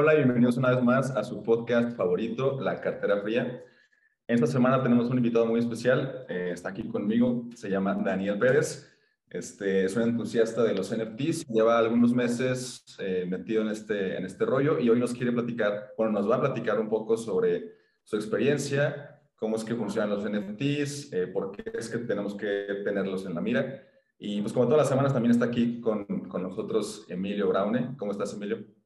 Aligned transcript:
Hola 0.00 0.14
bienvenidos 0.14 0.56
una 0.56 0.70
vez 0.70 0.82
más 0.82 1.10
a 1.10 1.22
su 1.22 1.42
podcast 1.42 1.94
favorito, 1.94 2.58
La 2.58 2.80
Cartera 2.80 3.20
Fría. 3.20 3.62
Esta 4.26 4.46
semana 4.46 4.82
tenemos 4.82 5.10
un 5.10 5.18
invitado 5.18 5.44
muy 5.44 5.60
especial, 5.60 6.24
eh, 6.26 6.52
está 6.54 6.70
aquí 6.70 6.88
conmigo, 6.88 7.50
se 7.54 7.68
llama 7.68 7.94
Daniel 8.02 8.38
Pérez. 8.38 8.90
Este, 9.28 9.84
es 9.84 9.94
un 9.96 10.04
entusiasta 10.04 10.62
de 10.64 10.72
los 10.72 10.90
NFTs, 10.90 11.46
lleva 11.48 11.78
algunos 11.78 12.14
meses 12.14 12.82
eh, 12.98 13.26
metido 13.28 13.60
en 13.60 13.68
este, 13.68 14.16
en 14.16 14.24
este 14.24 14.46
rollo 14.46 14.80
y 14.80 14.88
hoy 14.88 14.98
nos 14.98 15.12
quiere 15.12 15.32
platicar, 15.32 15.92
bueno, 15.98 16.12
nos 16.12 16.30
va 16.30 16.36
a 16.36 16.40
platicar 16.40 16.80
un 16.80 16.88
poco 16.88 17.18
sobre 17.18 17.74
su 18.02 18.16
experiencia, 18.16 19.20
cómo 19.36 19.56
es 19.56 19.64
que 19.64 19.74
funcionan 19.74 20.08
los 20.08 20.24
NFTs, 20.24 21.12
eh, 21.12 21.26
por 21.26 21.52
qué 21.52 21.72
es 21.74 21.90
que 21.90 21.98
tenemos 21.98 22.34
que 22.36 22.80
tenerlos 22.84 23.26
en 23.26 23.34
la 23.34 23.42
mira. 23.42 23.86
Y 24.18 24.40
pues 24.40 24.54
como 24.54 24.64
todas 24.64 24.78
las 24.78 24.88
semanas 24.88 25.12
también 25.12 25.32
está 25.32 25.44
aquí 25.44 25.78
con, 25.78 26.06
con 26.06 26.42
nosotros 26.42 27.04
Emilio 27.10 27.50
Braune. 27.50 27.96
¿Cómo 27.98 28.12
estás, 28.12 28.32
Emilio? 28.32 28.79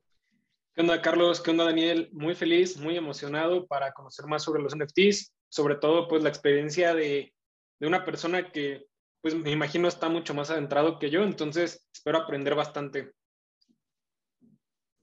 ¿Qué 0.74 0.80
onda, 0.80 1.01
Carlos? 1.01 1.41
¿Qué 1.41 1.52
onda, 1.52 1.66
Daniel? 1.66 2.09
Muy 2.10 2.34
feliz, 2.34 2.77
muy 2.77 2.96
emocionado 2.96 3.64
para 3.69 3.92
conocer 3.92 4.27
más 4.27 4.42
sobre 4.42 4.60
los 4.60 4.74
NFTs, 4.74 5.33
sobre 5.48 5.77
todo 5.77 6.09
pues 6.09 6.24
la 6.24 6.30
experiencia 6.30 6.92
de, 6.97 7.33
de 7.78 7.87
una 7.87 8.05
persona 8.05 8.50
que 8.50 8.84
pues 9.20 9.37
me 9.37 9.52
imagino 9.52 9.87
está 9.87 10.09
mucho 10.09 10.34
más 10.34 10.50
adentrado 10.50 10.98
que 10.98 11.10
yo, 11.10 11.23
entonces 11.23 11.88
espero 11.95 12.19
aprender 12.19 12.56
bastante. 12.56 13.12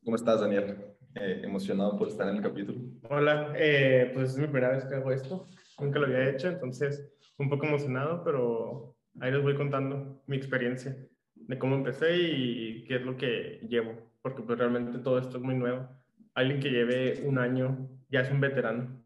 ¿Cómo 0.03 0.17
estás, 0.17 0.41
Daniel? 0.41 0.75
Eh, 1.15 1.39
emocionado 1.45 1.97
por 1.97 2.09
estar 2.09 2.27
en 2.27 2.35
el 2.35 2.43
capítulo. 2.43 2.81
Hola, 3.09 3.53
eh, 3.55 4.11
pues 4.13 4.31
es 4.31 4.37
mi 4.39 4.47
primera 4.47 4.71
vez 4.71 4.83
que 4.83 4.95
hago 4.95 5.13
esto, 5.13 5.47
nunca 5.79 5.99
lo 5.99 6.07
había 6.07 6.31
hecho, 6.31 6.49
entonces 6.49 7.13
un 7.37 7.49
poco 7.49 7.65
emocionado, 7.65 8.25
pero 8.25 8.97
ahí 9.21 9.31
les 9.31 9.41
voy 9.41 9.55
contando 9.55 10.21
mi 10.27 10.35
experiencia 10.35 10.97
de 11.33 11.57
cómo 11.57 11.75
empecé 11.75 12.17
y 12.17 12.83
qué 12.83 12.97
es 12.97 13.03
lo 13.03 13.15
que 13.15 13.65
llevo 13.69 14.10
porque 14.21 14.41
pues 14.41 14.57
realmente 14.57 14.99
todo 14.99 15.17
esto 15.17 15.37
es 15.37 15.43
muy 15.43 15.55
nuevo. 15.55 15.87
Alguien 16.33 16.59
que 16.59 16.69
lleve 16.69 17.23
un 17.25 17.37
año 17.37 17.89
ya 18.09 18.21
es 18.21 18.31
un 18.31 18.39
veterano. 18.39 19.03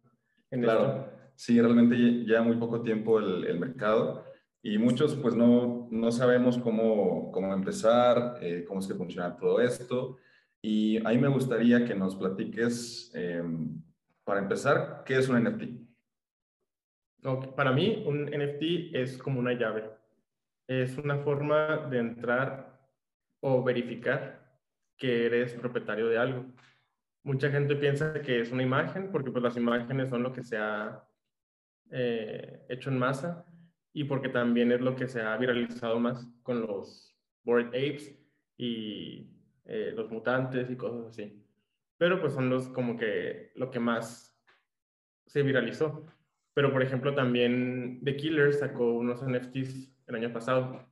En 0.51 0.61
claro, 0.61 1.09
sí, 1.35 1.59
realmente 1.59 1.95
lleva 1.95 2.43
muy 2.43 2.57
poco 2.57 2.81
tiempo 2.81 3.19
el, 3.19 3.45
el 3.45 3.59
mercado 3.59 4.25
y 4.67 4.79
muchos 4.79 5.13
pues 5.13 5.35
no, 5.35 5.87
no 5.91 6.11
sabemos 6.11 6.57
cómo, 6.57 7.31
cómo 7.31 7.53
empezar, 7.53 8.39
eh, 8.41 8.65
cómo 8.67 8.79
es 8.79 8.87
que 8.87 8.95
funciona 8.95 9.37
todo 9.37 9.61
esto. 9.61 10.17
Y 10.59 10.97
a 11.05 11.09
mí 11.09 11.19
me 11.19 11.27
gustaría 11.27 11.85
que 11.85 11.93
nos 11.93 12.15
platiques, 12.15 13.11
eh, 13.13 13.43
para 14.23 14.39
empezar, 14.39 15.03
¿qué 15.05 15.17
es 15.17 15.29
un 15.29 15.43
NFT? 15.43 15.63
Okay. 17.23 17.51
Para 17.55 17.71
mí, 17.73 18.03
un 18.07 18.25
NFT 18.25 18.95
es 18.95 19.19
como 19.19 19.39
una 19.39 19.53
llave. 19.53 19.83
Es 20.67 20.97
una 20.97 21.19
forma 21.19 21.85
de 21.87 21.99
entrar 21.99 22.89
o 23.41 23.63
verificar 23.63 24.44
que 24.97 25.25
eres 25.25 25.53
propietario 25.53 26.07
de 26.07 26.17
algo. 26.17 26.45
Mucha 27.23 27.49
gente 27.49 27.75
piensa 27.75 28.21
que 28.21 28.39
es 28.39 28.51
una 28.51 28.63
imagen, 28.63 29.11
porque 29.11 29.31
pues 29.31 29.43
las 29.43 29.57
imágenes 29.57 30.09
son 30.09 30.23
lo 30.23 30.31
que 30.31 30.43
se 30.43 30.57
ha 30.57 31.03
eh, 31.91 32.65
hecho 32.69 32.89
en 32.89 32.99
masa 32.99 33.45
y 33.93 34.03
porque 34.03 34.29
también 34.29 34.71
es 34.71 34.81
lo 34.81 34.95
que 34.95 35.07
se 35.07 35.21
ha 35.21 35.35
viralizado 35.37 35.99
más 35.99 36.27
con 36.43 36.61
los 36.61 37.17
Bored 37.43 37.67
Apes 37.67 38.15
y 38.57 39.29
eh, 39.65 39.93
los 39.95 40.11
mutantes 40.11 40.69
y 40.69 40.75
cosas 40.75 41.07
así. 41.07 41.43
Pero 41.97 42.19
pues 42.19 42.33
son 42.33 42.49
los 42.49 42.67
como 42.69 42.97
que 42.97 43.51
lo 43.55 43.71
que 43.71 43.79
más 43.79 44.37
se 45.25 45.43
viralizó. 45.43 46.05
Pero 46.53 46.71
por 46.71 46.83
ejemplo 46.83 47.15
también 47.15 48.01
The 48.03 48.15
Killer 48.15 48.53
sacó 48.53 48.93
unos 48.93 49.23
NFTs 49.23 49.91
el 50.07 50.15
año 50.15 50.31
pasado 50.31 50.85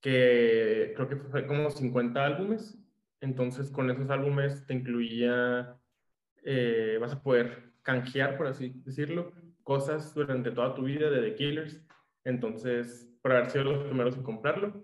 que 0.00 0.92
creo 0.96 1.08
que 1.08 1.16
fue 1.16 1.46
como 1.46 1.70
50 1.70 2.24
álbumes 2.24 2.78
entonces, 3.20 3.70
con 3.70 3.90
esos 3.90 4.08
álbumes 4.10 4.66
te 4.66 4.74
incluía, 4.74 5.76
eh, 6.42 6.98
vas 7.00 7.12
a 7.12 7.22
poder 7.22 7.72
canjear, 7.82 8.36
por 8.36 8.46
así 8.46 8.72
decirlo, 8.84 9.32
cosas 9.62 10.14
durante 10.14 10.50
toda 10.50 10.74
tu 10.74 10.84
vida 10.84 11.10
de 11.10 11.20
The 11.20 11.34
Killers. 11.34 11.86
Entonces, 12.24 13.10
por 13.22 13.32
haber 13.32 13.50
sido 13.50 13.64
los 13.64 13.84
primeros 13.84 14.16
en 14.16 14.22
comprarlo, 14.22 14.82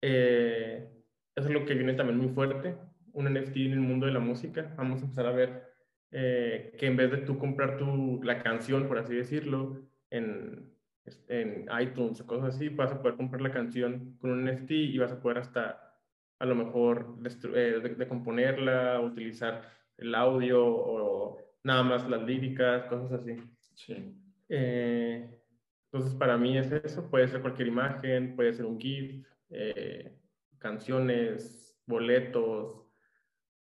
eh, 0.00 0.88
eso 1.34 1.48
es 1.48 1.54
lo 1.54 1.64
que 1.66 1.74
viene 1.74 1.94
también 1.94 2.18
muy 2.18 2.28
fuerte, 2.28 2.76
un 3.12 3.32
NFT 3.32 3.56
en 3.56 3.72
el 3.72 3.80
mundo 3.80 4.06
de 4.06 4.12
la 4.12 4.20
música. 4.20 4.74
Vamos 4.76 5.00
a 5.00 5.04
empezar 5.04 5.26
a 5.26 5.32
ver 5.32 5.64
eh, 6.10 6.74
que 6.78 6.86
en 6.86 6.96
vez 6.96 7.10
de 7.10 7.18
tú 7.18 7.38
comprar 7.38 7.76
tu, 7.76 8.22
la 8.22 8.42
canción, 8.42 8.88
por 8.88 8.98
así 8.98 9.14
decirlo, 9.14 9.82
en, 10.10 10.72
en 11.28 11.66
iTunes 11.80 12.20
o 12.20 12.26
cosas 12.26 12.54
así, 12.54 12.70
vas 12.70 12.92
a 12.92 13.02
poder 13.02 13.16
comprar 13.16 13.42
la 13.42 13.52
canción 13.52 14.16
con 14.20 14.30
un 14.30 14.44
NFT 14.46 14.70
y 14.70 14.98
vas 14.98 15.12
a 15.12 15.20
poder 15.20 15.38
hasta 15.38 15.87
a 16.38 16.46
lo 16.46 16.54
mejor 16.54 17.16
eh, 17.24 17.80
de, 17.82 17.94
de, 17.94 18.08
componerla, 18.08 19.00
utilizar 19.00 19.62
el 19.96 20.14
audio 20.14 20.64
o 20.64 21.38
nada 21.64 21.82
más 21.82 22.08
las 22.08 22.22
líricas, 22.22 22.86
cosas 22.86 23.20
así. 23.20 23.36
Sí. 23.74 24.14
Eh, 24.48 25.28
entonces, 25.90 26.14
para 26.14 26.36
mí 26.36 26.56
es 26.56 26.70
eso, 26.70 27.10
puede 27.10 27.28
ser 27.28 27.40
cualquier 27.40 27.68
imagen, 27.68 28.36
puede 28.36 28.52
ser 28.52 28.66
un 28.66 28.78
GIF, 28.78 29.26
eh, 29.50 30.16
canciones, 30.58 31.80
boletos. 31.86 32.84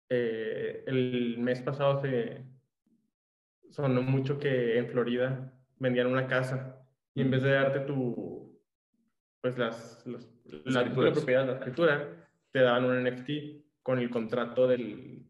el 0.09 1.37
mes 1.39 1.61
pasado 1.61 2.01
se 2.01 2.45
sonó 3.69 4.01
mucho 4.01 4.39
que 4.39 4.77
en 4.77 4.87
Florida 4.87 5.53
vendían 5.77 6.07
una 6.07 6.27
casa 6.27 6.81
y 7.13 7.21
en 7.21 7.31
vez 7.31 7.43
de 7.43 7.51
darte 7.51 7.81
tu, 7.81 8.57
pues 9.41 9.57
las, 9.57 10.05
las 10.07 10.31
la, 10.65 10.83
la 10.83 11.13
propiedad, 11.13 11.45
la 11.45 11.53
escritura, 11.53 12.24
te 12.55 12.61
daban 12.61 12.85
un 12.85 13.03
NFT 13.03 13.29
con 13.83 13.99
el 13.99 14.09
contrato 14.09 14.65
del, 14.65 15.25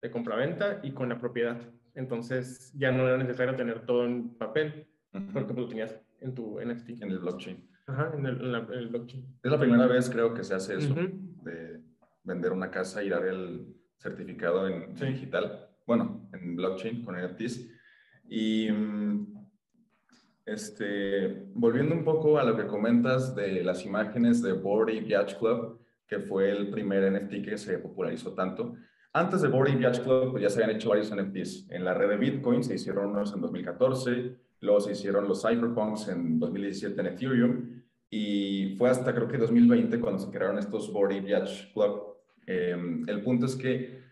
de 0.00 0.10
compraventa 0.10 0.80
y 0.82 0.92
con 0.92 1.10
la 1.10 1.20
propiedad. 1.20 1.60
Entonces 1.94 2.72
ya 2.74 2.90
no 2.90 3.06
era 3.06 3.18
necesario 3.18 3.54
tener 3.54 3.84
todo 3.84 4.06
en 4.06 4.38
papel, 4.38 4.88
porque 5.34 5.52
lo 5.52 5.68
tenías 5.68 5.94
en 6.20 6.34
tu 6.34 6.58
NFT. 6.58 7.02
En 7.02 7.10
el 7.10 7.18
blockchain. 7.18 7.68
Ajá, 7.88 8.10
en 8.16 8.24
el, 8.24 8.88
blockchain. 8.88 9.38
Es 9.42 9.50
la 9.50 9.60
primera 9.60 9.86
vez 9.86 10.08
creo 10.08 10.32
que 10.32 10.42
se 10.42 10.54
hace 10.54 10.78
eso, 10.78 10.94
de 10.94 11.82
vender 12.24 12.52
una 12.52 12.70
casa 12.70 13.04
y 13.04 13.10
dar 13.10 13.26
el 13.26 13.66
certificado 13.98 14.66
en 14.66 14.94
digital, 14.94 15.68
bueno, 15.86 16.26
en 16.32 16.56
blockchain 16.56 17.04
con 17.04 17.22
NFTs. 17.22 17.68
Y 18.30 18.70
mm, 18.72 19.26
este, 20.46 21.48
volviendo 21.52 21.94
un 21.94 22.02
poco 22.02 22.38
a 22.38 22.44
lo 22.44 22.56
que 22.56 22.66
comentas 22.66 23.36
de 23.36 23.62
las 23.62 23.84
imágenes 23.84 24.40
de 24.40 24.54
Board 24.54 24.90
Yacht 25.06 25.38
Club, 25.38 25.81
que 26.12 26.20
fue 26.20 26.50
el 26.50 26.68
primer 26.68 27.10
NFT 27.10 27.42
que 27.42 27.56
se 27.56 27.78
popularizó 27.78 28.34
tanto. 28.34 28.74
Antes 29.14 29.40
de 29.40 29.48
Boring 29.48 29.80
Yacht 29.80 30.02
Club, 30.02 30.32
pues 30.32 30.42
ya 30.42 30.50
se 30.50 30.62
habían 30.62 30.76
hecho 30.76 30.90
varios 30.90 31.10
NFTs. 31.10 31.70
En 31.70 31.86
la 31.86 31.94
red 31.94 32.10
de 32.10 32.16
Bitcoin 32.18 32.62
se 32.62 32.74
hicieron 32.74 33.06
unos 33.06 33.32
en 33.32 33.40
2014, 33.40 34.36
luego 34.60 34.80
se 34.80 34.92
hicieron 34.92 35.26
los 35.26 35.40
Cyberpunks 35.40 36.08
en 36.08 36.38
2017 36.38 37.00
en 37.00 37.06
Ethereum, 37.06 37.82
y 38.10 38.74
fue 38.76 38.90
hasta 38.90 39.14
creo 39.14 39.26
que 39.26 39.38
2020 39.38 40.00
cuando 40.00 40.18
se 40.18 40.30
crearon 40.30 40.58
estos 40.58 40.92
Boring 40.92 41.24
Yacht 41.24 41.72
Club. 41.72 42.14
Em, 42.46 43.08
el 43.08 43.22
punto 43.22 43.46
es 43.46 43.56
que 43.56 44.02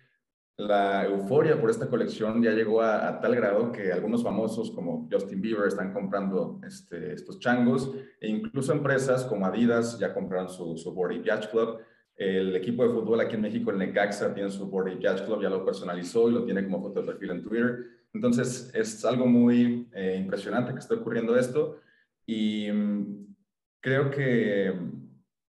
la 0.66 1.06
euforia 1.06 1.60
por 1.60 1.71
esta 1.71 1.88
colección 1.88 2.43
ya 2.43 2.53
llegó 2.53 2.82
a, 2.82 3.21
tal 3.21 3.34
grado 3.34 3.72
que 3.72 3.93
algunos 3.93 4.22
famosos 4.22 4.71
como 4.71 5.09
Justin 5.10 5.41
Bieber 5.41 5.69
están 5.69 5.93
comprando 5.93 6.60
este, 6.66 7.15
estos 7.15 7.38
changos 7.38 7.93
e 8.21 8.28
incluso 8.28 8.72
empresas 8.72 9.25
como 9.25 9.47
Adidas 9.47 9.99
ya 9.99 10.12
compraron 10.12 10.49
su, 10.49 10.76
su 10.76 10.93
Boring 10.93 11.22
Yacht 11.22 11.50
Club 11.50 11.81
el 12.20 12.54
equipo 12.54 12.87
de 12.87 12.93
fútbol 12.93 13.20
aquí 13.20 13.34
en 13.34 13.41
México, 13.41 13.70
el 13.70 13.78
Necaxa, 13.78 14.34
tiene 14.34 14.50
su 14.50 14.66
Board 14.66 14.99
Yacht 14.99 15.25
Club, 15.25 15.41
ya 15.43 15.49
lo 15.49 15.65
personalizó 15.65 16.28
y 16.28 16.34
lo 16.34 16.44
tiene 16.44 16.62
como 16.65 16.82
foto 16.82 17.00
de 17.00 17.06
perfil 17.06 17.31
en 17.31 17.43
Twitter. 17.43 17.87
Entonces, 18.12 18.70
es 18.75 19.03
algo 19.06 19.25
muy 19.25 19.88
eh, 19.94 20.19
impresionante 20.20 20.75
que 20.75 20.81
esté 20.81 20.97
ocurriendo 20.97 21.34
esto. 21.34 21.81
Y 22.26 22.70
mm, 22.70 23.34
creo 23.81 24.11
que, 24.11 24.79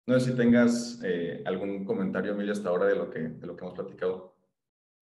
no 0.09 0.19
sé 0.19 0.33
si 0.33 0.37
tengas 0.37 1.01
eh, 1.05 1.41
algún 1.47 1.85
comentario, 1.85 2.33
Emilio, 2.33 2.53
hasta 2.53 2.69
ahora 2.69 2.87
de 2.87 2.97
lo, 2.97 3.11
que, 3.11 3.21
de 3.21 3.47
lo 3.47 3.55
que 3.55 3.65
hemos 3.65 3.79
platicado. 3.79 4.26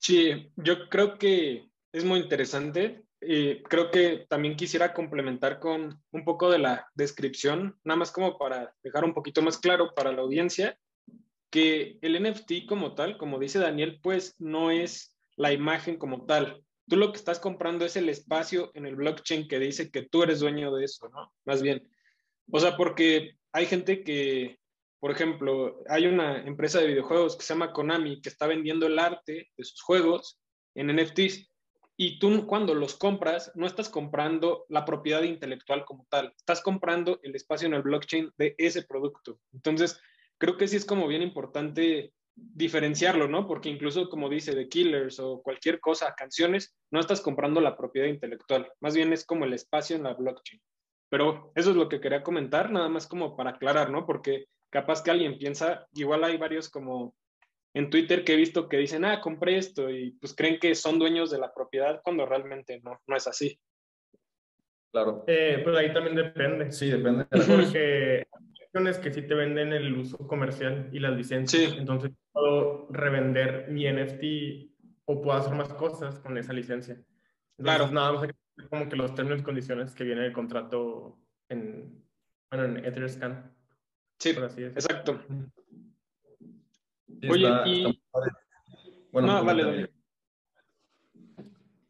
Sí, 0.04 0.52
yo 0.56 0.90
creo 0.90 1.16
que 1.16 1.70
es 1.90 2.04
muy 2.04 2.20
interesante. 2.20 3.02
y 3.26 3.62
creo 3.62 3.90
que 3.90 4.26
también 4.28 4.54
quisiera 4.54 4.92
complementar 4.92 5.58
con 5.60 5.98
un 6.10 6.24
poco 6.26 6.50
de 6.50 6.58
la 6.58 6.86
descripción, 6.94 7.78
nada 7.82 7.96
más 7.96 8.12
como 8.12 8.36
para 8.36 8.74
dejar 8.82 9.02
un 9.02 9.14
poquito 9.14 9.40
más 9.40 9.56
claro 9.56 9.94
para 9.94 10.12
la 10.12 10.20
audiencia 10.20 10.78
que 11.48 11.96
el 12.02 12.22
NFT 12.22 12.66
como 12.68 12.94
tal, 12.94 13.16
como 13.16 13.38
dice 13.38 13.58
Daniel, 13.58 13.98
pues 14.02 14.34
no 14.38 14.70
es 14.70 15.16
la 15.36 15.54
imagen 15.54 15.96
como 15.96 16.26
tal. 16.26 16.62
Tú 16.86 16.96
lo 16.96 17.10
que 17.10 17.16
estás 17.16 17.40
comprando 17.40 17.86
es 17.86 17.96
el 17.96 18.10
espacio 18.10 18.72
en 18.74 18.84
el 18.84 18.96
blockchain 18.96 19.48
que 19.48 19.58
dice 19.58 19.90
que 19.90 20.02
tú 20.02 20.22
eres 20.22 20.40
dueño 20.40 20.70
de 20.74 20.84
eso, 20.84 21.08
¿no? 21.08 21.32
Más 21.46 21.62
bien. 21.62 21.88
O 22.50 22.60
sea, 22.60 22.76
porque 22.76 23.38
hay 23.52 23.64
gente 23.64 24.04
que, 24.04 24.58
por 25.04 25.10
ejemplo, 25.10 25.82
hay 25.86 26.06
una 26.06 26.38
empresa 26.46 26.80
de 26.80 26.86
videojuegos 26.86 27.36
que 27.36 27.44
se 27.44 27.52
llama 27.52 27.74
Konami 27.74 28.22
que 28.22 28.30
está 28.30 28.46
vendiendo 28.46 28.86
el 28.86 28.98
arte 28.98 29.50
de 29.54 29.64
sus 29.64 29.82
juegos 29.82 30.40
en 30.74 30.86
NFTs 30.96 31.46
y 31.94 32.18
tú 32.18 32.46
cuando 32.46 32.74
los 32.74 32.96
compras 32.96 33.52
no 33.54 33.66
estás 33.66 33.90
comprando 33.90 34.64
la 34.70 34.86
propiedad 34.86 35.22
intelectual 35.22 35.84
como 35.84 36.06
tal, 36.08 36.32
estás 36.34 36.62
comprando 36.62 37.20
el 37.22 37.36
espacio 37.36 37.66
en 37.66 37.74
el 37.74 37.82
blockchain 37.82 38.30
de 38.38 38.54
ese 38.56 38.84
producto. 38.84 39.38
Entonces, 39.52 40.00
creo 40.38 40.56
que 40.56 40.68
sí 40.68 40.76
es 40.76 40.86
como 40.86 41.06
bien 41.06 41.20
importante 41.20 42.14
diferenciarlo, 42.34 43.28
¿no? 43.28 43.46
Porque 43.46 43.68
incluso, 43.68 44.08
como 44.08 44.30
dice, 44.30 44.54
de 44.54 44.70
Killers 44.70 45.20
o 45.20 45.42
cualquier 45.42 45.80
cosa, 45.80 46.14
canciones, 46.16 46.74
no 46.90 46.98
estás 46.98 47.20
comprando 47.20 47.60
la 47.60 47.76
propiedad 47.76 48.08
intelectual, 48.08 48.72
más 48.80 48.94
bien 48.94 49.12
es 49.12 49.26
como 49.26 49.44
el 49.44 49.52
espacio 49.52 49.96
en 49.96 50.04
la 50.04 50.14
blockchain. 50.14 50.62
Pero 51.10 51.52
eso 51.54 51.72
es 51.72 51.76
lo 51.76 51.90
que 51.90 52.00
quería 52.00 52.22
comentar, 52.22 52.70
nada 52.70 52.88
más 52.88 53.06
como 53.06 53.36
para 53.36 53.50
aclarar, 53.50 53.90
¿no? 53.90 54.06
Porque 54.06 54.46
capaz 54.74 55.04
que 55.04 55.12
alguien 55.12 55.38
piensa, 55.38 55.86
igual 55.94 56.24
hay 56.24 56.36
varios 56.36 56.68
como 56.68 57.14
en 57.74 57.90
Twitter 57.90 58.24
que 58.24 58.34
he 58.34 58.36
visto 58.36 58.68
que 58.68 58.76
dicen, 58.76 59.04
ah, 59.04 59.20
compré 59.20 59.56
esto 59.56 59.88
y 59.88 60.10
pues 60.20 60.34
creen 60.34 60.58
que 60.58 60.74
son 60.74 60.98
dueños 60.98 61.30
de 61.30 61.38
la 61.38 61.54
propiedad 61.54 62.00
cuando 62.02 62.26
realmente 62.26 62.80
no, 62.82 63.00
no 63.06 63.16
es 63.16 63.28
así. 63.28 63.56
Claro. 64.90 65.22
Eh, 65.28 65.60
pues 65.62 65.76
ahí 65.76 65.92
también 65.92 66.16
depende. 66.16 66.72
Sí, 66.72 66.90
depende. 66.90 67.24
Porque 67.30 68.26
hay 68.72 69.00
que 69.00 69.12
sí 69.12 69.22
te 69.22 69.34
venden 69.34 69.72
el 69.72 69.96
uso 69.96 70.18
comercial 70.26 70.88
y 70.92 70.98
las 70.98 71.16
licencias. 71.16 71.70
Sí. 71.70 71.78
Entonces 71.78 72.10
puedo 72.32 72.88
revender 72.90 73.68
mi 73.70 73.84
NFT 73.86 74.72
o 75.04 75.22
puedo 75.22 75.38
hacer 75.38 75.54
más 75.54 75.72
cosas 75.74 76.18
con 76.18 76.36
esa 76.36 76.52
licencia. 76.52 77.00
claro. 77.56 77.92
Nada 77.92 78.12
más 78.12 78.28
como 78.68 78.88
que 78.88 78.96
los 78.96 79.14
términos 79.14 79.40
y 79.40 79.44
condiciones 79.44 79.94
que 79.94 80.02
viene 80.02 80.26
el 80.26 80.32
contrato 80.32 81.16
en, 81.48 82.04
bueno, 82.50 82.64
en 82.64 82.84
Etherscan. 82.84 83.53
Sí, 84.18 84.30
exacto. 84.30 85.20
Oye, 87.28 87.48
y... 87.66 88.02
Bueno, 89.12 89.28
no, 89.28 89.44
vale, 89.44 89.64
vale. 89.64 89.92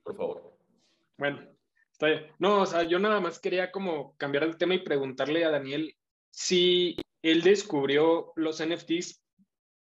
Por 0.03 0.17
favor. 0.17 0.59
Bueno, 1.17 1.41
está 1.91 2.07
bien. 2.07 2.27
No, 2.39 2.63
o 2.63 2.67
sea, 2.67 2.83
yo 2.83 2.99
nada 2.99 3.21
más 3.21 3.39
quería 3.39 3.71
como 3.71 4.17
cambiar 4.17 4.45
el 4.45 4.57
tema 4.57 4.75
y 4.75 4.81
preguntarle 4.81 5.45
a 5.45 5.51
Daniel 5.51 5.95
si 6.31 6.97
él 7.23 7.43
descubrió 7.43 8.33
los 8.37 8.61
NFTs 8.65 9.25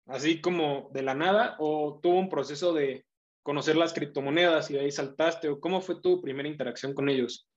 así 0.09 0.41
como 0.41 0.91
de 0.93 1.03
la 1.03 1.15
nada 1.15 1.57
o 1.59 2.01
tuvo 2.03 2.19
un 2.19 2.29
proceso 2.29 2.73
de 2.73 3.05
conocer 3.43 3.77
las 3.77 3.93
criptomonedas 3.93 4.71
y 4.71 4.75
de 4.75 4.81
ahí 4.81 4.91
saltaste 4.91 5.49
o 5.49 5.61
cómo 5.61 5.81
fue 5.81 6.01
tu 6.01 6.21
primera 6.21 6.49
interacción 6.49 6.95
con 6.95 7.09
ellos? 7.09 7.49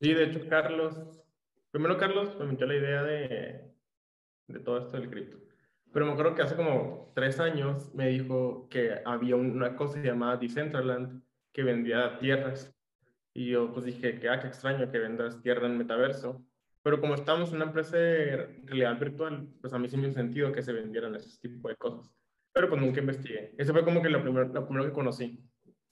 Sí, 0.00 0.12
de 0.14 0.24
hecho, 0.24 0.40
Carlos, 0.48 0.96
primero 1.70 1.96
Carlos 1.96 2.36
me 2.38 2.46
metió 2.46 2.66
la 2.66 2.76
idea 2.76 3.02
de, 3.02 3.67
de 4.48 4.60
todo 4.60 4.78
esto 4.78 4.96
del 4.98 5.08
cripto. 5.08 5.38
Pero 5.92 6.06
me 6.06 6.12
acuerdo 6.12 6.34
que 6.34 6.42
hace 6.42 6.56
como 6.56 7.12
tres 7.14 7.40
años 7.40 7.94
me 7.94 8.08
dijo 8.08 8.68
que 8.68 9.00
había 9.04 9.36
una 9.36 9.76
cosa 9.76 10.00
llamada 10.00 10.36
Decentraland 10.36 11.22
que 11.52 11.62
vendía 11.62 12.18
tierras. 12.18 12.74
Y 13.34 13.50
yo 13.50 13.72
pues 13.72 13.86
dije 13.86 14.18
que, 14.18 14.28
ah, 14.28 14.40
qué 14.40 14.48
extraño 14.48 14.90
que 14.90 14.98
vendas 14.98 15.40
tierra 15.40 15.66
en 15.66 15.78
metaverso. 15.78 16.44
Pero 16.82 17.00
como 17.00 17.14
estamos 17.14 17.50
en 17.50 17.56
una 17.56 17.66
empresa 17.66 17.96
de 17.96 18.62
realidad 18.64 18.98
virtual, 18.98 19.48
pues 19.60 19.72
a 19.72 19.78
mí 19.78 19.88
sí 19.88 19.96
me 19.96 20.08
hizo 20.08 20.14
sentido 20.14 20.52
que 20.52 20.62
se 20.62 20.72
vendieran 20.72 21.14
ese 21.14 21.38
tipo 21.40 21.68
de 21.68 21.76
cosas. 21.76 22.12
Pero 22.52 22.68
pues 22.68 22.80
nunca 22.80 23.00
investigué. 23.00 23.54
Ese 23.58 23.72
fue 23.72 23.84
como 23.84 24.02
que 24.02 24.08
lo 24.08 24.22
primero, 24.22 24.48
lo 24.48 24.66
primero 24.66 24.86
que 24.86 24.92
conocí. 24.92 25.44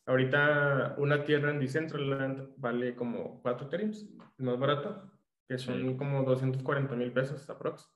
Ahorita 0.06 0.94
una 0.98 1.24
tierra 1.24 1.50
en 1.50 1.58
Decentraland 1.58 2.54
vale 2.56 2.94
como 2.94 3.40
4 3.42 3.66
Ethereum, 3.66 3.92
más 4.38 4.58
barato, 4.58 5.10
que 5.48 5.58
son 5.58 5.96
como 5.96 6.22
240 6.22 6.94
mil 6.94 7.12
pesos 7.12 7.48
aprox. 7.50 7.90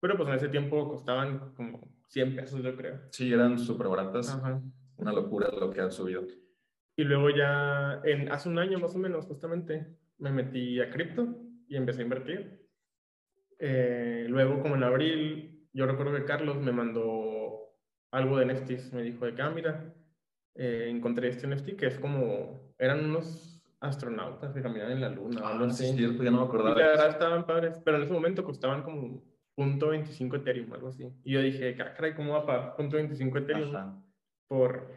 Pero 0.00 0.16
pues 0.16 0.28
en 0.28 0.34
ese 0.36 0.48
tiempo 0.48 0.88
costaban 0.88 1.54
como 1.54 1.80
100 2.08 2.36
pesos, 2.36 2.62
yo 2.62 2.76
creo. 2.76 3.00
Sí, 3.10 3.32
eran 3.32 3.58
súper 3.58 3.88
baratas. 3.88 4.40
Una 4.96 5.12
locura 5.12 5.48
lo 5.50 5.70
que 5.70 5.80
han 5.80 5.92
subido. 5.92 6.26
Y 6.96 7.04
luego 7.04 7.30
ya, 7.30 8.00
en, 8.04 8.30
hace 8.32 8.48
un 8.48 8.58
año 8.58 8.78
más 8.78 8.94
o 8.94 8.98
menos, 8.98 9.26
justamente, 9.26 9.96
me 10.18 10.32
metí 10.32 10.80
a 10.80 10.90
cripto 10.90 11.36
y 11.68 11.76
empecé 11.76 12.00
a 12.00 12.04
invertir. 12.04 12.66
Eh, 13.58 14.26
luego, 14.28 14.60
como 14.60 14.76
en 14.76 14.82
abril, 14.82 15.68
yo 15.72 15.86
recuerdo 15.86 16.16
que 16.16 16.24
Carlos 16.24 16.56
me 16.56 16.72
mandó 16.72 17.74
algo 18.10 18.38
de 18.38 18.46
NFTs. 18.46 18.92
Me 18.92 19.02
dijo 19.02 19.26
de 19.26 19.34
que, 19.34 19.42
ah, 19.42 19.50
mira, 19.50 19.94
eh, 20.54 20.88
encontré 20.90 21.28
este 21.28 21.46
NFT 21.46 21.76
que 21.76 21.86
es 21.86 21.98
como, 21.98 22.74
eran 22.78 23.04
unos 23.04 23.64
astronautas 23.80 24.52
que 24.52 24.62
caminaban 24.62 24.92
en 24.92 25.00
la 25.00 25.10
luna. 25.10 25.40
Ah, 25.44 25.70
sí, 25.70 25.92
cierto, 25.96 26.22
ya 26.22 26.30
no 26.30 26.38
me 26.38 26.44
acordaba. 26.46 26.76
Y 26.76 26.82
la 26.82 26.88
verdad 26.88 27.10
estaban 27.10 27.46
padres, 27.46 27.80
pero 27.84 27.96
en 27.96 28.02
ese 28.02 28.12
momento 28.12 28.42
costaban 28.42 28.82
como 28.82 29.22
.25 29.58 30.36
Ethereum, 30.36 30.72
algo 30.72 30.88
así. 30.88 31.12
Y 31.24 31.32
yo 31.32 31.42
dije, 31.42 31.76
ah, 31.80 31.92
caray, 31.94 32.14
¿cómo 32.14 32.32
va 32.32 32.38
a 32.40 32.46
pagar 32.46 32.76
.25 32.78 33.38
Ethereum 33.38 34.02
por 34.46 34.88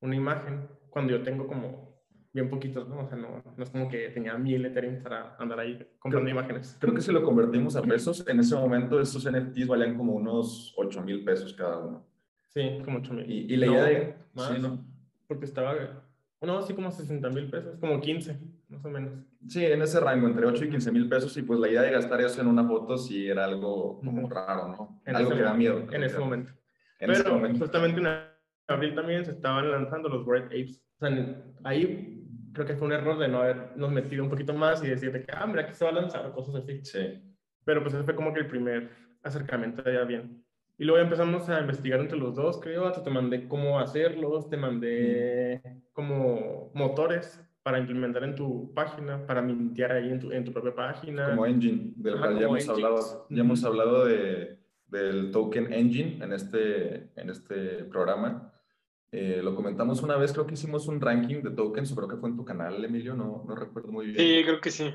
una 0.00 0.14
imagen? 0.14 0.68
Cuando 0.90 1.12
yo 1.12 1.22
tengo 1.22 1.48
como 1.48 1.92
bien 2.32 2.48
poquitos, 2.48 2.88
¿no? 2.88 3.00
O 3.00 3.06
sea, 3.06 3.16
no, 3.16 3.42
no 3.56 3.64
es 3.64 3.70
como 3.70 3.88
que 3.88 4.08
tenía 4.10 4.38
mil 4.38 4.64
Ethereum 4.64 5.02
para 5.02 5.36
andar 5.36 5.58
ahí 5.58 5.86
comprando 5.98 6.30
imágenes. 6.30 6.76
Creo 6.80 6.94
que 6.94 7.00
si 7.00 7.12
lo 7.12 7.22
convertimos 7.24 7.74
a 7.76 7.82
pesos, 7.82 8.26
en 8.28 8.40
ese 8.40 8.54
momento 8.54 9.00
estos 9.00 9.28
NFTs 9.30 9.66
valían 9.66 9.96
como 9.96 10.14
unos 10.14 10.72
8 10.76 11.02
mil 11.02 11.24
pesos 11.24 11.52
cada 11.52 11.78
uno. 11.78 12.06
Sí, 12.48 12.80
como 12.84 12.98
8 12.98 13.12
mil. 13.12 13.30
Y, 13.30 13.52
y 13.52 13.56
la 13.56 13.66
idea 13.66 13.84
de... 13.84 14.14
Más, 14.34 14.48
sí, 14.54 14.62
¿no? 14.62 14.84
Porque 15.26 15.46
estaba, 15.46 15.74
no, 16.40 16.58
así 16.58 16.74
como 16.74 16.90
60 16.90 17.28
mil 17.30 17.50
pesos, 17.50 17.78
como 17.80 18.00
15, 18.00 18.38
más 18.74 18.84
o 18.84 18.90
menos. 18.90 19.12
Sí, 19.48 19.64
en 19.64 19.82
ese 19.82 20.00
rango, 20.00 20.26
entre 20.26 20.46
8 20.46 20.64
y 20.64 20.70
15 20.70 20.92
mil 20.92 21.08
pesos, 21.08 21.36
y 21.36 21.42
pues 21.42 21.60
la 21.60 21.68
idea 21.68 21.82
de 21.82 21.90
gastar 21.90 22.20
eso 22.20 22.40
en 22.40 22.48
una 22.48 22.66
foto 22.66 22.96
sí 22.98 23.28
era 23.28 23.44
algo 23.44 24.00
como 24.00 24.28
raro, 24.28 24.68
¿no? 24.68 25.02
En 25.04 25.16
algo 25.16 25.30
que 25.30 25.42
da 25.42 25.54
miedo. 25.54 25.86
En 25.90 26.02
ese 26.02 26.18
momento. 26.18 26.52
En 26.98 27.08
Pero 27.08 27.12
ese 27.12 27.28
momento. 27.28 27.58
justamente 27.60 28.00
en 28.00 28.08
abril 28.68 28.94
también 28.94 29.24
se 29.24 29.32
estaban 29.32 29.70
lanzando 29.70 30.08
los 30.08 30.24
Bright 30.24 30.46
Apes. 30.46 30.82
O 30.96 31.06
sea, 31.06 31.42
ahí 31.64 32.24
creo 32.52 32.66
que 32.66 32.76
fue 32.76 32.86
un 32.86 32.92
error 32.92 33.18
de 33.18 33.28
no 33.28 33.38
habernos 33.42 33.90
metido 33.90 34.24
un 34.24 34.30
poquito 34.30 34.54
más 34.54 34.82
y 34.82 34.88
decir 34.88 35.12
que, 35.12 35.32
ah, 35.32 35.46
mira, 35.46 35.62
aquí 35.62 35.74
se 35.74 35.84
va 35.84 35.90
a 35.90 35.94
lanzar, 35.94 36.32
cosas 36.32 36.54
así. 36.56 36.80
Sí. 36.84 37.22
Pero 37.64 37.82
pues 37.82 37.94
ese 37.94 38.04
fue 38.04 38.14
como 38.14 38.32
que 38.32 38.40
el 38.40 38.46
primer 38.46 38.90
acercamiento 39.22 39.82
ya 39.90 40.04
bien. 40.04 40.44
Y 40.76 40.84
luego 40.84 41.02
empezamos 41.02 41.48
a 41.48 41.60
investigar 41.60 42.00
entre 42.00 42.18
los 42.18 42.34
dos, 42.34 42.58
creo, 42.60 42.86
hasta 42.86 43.02
te 43.02 43.10
mandé 43.10 43.46
cómo 43.46 43.78
hacerlos, 43.78 44.48
te 44.48 44.56
mandé 44.56 45.62
como 45.92 46.70
motores 46.74 47.43
para 47.64 47.78
implementar 47.78 48.22
en 48.24 48.36
tu 48.36 48.72
página, 48.74 49.26
para 49.26 49.40
mintear 49.40 49.92
ahí 49.92 50.10
en 50.10 50.20
tu, 50.20 50.30
en 50.30 50.44
tu 50.44 50.52
propia 50.52 50.74
página. 50.74 51.30
Como 51.30 51.46
engine, 51.46 51.94
del 51.96 52.18
cual 52.18 52.38
ya 52.38 52.44
hemos 52.44 52.68
hablado, 52.68 53.26
ya 53.30 53.40
hemos 53.40 53.64
hablado 53.64 54.04
de, 54.04 54.58
del 54.86 55.30
token 55.30 55.72
engine 55.72 56.22
en 56.22 56.32
este, 56.34 57.10
en 57.16 57.30
este 57.30 57.84
programa. 57.84 58.52
Eh, 59.10 59.40
lo 59.42 59.54
comentamos 59.54 60.02
una 60.02 60.16
vez, 60.16 60.32
creo 60.32 60.46
que 60.46 60.54
hicimos 60.54 60.88
un 60.88 61.00
ranking 61.00 61.42
de 61.42 61.52
tokens, 61.52 61.94
creo 61.94 62.06
que 62.06 62.16
fue 62.16 62.28
en 62.28 62.36
tu 62.36 62.44
canal, 62.44 62.84
Emilio, 62.84 63.14
no, 63.14 63.44
no 63.48 63.54
recuerdo 63.54 63.90
muy 63.90 64.06
bien. 64.06 64.18
Sí, 64.18 64.44
creo 64.44 64.60
que 64.60 64.70
sí. 64.70 64.92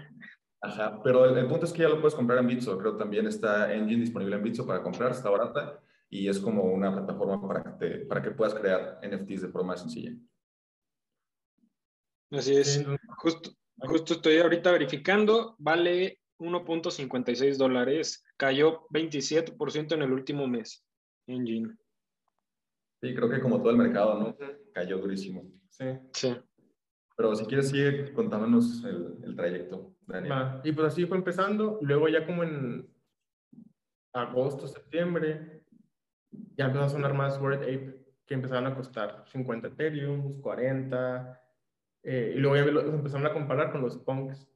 Ajá, 0.61 1.01
pero 1.03 1.25
el, 1.25 1.47
punto 1.47 1.65
es 1.65 1.73
que 1.73 1.81
ya 1.81 1.89
lo 1.89 1.99
puedes 2.01 2.13
comprar 2.13 2.37
en 2.37 2.47
Bitso, 2.47 2.77
creo 2.77 2.97
también 2.97 3.25
está 3.25 3.73
Engine 3.73 4.01
disponible 4.01 4.35
en 4.35 4.43
Bitso 4.43 4.67
para 4.67 4.83
comprar, 4.83 5.11
está 5.11 5.31
barata 5.31 5.79
y 6.07 6.27
es 6.27 6.39
como 6.39 6.63
una 6.63 6.91
plataforma 6.91 7.47
para 7.47 7.63
que, 7.63 7.69
te, 7.71 8.05
para 8.05 8.21
que 8.21 8.31
puedas 8.31 8.53
crear 8.53 8.99
NFTs 9.01 9.41
de 9.41 9.47
forma 9.47 9.75
sencilla. 9.75 10.11
Así 12.31 12.55
es, 12.55 12.85
justo, 13.17 13.51
justo 13.77 14.13
estoy 14.13 14.37
ahorita 14.37 14.71
verificando, 14.71 15.55
vale 15.57 16.19
1.56 16.39 17.57
dólares, 17.57 18.23
cayó 18.37 18.87
27% 18.89 19.93
en 19.93 20.01
el 20.01 20.11
último 20.11 20.47
mes, 20.47 20.85
Engine. 21.27 21.75
Sí, 23.01 23.15
creo 23.15 23.29
que 23.29 23.39
como 23.39 23.59
todo 23.59 23.71
el 23.71 23.77
mercado, 23.77 24.19
¿no? 24.19 24.37
Cayó 24.73 24.97
durísimo. 24.97 25.43
Sí. 25.69 25.85
Sí. 26.13 26.37
Pero 27.15 27.35
si 27.35 27.45
quieres, 27.45 27.69
sigue 27.69 28.13
contándonos 28.13 28.83
el, 28.85 29.17
el 29.23 29.35
trayecto, 29.35 29.95
Daniel. 30.05 30.61
y 30.63 30.71
pues 30.71 30.87
así 30.87 31.05
fue 31.05 31.17
empezando. 31.17 31.79
Luego 31.81 32.07
ya 32.07 32.25
como 32.25 32.43
en 32.43 32.87
agosto, 34.13 34.67
septiembre, 34.67 35.63
ya 36.55 36.65
empezó 36.65 36.83
a 36.85 36.89
sonar 36.89 37.13
más 37.13 37.39
Word 37.39 37.63
Ape, 37.63 38.05
que 38.25 38.33
empezaron 38.33 38.67
a 38.67 38.75
costar 38.75 39.25
50 39.27 39.67
Ethereum, 39.67 40.41
40. 40.41 41.41
Eh, 42.03 42.33
y 42.35 42.39
luego 42.39 42.55
ya 42.55 42.65
los 42.71 42.93
empezaron 42.93 43.27
a 43.27 43.33
comparar 43.33 43.71
con 43.71 43.81
los 43.81 43.97
punks, 43.97 44.47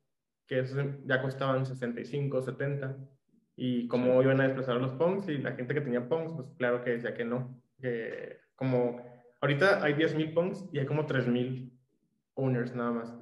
que 0.48 0.60
esos 0.60 0.86
ya 1.06 1.22
costaban 1.22 1.66
65, 1.66 2.42
70. 2.42 2.98
Y 3.56 3.88
como 3.88 4.22
iban 4.22 4.42
a 4.42 4.46
desplazar 4.46 4.78
los 4.78 4.94
punks 4.94 5.30
y 5.30 5.38
la 5.38 5.54
gente 5.54 5.74
que 5.74 5.82
tenía 5.82 6.08
punks, 6.08 6.34
pues 6.34 6.50
claro 6.58 6.84
que 6.84 6.92
decía 6.92 7.14
que 7.14 7.26
no 7.26 7.64
que 7.84 8.40
como 8.56 9.02
ahorita 9.42 9.84
hay 9.84 9.94
10.000 9.94 10.34
punks 10.34 10.66
y 10.72 10.80
hay 10.80 10.86
como 10.86 11.06
3.000 11.06 11.70
owners 12.36 12.74
nada 12.74 12.92
más. 12.92 13.14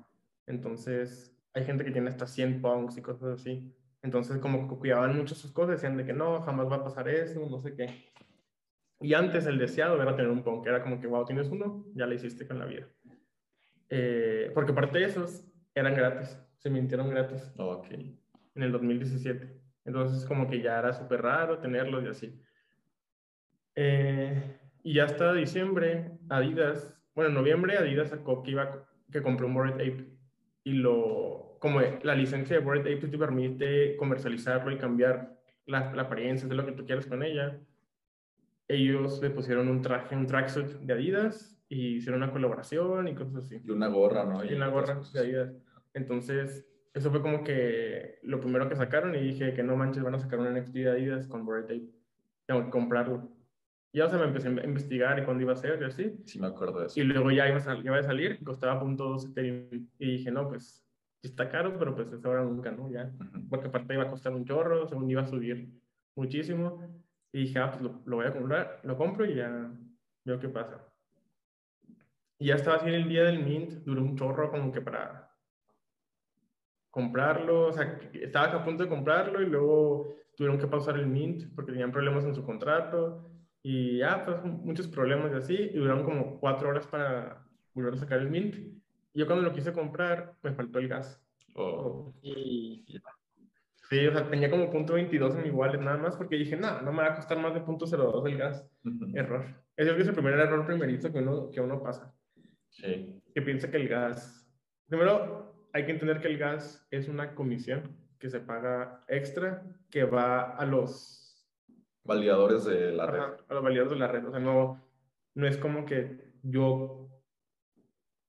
Entonces, 0.46 1.36
hay 1.54 1.66
gente 1.66 1.84
que 1.84 1.92
tiene 1.92 2.10
hasta 2.10 2.28
100 2.28 2.62
punks 2.62 2.98
y 2.98 3.02
cosas 3.02 3.40
así. 3.40 3.76
Entonces, 4.04 4.38
como 4.38 4.68
cuidaban 4.80 5.18
mucho 5.18 5.36
sus 5.36 5.52
cosas, 5.52 5.82
decían 5.82 5.98
de 5.98 6.06
que 6.06 6.14
no, 6.14 6.42
jamás 6.42 6.70
va 6.72 6.78
a 6.78 6.84
pasar 6.84 7.10
eso, 7.10 7.48
no 7.50 7.60
sé 7.60 7.76
qué. 7.76 8.12
Y 9.00 9.16
antes 9.16 9.48
el 9.48 9.58
deseado 9.58 10.02
era 10.02 10.16
tener 10.16 10.32
un 10.32 10.44
punk, 10.44 10.68
era 10.68 10.84
como 10.84 11.02
que, 11.02 11.08
wow, 11.08 11.26
tienes 11.26 11.50
uno, 11.50 11.86
ya 11.96 12.06
lo 12.06 12.14
hiciste 12.14 12.48
con 12.48 12.60
la 12.60 12.66
vida. 12.66 12.88
Eh, 13.94 14.50
porque 14.54 14.72
aparte 14.72 15.00
de 15.00 15.06
esos, 15.06 15.46
eran 15.76 15.94
gratis, 15.94 16.40
se 16.58 16.70
mintieron 16.70 17.10
gratis. 17.10 17.52
Ok. 17.58 17.88
En 17.92 18.64
el 18.64 18.72
2017. 18.72 19.62
Entonces, 19.84 20.26
como 20.26 20.50
que 20.50 20.62
ya 20.62 20.80
era 20.80 20.94
súper 20.94 21.22
raro 21.22 21.60
tenerlos 21.60 22.04
y 22.04 22.08
así. 22.08 22.42
Eh, 23.76 24.60
y 24.84 24.96
ya 24.96 25.06
hasta 25.06 25.34
diciembre, 25.34 26.12
Adidas, 26.30 26.98
bueno, 27.14 27.30
en 27.30 27.36
noviembre 27.36 27.78
Adidas 27.78 28.10
sacó 28.10 28.42
que, 28.44 28.52
iba, 28.52 28.88
que 29.12 29.22
compró 29.22 29.48
un 29.48 29.54
Bored 29.54 29.76
Ape 29.76 30.08
y 30.64 30.74
lo, 30.74 31.58
como 31.60 31.82
la 31.82 32.16
licencia 32.16 32.58
de 32.58 32.64
Bored 32.64 32.82
Ape 32.82 33.08
te 33.08 33.18
permite 33.18 33.96
comercializarlo 33.98 34.72
y 34.72 34.78
cambiar 34.78 35.38
la, 35.66 35.94
la 35.94 36.04
apariencia 36.04 36.48
de 36.48 36.56
lo 36.56 36.66
que 36.66 36.74
tú 36.74 36.86
quieras 36.86 37.06
con 37.06 37.24
ella. 37.24 37.60
ellos 38.68 39.22
le 39.22 39.30
pusieron 39.30 39.68
un 39.68 39.82
traje, 39.82 40.16
un 40.16 40.28
tracksuit 40.28 40.68
de 40.68 40.94
Adidas 40.94 41.61
y 41.72 41.96
hicieron 41.96 42.22
una 42.22 42.34
colaboración 42.34 43.08
y 43.08 43.16
cosas 43.16 43.46
así. 43.46 43.62
Y 43.64 43.72
una 43.72 43.88
gorra, 43.88 44.26
¿no? 44.26 44.44
Y, 44.44 44.54
una 44.54 44.68
gorra 44.68 45.00
de 45.14 45.20
Adidas. 45.22 45.54
Entonces, 45.94 46.68
eso 46.94 47.10
fue 47.12 47.22
como 47.22 47.46
que 47.46 48.20
lo 48.24 48.42
primero 48.42 48.68
que 48.68 48.76
sacaron 48.76 49.16
y 49.16 49.22
dije 49.22 49.54
que 49.54 49.64
no 49.64 49.78
manches, 49.78 50.04
van 50.04 50.16
a 50.16 50.20
sacar 50.20 50.40
un 50.40 50.54
NFT 50.54 50.74
de 50.74 50.90
Adidas 50.90 51.28
con 51.28 51.46
Bored 51.46 51.64
Tape. 51.64 51.88
Tengo 52.46 52.66
que 52.66 52.70
comprarlo. 52.70 53.32
Y 53.94 54.00
ya, 54.00 54.06
o 54.08 54.10
sea, 54.10 54.20
me 54.20 54.26
empecé 54.26 54.50
a 54.50 54.66
investigar 54.66 55.18
y 55.20 55.24
cuándo 55.24 55.44
iba 55.44 55.54
a 55.54 55.56
ser 55.56 55.82
y 55.82 55.86
así. 55.86 56.20
Sí, 56.26 56.42
me 56.42 56.48
acuerdo 56.48 56.82
de 56.82 56.88
eso. 56.88 57.00
Y 57.00 57.04
luego 57.04 57.32
ya 57.32 57.48
iba 57.48 57.58
a, 57.58 57.78
iba 57.78 57.98
a 57.98 58.04
salir, 58.04 58.44
costaba 58.44 58.78
punto 58.78 59.16
Ethereum. 59.16 59.88
Y 59.98 60.18
dije, 60.18 60.30
no, 60.30 60.50
pues, 60.50 60.86
está 61.24 61.48
caro, 61.48 61.80
pero 61.80 61.96
pues 61.96 62.12
es 62.12 62.26
ahora 62.26 62.44
nunca, 62.44 62.72
¿no? 62.72 62.92
Ya. 62.92 63.14
Porque 63.50 63.70
aparte 63.70 63.94
iba 63.94 64.04
a 64.04 64.10
costar 64.10 64.34
un 64.34 64.44
chorro, 64.44 64.90
según 64.90 65.10
iba 65.10 65.22
a 65.22 65.28
subir 65.28 65.70
muchísimo. 66.18 66.86
Y 67.32 67.44
dije, 67.44 67.60
ah, 67.60 67.72
pues 67.72 67.82
lo, 67.82 68.02
lo 68.04 68.18
voy 68.18 68.26
a 68.26 68.34
comprar, 68.34 68.82
lo 68.84 68.98
compro 68.98 69.26
y 69.26 69.36
ya 69.36 69.72
veo 70.26 70.38
qué 70.38 70.50
pasa. 70.50 70.91
Y 72.42 72.48
ya 72.48 72.56
estaba 72.56 72.78
así 72.78 72.88
en 72.88 72.96
el 72.96 73.08
día 73.08 73.24
del 73.26 73.44
mint, 73.44 73.72
duró 73.86 74.02
un 74.02 74.18
chorro 74.18 74.50
como 74.50 74.72
que 74.72 74.82
para 74.82 75.32
comprarlo, 76.90 77.68
o 77.68 77.72
sea, 77.72 78.00
estaba 78.14 78.48
a 78.48 78.66
punto 78.66 78.82
de 78.82 78.90
comprarlo 78.90 79.44
y 79.44 79.46
luego 79.46 80.16
tuvieron 80.36 80.58
que 80.58 80.66
pausar 80.66 80.96
el 80.98 81.06
mint 81.06 81.54
porque 81.54 81.72
tenían 81.72 81.92
problemas 81.92 82.26
en 82.26 82.34
su 82.34 82.44
contrato 82.44 83.30
y 83.62 84.00
ya, 84.00 84.26
pues 84.26 84.44
muchos 84.44 84.88
problemas 84.88 85.32
y 85.32 85.36
así, 85.36 85.54
y 85.54 85.78
duraron 85.78 86.04
como 86.04 86.40
cuatro 86.40 86.70
horas 86.70 86.88
para 86.88 87.46
volver 87.76 87.94
a 87.94 87.98
sacar 87.98 88.18
el 88.18 88.32
mint. 88.32 88.56
Y 88.56 89.20
yo 89.20 89.28
cuando 89.28 89.44
lo 89.44 89.54
quise 89.54 89.72
comprar, 89.72 90.34
me 90.42 90.52
faltó 90.52 90.80
el 90.80 90.88
gas. 90.88 91.24
Oh. 91.54 92.12
Y, 92.24 92.88
sí, 93.88 94.08
o 94.08 94.12
sea, 94.14 94.28
tenía 94.32 94.50
como 94.50 94.72
punto 94.72 94.94
22 94.94 95.36
en 95.36 95.44
mi 95.44 95.52
wallet 95.52 95.80
nada 95.80 95.98
más 95.98 96.16
porque 96.16 96.38
dije, 96.38 96.58
no, 96.58 96.82
no 96.82 96.92
me 96.92 97.04
va 97.04 97.10
a 97.10 97.16
costar 97.18 97.38
más 97.38 97.54
de 97.54 97.62
punto 97.62 97.86
02 97.86 98.26
el 98.26 98.38
gas. 98.40 98.68
Error. 99.14 99.46
Ese 99.78 99.96
es 99.96 100.08
el 100.08 100.16
primer 100.16 100.34
error 100.40 100.66
primerito 100.66 101.12
que 101.12 101.20
uno, 101.20 101.52
que 101.52 101.62
uno 101.62 101.84
pasa. 101.84 102.12
Sí. 102.72 103.22
Que 103.34 103.42
piensa 103.42 103.70
que 103.70 103.78
el 103.78 103.88
gas... 103.88 104.38
Primero, 104.88 105.70
hay 105.74 105.86
que 105.86 105.92
entender 105.92 106.20
que 106.20 106.28
el 106.28 106.38
gas 106.38 106.86
es 106.92 107.08
una 107.08 107.34
comisión 107.36 107.96
que 108.20 108.30
se 108.30 108.40
paga 108.40 109.04
extra 109.08 109.64
que 109.90 110.04
va 110.04 110.56
a 110.56 110.66
los 110.66 111.22
validadores 112.04 112.66
de 112.66 112.92
la 112.92 113.06
red. 113.06 113.20
a 113.20 113.54
los 113.54 113.64
validadores 113.64 113.94
de 113.94 114.00
la 114.00 114.08
red. 114.08 114.26
O 114.26 114.32
sea, 114.32 114.40
no, 114.40 114.84
no 115.36 115.48
es 115.48 115.58
como 115.58 115.86
que 115.86 116.34
yo 116.44 117.10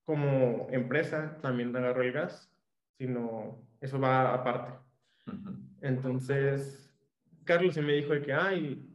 como 0.05 0.69
empresa 0.71 1.39
también 1.43 1.75
agarro 1.75 2.03
el 2.03 2.13
gas, 2.13 2.53
sino 2.99 3.67
eso 3.81 4.01
va 4.01 4.35
aparte. 4.35 4.73
Entonces, 5.81 6.95
Carlos 7.45 7.75
sí 7.75 7.81
me 7.81 7.95
dijo 7.95 8.13
de 8.13 8.23
que, 8.23 8.33
ay, 8.33 8.89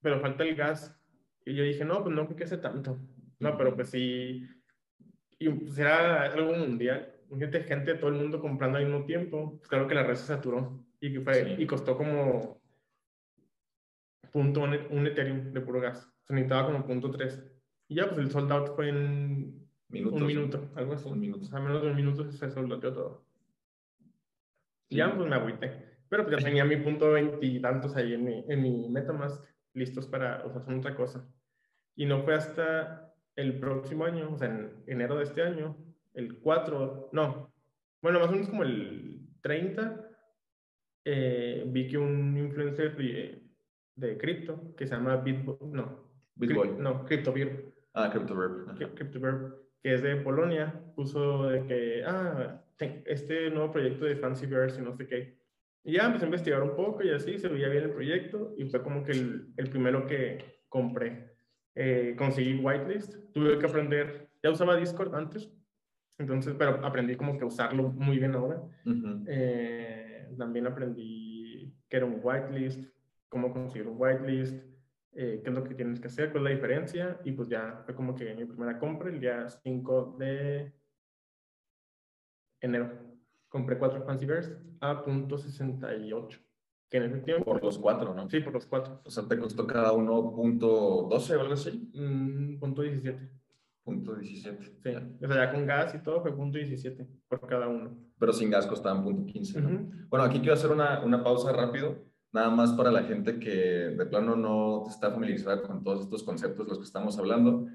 pero 0.00 0.20
falta 0.20 0.44
el 0.44 0.54
gas. 0.54 1.00
Y 1.44 1.54
yo 1.54 1.62
dije, 1.62 1.84
no, 1.84 2.02
pues 2.02 2.14
no 2.14 2.26
creo 2.26 2.36
que 2.36 2.46
sea 2.46 2.60
tanto. 2.60 2.98
No, 3.38 3.56
pero 3.56 3.74
pues 3.74 3.90
sí, 3.90 4.46
y 5.38 5.48
pues 5.48 5.78
era 5.78 6.22
algo 6.22 6.52
mundial. 6.52 7.12
Gente, 7.38 7.62
gente, 7.64 7.94
todo 7.94 8.10
el 8.10 8.16
mundo 8.16 8.40
comprando 8.40 8.78
al 8.78 8.84
mismo 8.84 9.04
tiempo. 9.04 9.56
Pues 9.58 9.68
claro 9.68 9.86
que 9.88 9.94
la 9.94 10.04
red 10.04 10.14
se 10.14 10.26
saturó 10.26 10.84
y, 11.00 11.12
que 11.12 11.20
fue, 11.20 11.56
y 11.58 11.66
costó 11.66 11.96
como 11.96 12.60
punto 14.32 14.62
un, 14.62 15.06
Ethereum 15.06 15.52
de 15.52 15.60
puro 15.60 15.80
gas. 15.80 16.12
Se 16.24 16.34
necesitaba 16.34 16.66
como 16.66 16.86
punto 16.86 17.10
3. 17.10 17.42
Y 17.88 17.96
ya, 17.96 18.06
pues 18.06 18.18
el 18.18 18.30
sold 18.30 18.50
out 18.52 18.74
fue 18.74 18.88
en 18.88 19.68
un 19.90 20.26
minuto, 20.26 20.70
algo 20.74 20.94
así. 20.94 21.08
Un 21.08 21.20
minuto. 21.20 21.44
O 21.44 21.48
sea, 21.48 21.60
menos 21.60 21.82
de 21.82 21.90
un 21.90 21.96
minuto 21.96 22.30
se 22.30 22.50
soldateó 22.50 22.92
todo. 22.92 23.26
Y 24.88 24.96
ya, 24.96 25.14
pues 25.14 25.28
me 25.28 25.36
agüité. 25.36 25.96
Pero 26.08 26.24
pues 26.24 26.38
ya 26.38 26.44
tenía 26.44 26.64
mi 26.64 26.76
punto 26.76 27.10
20 27.10 27.44
y 27.44 27.60
tantos 27.60 27.96
ahí 27.96 28.14
en 28.14 28.24
mi, 28.24 28.44
en 28.48 28.62
mi 28.62 28.88
MetaMask 28.88 29.44
listos 29.74 30.06
para 30.06 30.44
o 30.44 30.50
sea, 30.50 30.60
hacer 30.60 30.74
otra 30.74 30.94
cosa. 30.94 31.28
Y 31.94 32.06
no 32.06 32.22
fue 32.22 32.34
hasta 32.34 33.05
el 33.36 33.60
próximo 33.60 34.04
año, 34.04 34.30
o 34.32 34.38
sea, 34.38 34.48
en 34.48 34.82
enero 34.86 35.16
de 35.16 35.24
este 35.24 35.42
año, 35.42 35.76
el 36.14 36.38
4, 36.40 37.10
no, 37.12 37.52
bueno, 38.02 38.18
más 38.18 38.28
o 38.28 38.32
menos 38.32 38.48
como 38.48 38.62
el 38.62 39.20
30, 39.42 40.10
eh, 41.04 41.64
vi 41.66 41.86
que 41.88 41.98
un 41.98 42.36
influencer 42.36 42.96
de, 42.96 43.42
de 43.94 44.18
cripto 44.18 44.74
que 44.76 44.86
se 44.86 44.94
llama 44.94 45.16
Bitboy, 45.16 45.58
no, 45.70 46.10
Bitboy. 46.34 46.72
no, 46.78 47.04
CryptoBirb. 47.04 47.72
Ah, 47.94 48.10
CryptoBirb. 48.10 48.94
CryptoBirb, 48.94 49.56
que 49.82 49.94
es 49.94 50.02
de 50.02 50.16
Polonia, 50.16 50.82
puso 50.94 51.48
de 51.48 51.66
que, 51.66 52.04
ah, 52.06 52.62
este 52.78 53.50
nuevo 53.50 53.72
proyecto 53.72 54.04
de 54.04 54.16
Fancy 54.16 54.46
Bears 54.46 54.78
y 54.78 54.82
no 54.82 54.94
sé 54.94 55.06
qué. 55.06 55.38
Y 55.84 55.92
ya 55.92 56.06
empecé 56.06 56.24
a 56.24 56.28
investigar 56.28 56.62
un 56.62 56.74
poco 56.74 57.02
y 57.04 57.10
así, 57.10 57.38
se 57.38 57.48
veía 57.48 57.68
bien 57.68 57.84
el 57.84 57.90
proyecto 57.92 58.54
y 58.56 58.64
fue 58.64 58.82
como 58.82 59.04
que 59.04 59.12
el, 59.12 59.52
el 59.56 59.70
primero 59.70 60.06
que 60.06 60.62
compré. 60.68 61.35
Eh, 61.78 62.14
conseguí 62.16 62.58
whitelist, 62.58 63.14
tuve 63.34 63.58
que 63.58 63.66
aprender, 63.66 64.30
ya 64.42 64.50
usaba 64.50 64.76
Discord 64.76 65.14
antes, 65.14 65.52
entonces, 66.18 66.54
pero 66.58 66.84
aprendí 66.84 67.16
como 67.16 67.36
que 67.36 67.44
usarlo 67.44 67.90
muy 67.90 68.18
bien 68.18 68.34
ahora. 68.34 68.62
eh, 69.28 70.34
también 70.38 70.66
aprendí 70.66 71.74
que 71.88 71.96
era 71.98 72.06
un 72.06 72.20
whitelist, 72.22 72.90
cómo 73.28 73.52
conseguir 73.52 73.86
un 73.88 73.96
whitelist, 74.00 74.64
eh, 75.12 75.40
qué 75.44 75.50
es 75.50 75.54
lo 75.54 75.64
que 75.64 75.74
tienes 75.74 76.00
que 76.00 76.06
hacer, 76.08 76.32
cuál 76.32 76.46
es 76.46 76.50
la 76.50 76.56
diferencia, 76.56 77.20
y 77.24 77.32
pues 77.32 77.48
ya 77.48 77.82
fue 77.84 77.94
como 77.94 78.14
que 78.14 78.34
mi 78.34 78.46
primera 78.46 78.78
compra 78.78 79.10
el 79.10 79.20
día 79.20 79.46
5 79.48 80.16
de 80.18 80.72
enero. 82.60 82.90
Compré 83.48 83.78
cuatro 83.78 84.02
Fancy 84.02 84.24
Bears 84.26 84.50
a 84.80 85.04
punto 85.04 85.36
68. 85.36 86.40
Que 86.90 86.98
en 86.98 87.04
ese 87.04 87.18
tiempo. 87.18 87.44
Por 87.44 87.62
los 87.62 87.78
cuatro, 87.78 88.14
¿no? 88.14 88.28
Sí, 88.28 88.40
por 88.40 88.52
los 88.52 88.66
cuatro. 88.66 89.00
O 89.04 89.10
sea, 89.10 89.26
te 89.26 89.38
costó 89.38 89.66
cada 89.66 89.92
uno 89.92 90.32
punto 90.34 91.06
12 91.10 91.36
o 91.36 91.40
algo 91.40 91.54
así. 91.54 91.90
Mm, 91.94 92.58
punto 92.58 92.82
17. 92.82 93.30
Punto 93.84 94.14
17. 94.14 94.64
Sí. 94.64 94.90
O 95.22 95.28
sea, 95.28 95.46
ya 95.46 95.52
con 95.52 95.66
gas 95.66 95.94
y 95.94 96.02
todo 96.02 96.20
fue 96.22 96.34
punto 96.34 96.58
17 96.58 97.06
por 97.28 97.46
cada 97.46 97.68
uno. 97.68 97.96
Pero 98.18 98.32
sin 98.32 98.50
gas 98.50 98.66
costaban 98.66 99.04
punto 99.04 99.32
15, 99.32 99.60
¿no? 99.60 99.90
Bueno, 100.08 100.24
aquí 100.24 100.38
quiero 100.38 100.54
hacer 100.54 100.70
una, 100.70 101.00
una 101.04 101.22
pausa 101.22 101.52
rápido 101.52 102.06
nada 102.36 102.50
más 102.50 102.72
para 102.72 102.90
la 102.90 103.02
gente 103.02 103.38
que 103.38 103.50
de 103.96 104.06
plano 104.06 104.36
no 104.36 104.84
está 104.88 105.10
familiarizada 105.10 105.62
con 105.62 105.82
todos 105.82 106.02
estos 106.02 106.22
conceptos 106.22 106.66
de 106.66 106.70
los 106.70 106.78
que 106.78 106.84
estamos 106.84 107.18
hablando. 107.18 107.66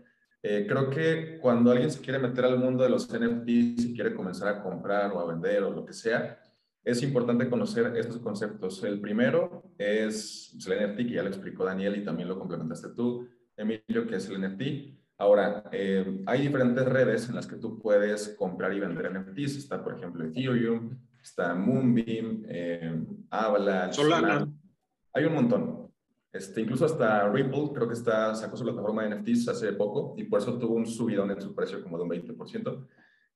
Eh, 0.43 0.65
creo 0.67 0.89
que 0.89 1.39
cuando 1.39 1.71
alguien 1.71 1.89
se 1.89 1.99
quiere 1.99 2.19
meter 2.19 2.45
al 2.45 2.59
mundo 2.59 2.83
de 2.83 2.89
los 2.89 3.07
NFTs 3.07 3.85
y 3.85 3.93
quiere 3.95 4.13
comenzar 4.13 4.47
a 4.49 4.61
comprar 4.61 5.11
o 5.13 5.19
a 5.19 5.25
vender 5.25 5.63
o 5.63 5.71
lo 5.71 5.83
que 5.83 5.93
sea, 5.93 6.39
es 6.83 7.03
importante 7.03 7.49
conocer 7.49 7.95
estos 7.95 8.19
conceptos. 8.19 8.83
El 8.83 8.99
primero 8.99 9.63
es 9.77 10.55
el 10.67 10.91
NFT, 10.91 10.97
que 10.97 11.13
ya 11.13 11.23
lo 11.23 11.29
explicó 11.29 11.63
Daniel 11.63 11.97
y 11.97 12.03
también 12.03 12.27
lo 12.27 12.39
complementaste 12.39 12.89
tú, 12.95 13.27
Emilio, 13.55 14.07
que 14.07 14.15
es 14.15 14.29
el 14.29 14.41
NFT. 14.41 14.97
Ahora, 15.17 15.65
eh, 15.71 16.23
hay 16.25 16.41
diferentes 16.41 16.83
redes 16.83 17.29
en 17.29 17.35
las 17.35 17.45
que 17.45 17.57
tú 17.57 17.77
puedes 17.77 18.29
comprar 18.29 18.73
y 18.73 18.79
vender 18.79 19.11
NFTs. 19.11 19.57
Está, 19.57 19.83
por 19.83 19.95
ejemplo, 19.95 20.25
Ethereum, 20.25 20.97
está 21.21 21.53
Moonbeam, 21.53 22.43
eh, 22.47 23.05
Avalanche, 23.29 24.01
Solana. 24.01 24.51
Hay 25.13 25.25
un 25.25 25.35
montón. 25.35 25.91
Este, 26.33 26.61
incluso 26.61 26.85
hasta 26.85 27.29
Ripple, 27.29 27.71
creo 27.75 27.87
que 27.87 27.93
está, 27.93 28.33
sacó 28.33 28.55
su 28.57 28.63
plataforma 28.63 29.03
de 29.03 29.15
NFTs 29.15 29.49
hace 29.49 29.73
poco 29.73 30.15
y 30.17 30.23
por 30.23 30.39
eso 30.39 30.57
tuvo 30.57 30.75
un 30.75 30.87
subidón 30.87 31.29
en 31.29 31.41
su 31.41 31.53
precio 31.53 31.83
como 31.83 31.97
de 31.97 32.03
un 32.03 32.09
20%. 32.09 32.87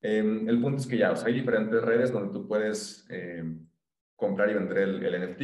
Em, 0.08 0.48
el 0.48 0.62
punto 0.62 0.82
es 0.82 0.86
que 0.86 1.00
ya, 1.00 1.12
o 1.12 1.16
sea, 1.16 1.30
hay 1.30 1.34
diferentes 1.34 1.82
redes 1.82 2.12
donde 2.12 2.32
tú 2.32 2.48
puedes 2.48 3.08
em, 3.10 3.68
comprar 4.16 4.52
y 4.52 4.54
vender 4.54 4.78
el, 4.78 5.02
NFT. 5.02 5.42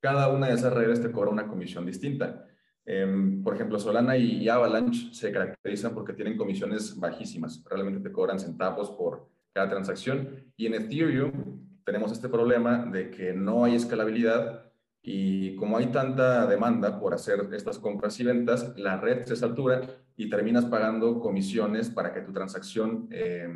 Cada 0.00 0.28
una 0.28 0.48
de 0.48 0.54
esas 0.54 0.72
redes 0.72 1.00
te 1.00 1.12
cobra 1.12 1.30
una 1.30 1.46
comisión 1.46 1.86
distinta. 1.86 2.48
Em, 2.84 3.44
por 3.44 3.54
ejemplo, 3.54 3.78
Solana 3.78 4.16
y 4.16 4.48
Avalanche 4.48 5.14
se 5.14 5.30
caracterizan 5.30 5.94
porque 5.94 6.14
tienen 6.14 6.36
comisiones 6.36 6.98
bajísimas. 6.98 7.62
Realmente 7.70 8.00
te 8.00 8.12
cobran 8.12 8.40
centavos 8.40 8.90
por 8.90 9.28
cada 9.52 9.68
transacción. 9.68 10.30
Y 10.56 10.66
en 10.66 10.74
Ethereum 10.74 11.60
tenemos 11.84 12.10
este 12.10 12.28
problema 12.28 12.86
de 12.86 13.12
que 13.12 13.34
no 13.34 13.64
hay 13.64 13.76
escalabilidad 13.76 14.65
y 15.08 15.54
como 15.54 15.78
hay 15.78 15.86
tanta 15.86 16.48
demanda 16.48 16.98
por 16.98 17.14
hacer 17.14 17.48
estas 17.52 17.78
compras 17.78 18.18
y 18.18 18.24
ventas, 18.24 18.76
la 18.76 19.00
red 19.00 19.24
se 19.24 19.36
satura 19.36 19.82
y 20.16 20.28
terminas 20.28 20.64
pagando 20.64 21.20
comisiones 21.20 21.88
para 21.90 22.12
que 22.12 22.22
tu 22.22 22.32
transacción 22.32 23.06
eh, 23.12 23.48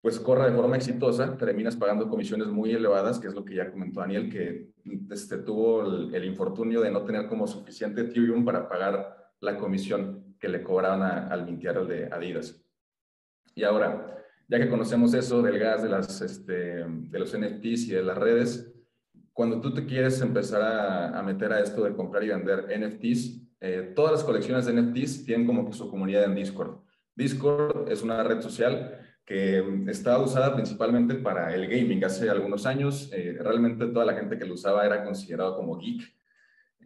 pues 0.00 0.18
corra 0.18 0.50
de 0.50 0.56
forma 0.56 0.74
exitosa, 0.74 1.36
terminas 1.36 1.76
pagando 1.76 2.08
comisiones 2.08 2.48
muy 2.48 2.72
elevadas, 2.72 3.20
que 3.20 3.28
es 3.28 3.34
lo 3.34 3.44
que 3.44 3.54
ya 3.54 3.70
comentó 3.70 4.00
Daniel, 4.00 4.28
que 4.28 4.72
este, 5.10 5.38
tuvo 5.38 5.84
el, 6.12 6.24
infortunio 6.24 6.80
de 6.80 6.90
no 6.90 7.04
tener 7.04 7.28
como 7.28 7.46
suficiente 7.46 8.00
Ethereum 8.00 8.44
para 8.44 8.68
pagar 8.68 9.32
la 9.38 9.56
comisión 9.56 10.34
que 10.40 10.48
le 10.48 10.60
cobraban 10.60 11.02
al 11.30 11.44
mintear 11.44 11.86
de 11.86 12.06
Adidas. 12.06 12.60
Y 13.54 13.62
ahora, 13.62 14.24
ya 14.48 14.58
que 14.58 14.68
conocemos 14.68 15.14
eso 15.14 15.40
del 15.40 15.60
gas, 15.60 15.84
de, 15.84 15.88
las, 15.88 16.20
este, 16.20 16.84
de 16.84 17.18
los 17.20 17.32
NFTs 17.32 17.88
y 17.88 17.92
de 17.92 18.02
las 18.02 18.18
redes, 18.18 18.75
cuando 19.36 19.60
tú 19.60 19.74
te 19.74 19.84
quieres 19.84 20.18
empezar 20.22 20.62
a, 20.62 21.22
meter 21.22 21.52
a 21.52 21.60
esto 21.60 21.84
de 21.84 21.94
comprar 21.94 22.24
y 22.24 22.28
vender 22.28 22.68
NFTs, 22.74 23.42
eh, 23.60 23.92
todas 23.94 24.12
las 24.12 24.24
colecciones 24.24 24.64
de 24.64 24.72
NFTs 24.72 25.26
tienen 25.26 25.46
como 25.46 25.66
que 25.66 25.74
su 25.74 25.90
comunidad 25.90 26.24
en 26.24 26.34
Discord. 26.34 26.78
Discord 27.14 27.92
es 27.92 28.02
una 28.02 28.22
red 28.22 28.40
social 28.40 28.98
que 29.26 29.62
estaba 29.88 30.24
usada 30.24 30.54
principalmente 30.54 31.16
para 31.16 31.54
el 31.54 31.66
gaming 31.66 32.02
hace 32.02 32.30
algunos 32.30 32.64
años. 32.64 33.10
Eh, 33.12 33.36
realmente 33.38 33.86
toda 33.88 34.06
la 34.06 34.14
gente 34.14 34.38
que 34.38 34.46
lo 34.46 34.54
usaba 34.54 34.86
era 34.86 35.04
considerado 35.04 35.54
como 35.54 35.76
geek. 35.76 36.14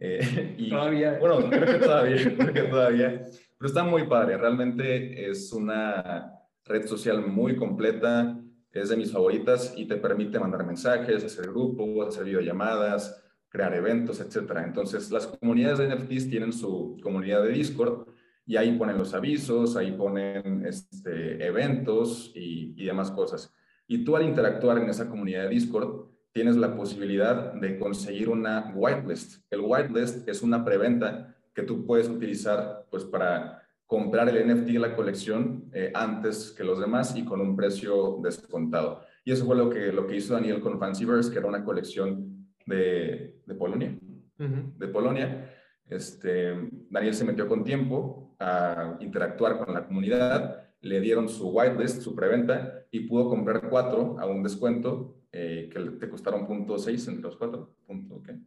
Eh, 0.01 0.55
y, 0.57 0.69
todavía. 0.71 1.19
Bueno, 1.21 1.49
creo 1.49 1.65
que 1.65 1.85
todavía, 1.85 2.17
creo 2.37 2.53
que 2.53 2.63
todavía. 2.63 3.21
Pero 3.57 3.67
está 3.67 3.85
muy 3.85 4.07
padre. 4.07 4.35
Realmente 4.35 5.29
es 5.29 5.53
una 5.53 6.33
red 6.65 6.85
social 6.85 7.25
muy 7.25 7.55
completa. 7.55 8.37
Es 8.71 8.89
de 8.89 8.97
mis 8.97 9.11
favoritas 9.11 9.73
y 9.75 9.85
te 9.85 9.97
permite 9.97 10.39
mandar 10.39 10.65
mensajes, 10.65 11.23
hacer 11.23 11.47
grupos, 11.47 12.07
hacer 12.07 12.25
videollamadas, 12.25 13.21
crear 13.49 13.73
eventos, 13.73 14.21
etcétera. 14.21 14.63
Entonces, 14.63 15.11
las 15.11 15.27
comunidades 15.27 15.79
de 15.79 15.93
NFTs 15.93 16.29
tienen 16.29 16.53
su 16.53 16.97
comunidad 17.03 17.43
de 17.43 17.49
Discord 17.49 18.07
y 18.45 18.55
ahí 18.55 18.77
ponen 18.77 18.97
los 18.97 19.13
avisos, 19.13 19.75
ahí 19.75 19.91
ponen 19.91 20.65
este, 20.65 21.45
eventos 21.45 22.31
y, 22.33 22.73
y 22.81 22.85
demás 22.85 23.11
cosas. 23.11 23.53
Y 23.87 24.05
tú 24.05 24.15
al 24.15 24.23
interactuar 24.23 24.77
en 24.77 24.89
esa 24.89 25.09
comunidad 25.09 25.43
de 25.43 25.49
Discord, 25.49 26.07
tienes 26.31 26.55
la 26.55 26.75
posibilidad 26.75 27.53
de 27.53 27.77
conseguir 27.77 28.29
una 28.29 28.71
whitelist. 28.73 29.43
El 29.49 29.61
whitelist 29.61 30.27
es 30.27 30.41
una 30.41 30.63
preventa 30.63 31.35
que 31.53 31.63
tú 31.63 31.85
puedes 31.85 32.07
utilizar 32.07 32.87
pues, 32.89 33.03
para 33.03 33.60
comprar 33.91 34.29
el 34.29 34.47
NFT 34.47 34.67
de 34.67 34.79
la 34.79 34.95
colección 34.95 35.69
eh, 35.73 35.91
antes 35.93 36.51
que 36.51 36.63
los 36.63 36.79
demás 36.79 37.13
y 37.17 37.25
con 37.25 37.41
un 37.41 37.57
precio 37.57 38.19
descontado. 38.23 39.01
Y 39.25 39.33
eso 39.33 39.45
fue 39.45 39.57
lo 39.57 39.69
que, 39.69 39.91
lo 39.91 40.07
que 40.07 40.15
hizo 40.15 40.33
Daniel 40.33 40.61
con 40.61 40.79
Fancyverse, 40.79 41.29
que 41.29 41.39
era 41.39 41.49
una 41.49 41.65
colección 41.65 42.47
de, 42.65 43.41
de 43.45 43.53
Polonia. 43.53 43.99
De 44.37 44.87
Polonia. 44.87 45.53
Este, 45.89 46.69
Daniel 46.89 47.13
se 47.13 47.25
metió 47.25 47.49
con 47.49 47.65
tiempo 47.65 48.33
a 48.39 48.95
interactuar 49.01 49.57
con 49.57 49.73
la 49.73 49.85
comunidad, 49.85 50.69
le 50.79 51.01
dieron 51.01 51.27
su 51.27 51.49
whitelist, 51.49 52.01
su 52.01 52.15
preventa, 52.15 52.85
y 52.91 53.01
pudo 53.01 53.27
comprar 53.27 53.69
cuatro 53.69 54.15
a 54.21 54.25
un 54.25 54.41
descuento 54.41 55.17
eh, 55.33 55.69
que 55.69 55.81
te 55.99 56.09
costaron 56.09 56.47
punto 56.47 56.75
.6 56.75 57.09
entre 57.09 57.23
los 57.23 57.35
cuatro. 57.35 57.75
Punto, 57.85 58.23
¿qué? 58.23 58.39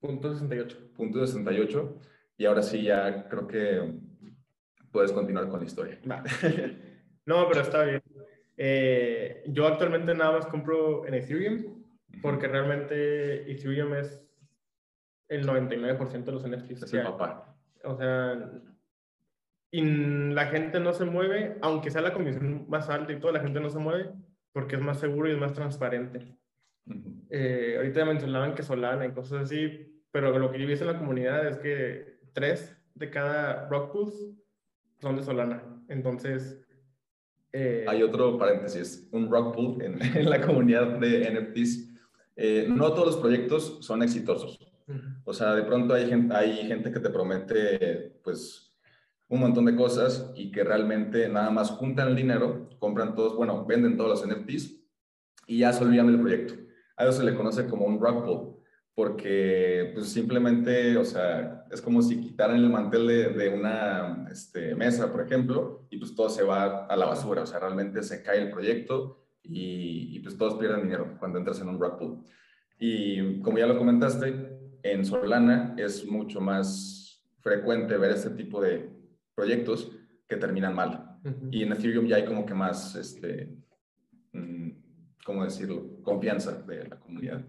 Punto 0.00 0.34
68. 0.34 0.90
Punto 0.94 1.26
68. 1.26 1.98
Y 2.36 2.44
ahora 2.44 2.62
sí 2.62 2.82
ya 2.82 3.26
creo 3.30 3.46
que 3.46 4.05
puedes 4.90 5.12
continuar 5.12 5.48
con 5.48 5.60
la 5.60 5.66
historia. 5.66 5.98
no, 7.26 7.48
pero 7.48 7.60
está 7.60 7.84
bien. 7.84 8.02
Eh, 8.56 9.44
yo 9.48 9.66
actualmente 9.66 10.14
nada 10.14 10.32
más 10.32 10.46
compro 10.46 11.06
en 11.06 11.14
Ethereum 11.14 11.84
porque 12.22 12.48
realmente 12.48 13.50
Ethereum 13.50 13.94
es 13.94 14.22
el 15.28 15.46
99% 15.46 16.24
de 16.24 16.32
los 16.32 16.48
NFTs. 16.48 16.82
Es 16.82 16.92
el 16.94 17.02
papá. 17.02 17.56
O 17.84 17.96
sea, 17.96 18.50
y 19.70 19.82
la 20.32 20.46
gente 20.46 20.80
no 20.80 20.92
se 20.92 21.04
mueve, 21.04 21.58
aunque 21.60 21.90
sea 21.90 22.00
la 22.00 22.12
comisión 22.12 22.66
más 22.68 22.88
alta 22.88 23.12
y 23.12 23.20
toda 23.20 23.32
la 23.34 23.40
gente 23.40 23.60
no 23.60 23.70
se 23.70 23.78
mueve 23.78 24.10
porque 24.52 24.76
es 24.76 24.80
más 24.80 24.98
seguro 24.98 25.28
y 25.28 25.32
es 25.32 25.38
más 25.38 25.52
transparente. 25.52 26.34
Eh, 27.28 27.74
ahorita 27.76 28.04
mencionaban 28.04 28.54
que 28.54 28.62
Solana 28.62 29.04
y 29.04 29.12
cosas 29.12 29.42
así, 29.42 30.02
pero 30.10 30.38
lo 30.38 30.50
que 30.50 30.58
yo 30.58 30.66
vi 30.66 30.72
en 30.72 30.86
la 30.86 30.98
comunidad 30.98 31.46
es 31.46 31.58
que 31.58 32.20
tres 32.32 32.74
de 32.94 33.10
cada 33.10 33.68
rock 33.68 33.92
pools 33.92 34.30
son 35.00 35.16
de 35.16 35.22
Solana. 35.22 35.62
Entonces... 35.88 36.62
Eh, 37.52 37.86
Hay 37.88 38.02
otro 38.02 38.36
paréntesis, 38.36 39.08
un 39.12 39.30
rock 39.30 39.54
pool 39.54 39.82
en, 39.82 40.02
en 40.16 40.28
la 40.28 40.40
comunidad 40.40 40.98
de 40.98 41.30
NFTs. 41.30 41.88
Eh, 42.36 42.66
no 42.68 42.92
todos 42.92 43.06
los 43.06 43.16
proyectos 43.16 43.78
son 43.80 44.02
exitosos. 44.02 44.58
O 45.24 45.32
sea, 45.32 45.54
de 45.54 45.62
pronto 45.64 45.94
hay 45.94 46.08
gente, 46.08 46.34
hay 46.34 46.52
gente 46.68 46.92
que 46.92 47.00
te 47.00 47.10
promete, 47.10 48.20
pues, 48.22 48.72
un 49.28 49.40
montón 49.40 49.64
de 49.64 49.74
cosas 49.74 50.30
y 50.36 50.52
que 50.52 50.62
realmente 50.62 51.28
nada 51.28 51.50
más 51.50 51.70
juntan 51.70 52.08
el 52.08 52.16
dinero, 52.16 52.68
compran 52.78 53.16
todos, 53.16 53.34
bueno, 53.36 53.64
venden 53.64 53.96
todos 53.96 54.10
los 54.10 54.28
NFTs 54.28 54.76
y 55.48 55.58
ya 55.58 55.72
se 55.72 55.82
olvidan 55.82 56.06
del 56.06 56.20
proyecto. 56.20 56.54
A 56.96 57.04
eso 57.04 57.12
se 57.12 57.24
le 57.24 57.34
conoce 57.34 57.66
como 57.66 57.86
un 57.86 57.98
rug 57.98 58.24
pull, 58.24 58.56
porque 58.94 59.90
pues 59.94 60.08
simplemente, 60.08 60.96
o 60.96 61.04
sea, 61.04 61.55
es 61.70 61.80
como 61.80 62.02
si 62.02 62.20
quitaran 62.20 62.56
el 62.56 62.70
mantel 62.70 63.06
de, 63.06 63.48
una 63.48 64.26
este, 64.30 64.74
mesa, 64.74 65.10
por 65.10 65.22
ejemplo, 65.22 65.86
y 65.90 65.98
pues 65.98 66.14
todo 66.14 66.28
se 66.28 66.42
va 66.42 66.86
a 66.86 66.96
la 66.96 67.06
basura, 67.06 67.42
o 67.42 67.46
sea, 67.46 67.58
realmente 67.58 68.02
se 68.02 68.22
cae 68.22 68.42
el 68.42 68.50
proyecto 68.50 69.24
y, 69.42 70.18
pues 70.20 70.36
todos 70.36 70.54
pierden 70.54 70.82
dinero 70.82 71.16
cuando 71.18 71.38
entras 71.38 71.60
en 71.60 71.68
un 71.68 71.80
rug 71.80 71.98
pull. 71.98 72.24
Y 72.78 73.40
como 73.40 73.58
ya 73.58 73.66
lo 73.66 73.78
comentaste, 73.78 74.58
en 74.82 75.04
Solana 75.04 75.74
es 75.78 76.06
mucho 76.06 76.40
más 76.40 77.24
frecuente 77.40 77.96
ver 77.96 78.10
este 78.10 78.30
tipo 78.30 78.60
de, 78.60 78.96
proyectos 79.36 79.92
que 80.26 80.36
terminan 80.36 80.74
mal. 80.74 81.20
Y 81.50 81.62
en 81.62 81.72
Ethereum 81.72 82.06
ya 82.06 82.16
hay 82.16 82.24
como 82.24 82.46
que 82.46 82.54
más, 82.54 82.94
este, 82.96 83.52
mm, 84.32 84.70
¿cómo 85.24 85.44
decirlo? 85.44 86.02
Confianza 86.02 86.62
de 86.62 86.88
la 86.88 86.98
comunidad. 86.98 87.44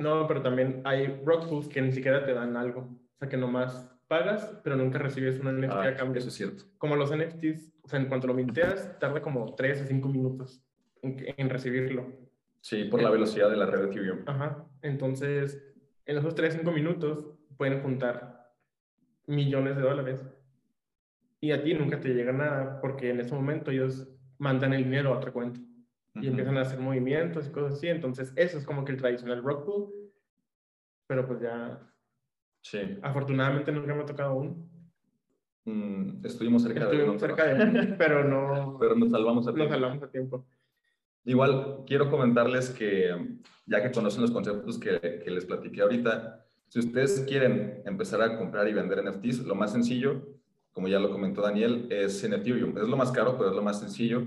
No, 0.00 0.26
pero 0.26 0.40
también 0.40 0.80
hay 0.84 1.20
rock 1.24 1.48
pools 1.48 1.68
que 1.68 1.82
ni 1.82 1.92
siquiera 1.92 2.24
te 2.24 2.32
dan 2.32 2.56
algo. 2.56 2.80
O 2.80 3.18
sea, 3.18 3.28
que 3.28 3.36
nomás 3.36 3.94
pagas, 4.08 4.58
pero 4.64 4.76
nunca 4.76 4.98
recibes 4.98 5.38
un 5.38 5.60
NFT 5.60 5.70
a 5.70 5.82
ah, 5.82 5.94
cambio. 5.94 6.18
Eso 6.18 6.28
es 6.28 6.34
cierto. 6.34 6.64
Como 6.78 6.96
los 6.96 7.14
NFTs, 7.14 7.72
o 7.82 7.88
sea, 7.88 8.00
en 8.00 8.06
cuanto 8.06 8.26
lo 8.26 8.34
minteas, 8.34 8.98
tarda 8.98 9.20
como 9.20 9.54
3 9.54 9.82
a 9.82 9.84
5 9.84 10.08
minutos 10.08 10.64
en, 11.02 11.50
recibirlo. 11.50 12.06
Sí, 12.62 12.84
por 12.84 13.02
la 13.02 13.10
velocidad 13.10 13.50
de 13.50 13.56
la 13.56 13.66
red 13.66 13.80
de 13.80 13.86
Ethereum. 13.86 14.18
Ajá. 14.26 14.64
Entonces, 14.82 15.62
en 16.06 16.16
esos 16.16 16.34
3 16.34 16.54
a 16.54 16.58
5 16.58 16.72
minutos 16.72 17.26
pueden 17.56 17.82
juntar 17.82 18.52
millones 19.26 19.76
de 19.76 19.82
dólares 19.82 20.26
y 21.40 21.52
a 21.52 21.62
ti 21.62 21.74
nunca 21.74 22.00
te 22.00 22.08
llega 22.08 22.32
nada 22.32 22.80
porque 22.80 23.10
en 23.10 23.20
ese 23.20 23.34
momento 23.34 23.70
ellos 23.70 24.08
mandan 24.38 24.72
el 24.72 24.84
dinero 24.84 25.12
a 25.12 25.18
otra 25.18 25.30
cuenta 25.30 25.60
y 26.14 26.26
empiezan 26.26 26.56
a 26.58 26.62
hacer 26.62 26.80
movimientos 26.80 27.46
y 27.46 27.50
cosas 27.50 27.74
así. 27.74 27.88
Entonces, 27.88 28.32
eso 28.36 28.58
es 28.58 28.64
como 28.64 28.84
que 28.84 28.92
el 28.92 28.98
tradicional 28.98 29.42
rock 29.42 29.64
pool, 29.64 29.92
pero 31.06 31.26
pues 31.26 31.40
ya. 31.40 31.80
Sí. 32.62 32.98
Afortunadamente 33.02 33.72
nunca 33.72 33.94
me 33.94 34.02
ha 34.02 34.06
tocado 34.06 34.34
uno. 34.34 34.68
Mm, 35.64 36.24
estuvimos 36.24 36.62
cerca 36.62 36.84
estuvimos 36.84 37.20
cerca 37.20 37.54
de 37.54 37.94
pero 37.98 38.24
no. 38.24 38.76
pero 38.80 38.94
nos 38.94 39.10
salvamos 39.10 39.46
a 39.46 39.54
tiempo. 39.54 39.70
Nos 39.70 39.80
salvamos 39.80 40.02
a 40.02 40.10
tiempo. 40.10 40.46
Igual, 41.24 41.84
quiero 41.86 42.10
comentarles 42.10 42.70
que, 42.70 43.38
ya 43.66 43.82
que 43.82 43.92
conocen 43.92 44.22
los 44.22 44.30
conceptos 44.30 44.78
que, 44.78 45.20
que 45.22 45.30
les 45.30 45.44
platiqué 45.44 45.82
ahorita, 45.82 46.46
si 46.68 46.78
ustedes 46.78 47.20
quieren 47.28 47.82
empezar 47.84 48.22
a 48.22 48.38
comprar 48.38 48.66
y 48.68 48.72
vender 48.72 49.04
NFTs, 49.04 49.40
lo 49.40 49.54
más 49.54 49.72
sencillo 49.72 50.40
como 50.72 50.88
ya 50.88 50.98
lo 50.98 51.10
comentó 51.10 51.42
Daniel, 51.42 51.88
es 51.90 52.22
en 52.24 52.34
Ethereum. 52.34 52.76
Es 52.78 52.84
lo 52.84 52.96
más 52.96 53.10
caro, 53.10 53.36
pero 53.36 53.50
es 53.50 53.56
lo 53.56 53.62
más 53.62 53.80
sencillo. 53.80 54.26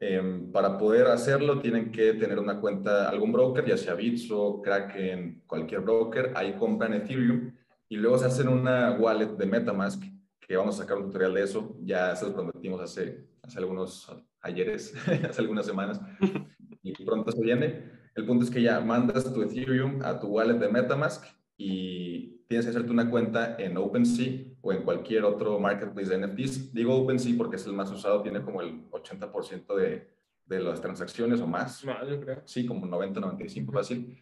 Em, 0.00 0.52
para 0.52 0.78
poder 0.78 1.08
hacerlo 1.08 1.58
tienen 1.60 1.90
que 1.90 2.14
tener 2.14 2.38
una 2.38 2.60
cuenta, 2.60 3.08
algún 3.08 3.32
broker, 3.32 3.64
ya 3.64 3.76
sea 3.76 3.94
Bitso, 3.94 4.62
Kraken, 4.62 5.42
cualquier 5.44 5.80
broker, 5.80 6.32
ahí 6.36 6.52
compran 6.52 6.94
Ethereum 6.94 7.52
y 7.88 7.96
luego 7.96 8.16
se 8.16 8.26
hacen 8.26 8.46
una 8.48 8.92
wallet 8.92 9.36
de 9.36 9.46
Metamask, 9.46 10.00
que 10.38 10.56
vamos 10.56 10.76
a 10.76 10.82
sacar 10.82 10.98
un 10.98 11.06
tutorial 11.06 11.34
de 11.34 11.42
eso, 11.42 11.76
ya 11.82 12.14
se 12.14 12.26
los 12.26 12.34
prometimos 12.34 12.80
hace, 12.80 13.26
hace 13.42 13.58
algunos 13.58 14.08
ayeres, 14.40 14.94
hace 15.28 15.40
algunas 15.40 15.66
semanas, 15.66 16.00
y 16.82 16.92
pronto 17.04 17.32
se 17.32 17.42
viene. 17.42 17.98
El 18.14 18.24
punto 18.24 18.44
es 18.44 18.50
que 18.50 18.62
ya 18.62 18.80
mandas 18.80 19.32
tu 19.32 19.42
Ethereum 19.42 20.00
a 20.04 20.18
tu 20.20 20.28
wallet 20.28 20.58
de 20.58 20.68
Metamask 20.68 21.24
y 21.56 22.37
tienes 22.48 22.64
que 22.64 22.70
hacerte 22.70 22.90
una 22.90 23.10
cuenta 23.10 23.56
en 23.58 23.76
OpenSea 23.76 24.40
o 24.62 24.72
en 24.72 24.82
cualquier 24.82 25.24
otro 25.24 25.60
marketplace 25.60 26.08
de 26.08 26.26
NFTs. 26.26 26.72
Digo 26.72 26.96
OpenSea 26.96 27.34
porque 27.36 27.56
es 27.56 27.66
el 27.66 27.74
más 27.74 27.90
usado, 27.92 28.22
tiene 28.22 28.42
como 28.42 28.62
el 28.62 28.90
80% 28.90 29.76
de, 29.76 30.08
de, 30.46 30.60
las 30.60 30.80
transacciones 30.80 31.40
o 31.42 31.46
más. 31.46 31.84
Más, 31.84 32.08
yo 32.08 32.20
creo. 32.20 32.42
Sí, 32.46 32.66
como 32.66 32.86
90, 32.86 33.20
95, 33.20 33.72
fácil. 33.72 34.18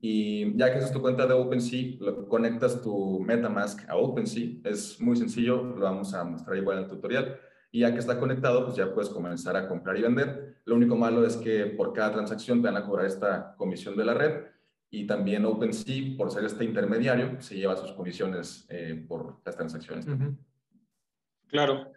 Y 0.00 0.56
ya 0.58 0.72
que 0.72 0.78
haces 0.78 0.92
tu 0.92 1.00
cuenta 1.00 1.24
de 1.28 1.34
OpenSea, 1.34 1.98
lo, 2.00 2.28
conectas 2.28 2.82
tu 2.82 3.20
MetaMask 3.20 3.88
a 3.88 3.96
OpenSea. 3.96 4.56
Es 4.64 5.00
muy 5.00 5.16
sencillo, 5.16 5.62
lo 5.62 5.84
vamos 5.84 6.12
a 6.14 6.24
mostrar 6.24 6.56
igual 6.56 6.78
en 6.78 6.84
el 6.84 6.90
tutorial. 6.90 7.38
Y 7.70 7.80
ya 7.80 7.92
que 7.92 8.00
está 8.00 8.18
conectado, 8.18 8.64
pues 8.64 8.76
ya 8.76 8.92
puedes 8.92 9.08
comenzar 9.08 9.56
a 9.56 9.68
comprar 9.68 9.96
y 9.96 10.02
vender. 10.02 10.56
Lo 10.64 10.74
único 10.74 10.96
malo 10.96 11.24
es 11.24 11.36
que 11.36 11.66
por 11.66 11.92
cada 11.92 12.10
transacción 12.10 12.60
te 12.60 12.66
van 12.66 12.76
a 12.76 12.84
cobrar 12.84 13.06
esta 13.06 13.54
comisión 13.56 13.96
de 13.96 14.04
la 14.04 14.14
red 14.14 14.51
y 14.94 15.06
también 15.06 15.46
OpenSea, 15.46 16.16
por 16.18 16.30
ser 16.30 16.44
este 16.44 16.64
intermediario, 16.64 17.40
se 17.40 17.56
lleva 17.56 17.76
sus 17.76 17.92
comisiones 17.92 18.66
eh, 18.68 19.02
por 19.08 19.40
las 19.42 19.56
transacciones. 19.56 20.06
Claro. 21.48 21.90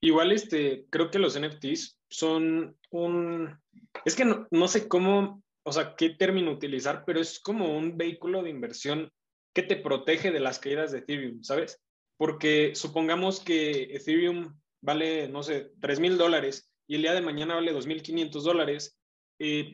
Igual, 0.00 0.32
este, 0.32 0.86
creo 0.88 1.10
que 1.10 1.18
los 1.18 1.38
NFTs 1.38 2.00
son 2.08 2.78
un... 2.90 3.60
Es 4.06 4.16
que 4.16 4.24
no, 4.24 4.48
no, 4.50 4.68
sé 4.68 4.88
cómo, 4.88 5.42
o 5.64 5.72
sea, 5.72 5.94
qué 5.96 6.10
término 6.10 6.50
utilizar, 6.50 7.04
pero 7.04 7.20
es 7.20 7.40
como 7.40 7.76
un 7.76 7.98
vehículo 7.98 8.42
de 8.42 8.48
inversión 8.48 9.12
que 9.52 9.62
te 9.62 9.76
protege 9.76 10.30
de 10.30 10.40
las 10.40 10.58
caídas 10.58 10.92
de 10.92 11.00
Ethereum, 11.00 11.42
¿sabes? 11.42 11.78
Porque 12.16 12.74
supongamos 12.74 13.40
que 13.40 13.94
Ethereum 13.94 14.58
vale, 14.80 15.28
no 15.28 15.42
sé, 15.42 15.72
3 15.80 16.00
mil 16.00 16.16
dólares 16.16 16.72
y 16.86 16.94
el 16.94 17.02
día 17.02 17.12
de 17.12 17.20
mañana 17.20 17.56
vale 17.56 17.74
2.500 17.74 18.42
dólares 18.42 18.98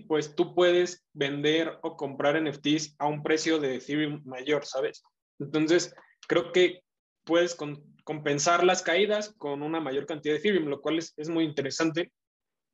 pues 0.07 0.37
tú 0.37 0.55
puedes 0.55 1.05
vender 1.13 1.79
o 1.83 1.97
comprar 1.97 2.41
NFTs 2.41 2.95
a 2.99 3.07
un 3.07 3.23
precio 3.23 3.59
de 3.59 3.77
Ethereum 3.77 4.23
mayor, 4.25 4.65
¿sabes? 4.65 5.03
Entonces, 5.41 5.95
creo 6.29 6.53
que 6.53 6.83
puedes 7.25 7.57
compensar 8.05 8.63
las 8.63 8.83
caídas 8.83 9.35
con 9.39 9.63
una 9.63 9.81
mayor 9.81 10.07
cantidad 10.07 10.35
de 10.35 10.39
Ethereum, 10.39 10.67
lo 10.67 10.81
cual 10.81 10.99
es, 10.99 11.13
es, 11.17 11.29
muy 11.29 11.45
interesante. 11.45 12.13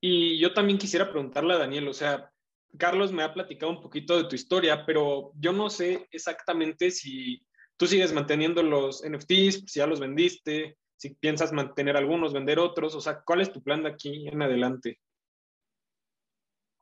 Y 0.03 0.39
yo 0.39 0.53
también 0.53 0.79
quisiera 0.79 1.11
preguntarle 1.11 1.55
a 1.55 1.59
Daniel, 1.59 1.89
o 1.89 1.95
sea, 1.95 2.31
Carlos 2.77 3.11
me 3.11 3.23
ha 3.23 3.33
platicado 3.33 3.73
un 3.73 3.81
poquito 3.81 4.17
de 4.17 4.29
tu 4.29 4.35
historia, 4.35 4.85
pero 4.85 5.33
yo 5.37 5.53
no 5.53 5.71
sé 5.71 6.07
exactamente 6.11 6.91
si 6.91 7.43
tú 7.79 7.87
sigues 7.87 8.13
manteniendo 8.13 8.63
los 8.63 9.03
NFTs, 9.03 9.65
si 9.67 9.79
ya 9.81 9.87
los 9.87 10.01
vendiste, 10.01 10.77
si 10.97 11.15
piensas 11.15 11.53
mantener 11.53 11.97
algunos, 11.97 12.33
vender 12.33 12.59
otros, 12.59 12.95
o 12.95 13.01
sea, 13.01 13.23
¿cuál 13.25 13.41
es 13.41 13.51
tu 13.51 13.63
plan 13.63 13.83
de 13.83 13.91
aquí 13.91 14.29
en 14.29 14.43
adelante? 14.43 15.01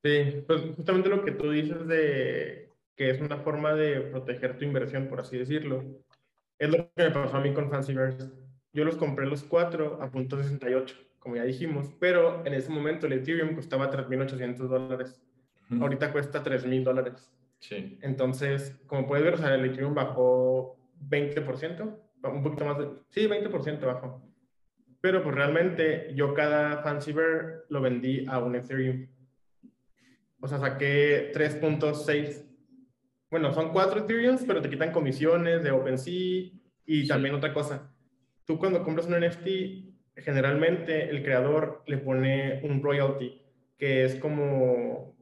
Sí, 0.02 0.44
pues 0.46 0.62
justamente 0.76 1.08
lo 1.08 1.24
que 1.24 1.32
tú 1.32 1.50
dices 1.50 1.86
de 1.86 2.70
que 2.96 3.10
es 3.10 3.20
una 3.20 3.38
forma 3.38 3.74
de 3.74 4.00
proteger 4.00 4.58
tu 4.58 4.64
inversión, 4.64 5.08
por 5.08 5.20
así 5.20 5.38
decirlo, 5.38 5.84
es 6.58 6.68
lo 6.68 6.76
que 6.94 7.04
me 7.04 7.10
pasó 7.10 7.38
a 7.38 7.40
mí 7.40 7.52
con 7.54 7.70
Fancyverse. 7.70 8.30
Yo 8.72 8.84
los 8.84 8.96
compré 8.96 9.26
los 9.26 9.42
cuatro 9.42 9.98
a 10.02 10.10
punto 10.10 10.36
68, 10.36 10.96
como 11.18 11.36
ya 11.36 11.44
dijimos, 11.44 11.92
pero 11.98 12.44
en 12.46 12.54
ese 12.54 12.70
momento 12.70 13.06
el 13.06 13.14
Ethereum 13.14 13.54
costaba 13.54 13.90
3.800 13.90 14.68
dólares. 14.68 15.22
Ahorita 15.80 16.12
cuesta 16.12 16.42
3.000 16.42 16.82
dólares. 16.82 17.32
Sí. 17.60 17.98
Entonces, 18.02 18.78
como 18.86 19.06
puedes 19.06 19.24
ver, 19.24 19.34
o 19.34 19.38
sea, 19.38 19.54
el 19.54 19.64
Ethereum 19.64 19.94
bajó 19.94 20.76
20%, 21.08 21.98
un 22.24 22.42
poquito 22.42 22.64
más 22.64 22.78
de... 22.78 22.88
Sí, 23.08 23.26
20% 23.26 23.80
bajó. 23.86 24.22
Pero 25.00 25.22
pues 25.22 25.34
realmente 25.34 26.12
yo 26.14 26.34
cada 26.34 26.82
Fancyver 26.82 27.64
lo 27.68 27.80
vendí 27.80 28.26
a 28.28 28.38
un 28.40 28.56
Ethereum. 28.56 29.06
O 30.40 30.48
sea, 30.48 30.58
saqué 30.58 31.32
3.6. 31.34 32.46
Bueno, 33.30 33.52
son 33.52 33.72
cuatro 33.72 34.00
Ethereums, 34.00 34.44
pero 34.46 34.60
te 34.60 34.70
quitan 34.70 34.92
comisiones 34.92 35.62
de 35.62 35.70
OpenSea 35.70 36.50
y 36.86 37.06
también 37.06 37.34
otra 37.34 37.52
cosa. 37.52 37.94
Tú 38.44 38.58
cuando 38.58 38.82
compras 38.82 39.06
un 39.06 39.20
NFT, 39.20 40.16
generalmente 40.16 41.10
el 41.10 41.22
creador 41.22 41.82
le 41.86 41.98
pone 41.98 42.60
un 42.64 42.82
royalty, 42.82 43.40
que 43.78 44.04
es 44.04 44.16
como... 44.16 45.14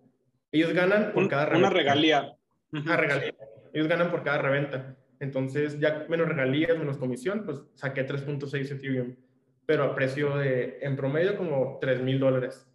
Ellos 0.50 0.72
ganan 0.72 1.12
por 1.12 1.28
cada 1.28 1.46
reventa. 1.46 1.68
Una 1.68 1.76
regalía. 1.76 2.36
Una 2.72 2.96
regalía. 2.96 3.34
Ellos 3.74 3.88
ganan 3.88 4.10
por 4.10 4.22
cada 4.22 4.38
reventa. 4.38 4.96
Entonces, 5.20 5.78
ya 5.78 6.06
menos 6.08 6.28
regalías, 6.28 6.78
menos 6.78 6.96
comisión, 6.96 7.44
pues 7.44 7.60
saqué 7.74 8.06
3.6 8.06 8.70
Ethereum, 8.70 9.16
pero 9.66 9.84
a 9.84 9.94
precio 9.94 10.36
de, 10.38 10.78
en 10.80 10.96
promedio, 10.96 11.36
como 11.36 11.78
3 11.80 12.02
mil 12.02 12.18
dólares. 12.18 12.66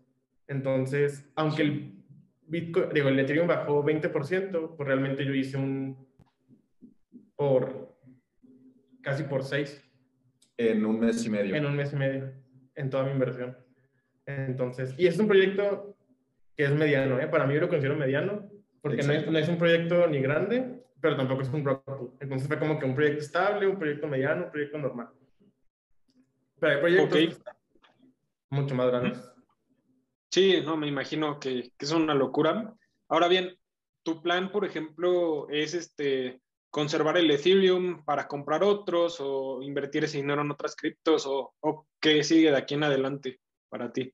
Entonces, 0.48 1.32
aunque 1.36 1.62
el 1.64 2.03
Bitcoin, 2.48 2.90
digo, 2.94 3.10
el 3.10 3.20
Ethereum 3.20 3.48
bajó 3.48 3.84
20%, 3.84 4.76
pues 4.76 4.88
realmente 4.88 5.26
yo 5.26 5.34
hice 5.34 5.58
un, 5.58 6.08
por, 7.36 7.98
casi 9.02 9.24
por 9.24 9.44
6. 9.44 9.84
En 10.58 10.86
un 10.86 11.00
mes 11.00 11.26
y 11.26 11.30
medio. 11.30 11.56
En 11.56 11.66
un 11.66 11.76
mes 11.76 11.94
y 11.94 11.96
medio, 11.96 12.34
en 12.76 12.90
toda 12.90 13.04
mi 13.04 13.12
inversión. 13.12 13.58
Entonces, 14.26 14.94
y 14.98 15.08
es 15.08 15.18
un 15.20 15.28
proyecto 15.28 15.98
que 16.56 16.66
es 16.66 16.72
mediano, 16.72 17.20
¿eh? 17.20 17.28
Para 17.28 17.46
mí 17.46 17.56
yo 17.56 17.62
lo 17.62 17.70
considero 17.70 17.96
mediano, 17.96 18.50
porque 18.82 19.04
no 19.04 19.14
es, 19.14 19.30
no 19.30 19.38
es, 19.38 19.50
un 19.50 19.58
proyecto 19.58 20.08
ni 20.08 20.22
grande, 20.22 20.84
pero 21.02 21.16
tampoco 21.16 21.42
es 21.42 21.50
un 21.50 21.66
rock 21.66 22.14
Entonces 22.20 22.48
fue 22.48 22.60
como 22.60 22.80
que 22.80 22.86
un 22.86 22.96
proyecto 22.96 23.20
estable, 23.20 23.68
un 23.68 23.78
proyecto 23.78 24.08
mediano, 24.08 24.46
un 24.46 24.52
proyecto 24.52 24.78
normal. 24.78 25.10
Pero 26.60 26.74
hay 26.74 26.80
proyectos 26.80 27.42
mucho 28.50 28.76
más 28.76 28.88
grandes. 28.88 29.33
Sí, 30.34 30.64
no, 30.66 30.76
me 30.78 30.88
imagino 30.88 31.40
que, 31.40 31.72
que, 31.78 31.86
es 31.86 31.92
una 31.92 32.16
locura. 32.16 32.74
Ahora 33.08 33.28
bien, 33.28 33.56
tu 34.02 34.20
plan, 34.24 34.52
por 34.52 34.66
ejemplo, 34.66 35.48
es 35.50 35.76
este 35.76 36.42
conservar 36.72 37.18
el 37.18 37.30
Ethereum 37.30 38.04
para 38.04 38.28
comprar 38.28 38.64
otros 38.64 39.18
o 39.20 39.62
invertir 39.62 40.06
ese 40.06 40.18
dinero 40.18 40.42
en 40.42 40.50
otras 40.50 40.76
criptos 40.76 41.28
o, 41.28 41.54
o 41.60 41.86
qué 42.02 42.24
sigue 42.24 42.50
de 42.50 42.58
aquí 42.58 42.74
en 42.74 42.84
adelante 42.84 43.42
para 43.70 43.94
ti. 43.94 44.12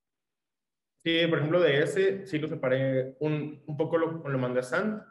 Sí, 0.97 1.25
por 1.29 1.37
ejemplo, 1.37 1.61
de 1.61 1.83
ese 1.83 2.25
sí 2.25 2.37
lo 2.37 2.49
separé 2.49 3.15
un, 3.21 3.63
un 3.65 3.77
poco 3.77 3.97
lo, 3.97 4.27
lo 4.27 4.37
mandé 4.37 4.59
a 4.59 4.63
Sand 4.63 5.01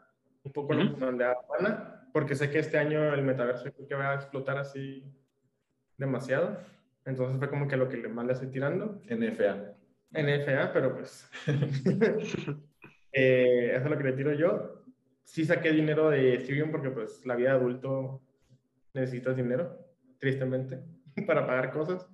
un 0.43 0.53
poco 0.53 0.75
lo 0.75 0.95
mandé 0.99 1.25
a 1.25 1.37
Juana, 1.37 2.07
porque 2.13 2.35
sé 2.35 2.51
que 2.51 2.59
este 2.59 2.77
año 2.77 3.15
el 3.15 3.23
metaverso 3.23 3.65
que 3.89 3.95
va 3.95 4.11
a 4.11 4.17
explotar 4.17 4.59
así 4.59 5.03
demasiado. 5.97 6.59
Entonces 7.07 7.39
fue 7.39 7.49
como 7.49 7.67
que 7.67 7.79
lo 7.79 7.89
que 7.89 7.97
más 8.09 8.27
le 8.27 8.35
estoy 8.35 8.51
tirando. 8.51 9.01
NFA. 9.09 9.78
NFA, 10.13 10.73
pero 10.73 10.95
pues. 10.95 11.31
eh, 13.13 13.73
eso 13.75 13.85
es 13.85 13.91
lo 13.91 13.99
que 13.99 14.05
le 14.05 14.13
tiro 14.13 14.33
yo. 14.33 14.85
Sí 15.25 15.45
saqué 15.45 15.73
dinero 15.73 16.11
de 16.11 16.35
Ethereum 16.35 16.71
porque 16.71 16.91
pues 16.91 17.25
la 17.27 17.37
vida 17.37 17.51
de 17.51 17.57
adulto 17.57 18.23
necesitas 18.95 19.37
dinero, 19.37 19.79
tristemente, 20.19 20.81
para 21.27 21.47
pagar 21.47 21.71
cosas. 21.73 22.09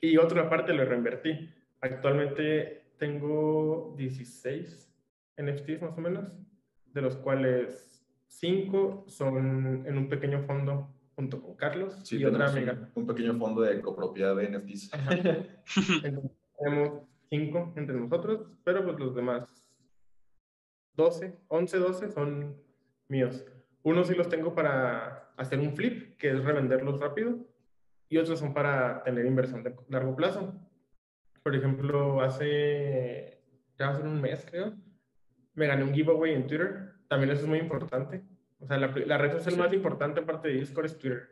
Y 0.00 0.16
otra 0.16 0.48
parte 0.48 0.72
lo 0.72 0.84
reinvertí. 0.84 1.50
Actualmente 1.80 2.92
tengo 2.98 3.94
16 3.96 4.92
NFTs 5.38 5.82
más 5.82 5.96
o 5.96 6.00
menos 6.00 6.32
de 6.92 7.02
los 7.02 7.16
cuales 7.16 8.04
cinco 8.26 9.04
son 9.08 9.86
en 9.86 9.96
un 9.96 10.08
pequeño 10.08 10.42
fondo 10.42 10.94
junto 11.14 11.42
con 11.42 11.54
Carlos 11.56 12.10
y 12.12 12.24
otra 12.24 12.48
amiga. 12.48 12.90
Un, 12.94 13.06
pequeño 13.06 13.38
fondo 13.38 13.62
de 13.62 13.80
copropiedad 13.80 14.34
de 14.36 14.48
NFTs. 14.48 14.90
tenemos 16.62 17.02
cinco 17.28 17.72
entre 17.76 17.96
nosotros, 17.96 18.46
pero 18.64 18.84
pues 18.84 18.98
los 18.98 19.14
demás 19.14 19.64
12, 20.94 21.38
11, 21.48 21.78
12 21.78 22.10
son 22.10 22.56
míos. 23.08 23.44
Unos 23.82 24.08
sí 24.08 24.14
los 24.14 24.28
tengo 24.28 24.54
para 24.54 25.32
hacer 25.36 25.58
un 25.58 25.74
flip, 25.74 26.16
que 26.18 26.30
es 26.30 26.44
revenderlos 26.44 27.00
rápido, 27.00 27.38
y 28.08 28.18
otros 28.18 28.38
son 28.38 28.52
para 28.52 29.02
tener 29.02 29.24
inversión 29.24 29.62
de 29.62 29.74
largo 29.88 30.14
plazo. 30.14 30.54
Por 31.42 31.56
ejemplo, 31.56 32.20
hace, 32.20 33.40
ya 33.78 33.90
hace 33.90 34.02
un 34.02 34.20
mes 34.20 34.46
creo, 34.50 34.74
me 35.54 35.66
gané 35.66 35.84
un 35.84 35.94
giveaway 35.94 36.34
en 36.34 36.46
Twitter. 36.46 36.92
También 37.08 37.30
eso 37.30 37.42
es 37.42 37.48
muy 37.48 37.58
importante. 37.58 38.22
O 38.58 38.66
sea, 38.66 38.76
la, 38.76 38.88
la 38.88 39.18
red 39.18 39.32
social 39.32 39.56
más 39.56 39.72
importante 39.72 40.20
aparte 40.20 40.48
de 40.48 40.54
Discord 40.54 40.86
es 40.86 40.98
Twitter. 40.98 41.28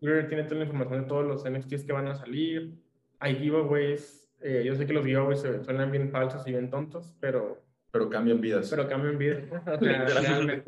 Twitter 0.00 0.26
tiene 0.28 0.44
toda 0.44 0.56
la 0.56 0.64
información 0.64 1.02
de 1.02 1.08
todos 1.08 1.24
los 1.24 1.48
NFTs 1.48 1.84
que 1.84 1.92
van 1.92 2.08
a 2.08 2.14
salir. 2.14 2.74
Hay 3.20 3.36
giveaways. 3.36 4.21
Eh, 4.42 4.62
yo 4.64 4.74
sé 4.74 4.86
que 4.86 4.92
los 4.92 5.04
giveaways 5.04 5.40
suenan 5.40 5.90
bien 5.90 6.10
falsos 6.10 6.46
y 6.46 6.50
bien 6.52 6.70
tontos, 6.70 7.14
pero... 7.20 7.62
Pero 7.90 8.08
cambian 8.08 8.40
vidas. 8.40 8.70
Pero 8.70 8.88
cambian 8.88 9.18
vidas. 9.18 9.44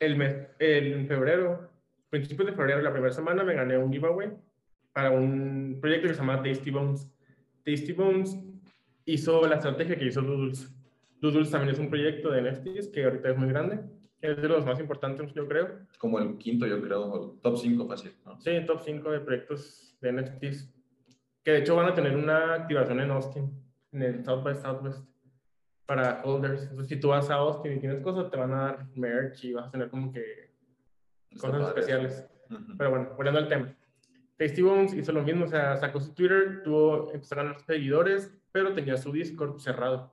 el 0.00 0.16
mes, 0.16 0.36
el, 0.58 0.92
en 0.92 1.06
febrero, 1.06 1.70
principios 2.10 2.48
de 2.48 2.54
febrero, 2.54 2.82
la 2.82 2.92
primera 2.92 3.12
semana, 3.12 3.44
me 3.44 3.54
gané 3.54 3.78
un 3.78 3.92
giveaway 3.92 4.30
para 4.92 5.10
un 5.10 5.78
proyecto 5.80 6.08
que 6.08 6.14
se 6.14 6.20
llama 6.20 6.42
Tasty 6.42 6.70
Bones. 6.70 7.10
Tasty 7.64 7.92
Bones 7.92 8.38
hizo 9.04 9.46
la 9.46 9.56
estrategia 9.56 9.96
que 9.96 10.06
hizo 10.06 10.22
Doodles. 10.22 10.72
Doodles 11.20 11.50
también 11.50 11.74
es 11.74 11.78
un 11.78 11.90
proyecto 11.90 12.30
de 12.30 12.42
NFTs 12.42 12.88
que 12.88 13.04
ahorita 13.04 13.30
es 13.30 13.36
muy 13.36 13.48
grande. 13.48 13.80
Es 14.20 14.40
de 14.40 14.48
los 14.48 14.64
más 14.64 14.80
importantes, 14.80 15.32
yo 15.34 15.46
creo. 15.46 15.80
Como 15.98 16.18
el 16.18 16.38
quinto, 16.38 16.66
yo 16.66 16.80
creo, 16.80 17.38
top 17.42 17.58
5 17.58 17.86
fácil. 17.86 18.12
¿no? 18.24 18.40
Sí, 18.40 18.52
top 18.66 18.80
5 18.82 19.10
de 19.10 19.20
proyectos 19.20 19.96
de 20.00 20.12
NFTs. 20.12 20.72
Que 21.44 21.52
de 21.52 21.58
hecho 21.58 21.76
van 21.76 21.86
a 21.86 21.94
tener 21.94 22.16
una 22.16 22.54
activación 22.54 23.00
en 23.00 23.10
Austin, 23.10 23.62
en 23.92 24.02
el 24.02 24.24
South 24.24 24.42
by 24.42 24.56
Southwest, 24.56 25.06
para 25.86 26.22
holders. 26.24 26.62
Entonces, 26.62 26.88
si 26.88 26.96
tú 26.96 27.08
vas 27.08 27.28
a 27.30 27.34
Austin 27.34 27.74
y 27.74 27.78
tienes 27.78 28.00
cosas, 28.00 28.30
te 28.30 28.36
van 28.36 28.52
a 28.52 28.62
dar 28.62 28.86
merch 28.94 29.44
y 29.44 29.52
vas 29.52 29.68
a 29.68 29.70
tener 29.70 29.90
como 29.90 30.10
que 30.10 30.50
cosas 31.38 31.68
especiales. 31.68 32.26
Pero 32.78 32.90
bueno, 32.90 33.10
volviendo 33.16 33.40
al 33.40 33.48
tema. 33.48 33.76
Tasty 34.36 34.62
Bones 34.62 34.94
hizo 34.94 35.12
lo 35.12 35.22
mismo, 35.22 35.44
o 35.44 35.48
sea, 35.48 35.76
sacó 35.76 36.00
su 36.00 36.12
Twitter, 36.12 36.62
tuvo, 36.64 37.12
empezó 37.12 37.34
a 37.34 37.42
ganar 37.42 37.60
seguidores, 37.60 38.36
pero 38.50 38.74
tenía 38.74 38.96
su 38.96 39.12
Discord 39.12 39.58
cerrado. 39.58 40.12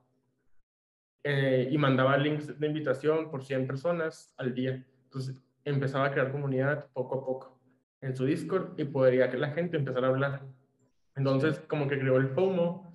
Eh, 1.24 1.68
y 1.70 1.78
mandaba 1.78 2.16
links 2.16 2.58
de 2.58 2.66
invitación 2.66 3.30
por 3.30 3.42
100 3.44 3.66
personas 3.66 4.34
al 4.36 4.54
día. 4.54 4.84
Entonces 5.04 5.36
empezaba 5.64 6.06
a 6.06 6.10
crear 6.12 6.32
comunidad 6.32 6.88
poco 6.92 7.20
a 7.20 7.24
poco 7.24 7.58
en 8.00 8.16
su 8.16 8.24
Discord 8.24 8.78
y 8.78 8.84
podría 8.84 9.30
que 9.30 9.38
la 9.38 9.50
gente 9.50 9.76
empezara 9.76 10.08
a 10.08 10.10
hablar. 10.10 10.42
Entonces 11.16 11.60
como 11.60 11.88
que 11.88 11.98
creó 11.98 12.16
el 12.16 12.28
FOMO 12.28 12.92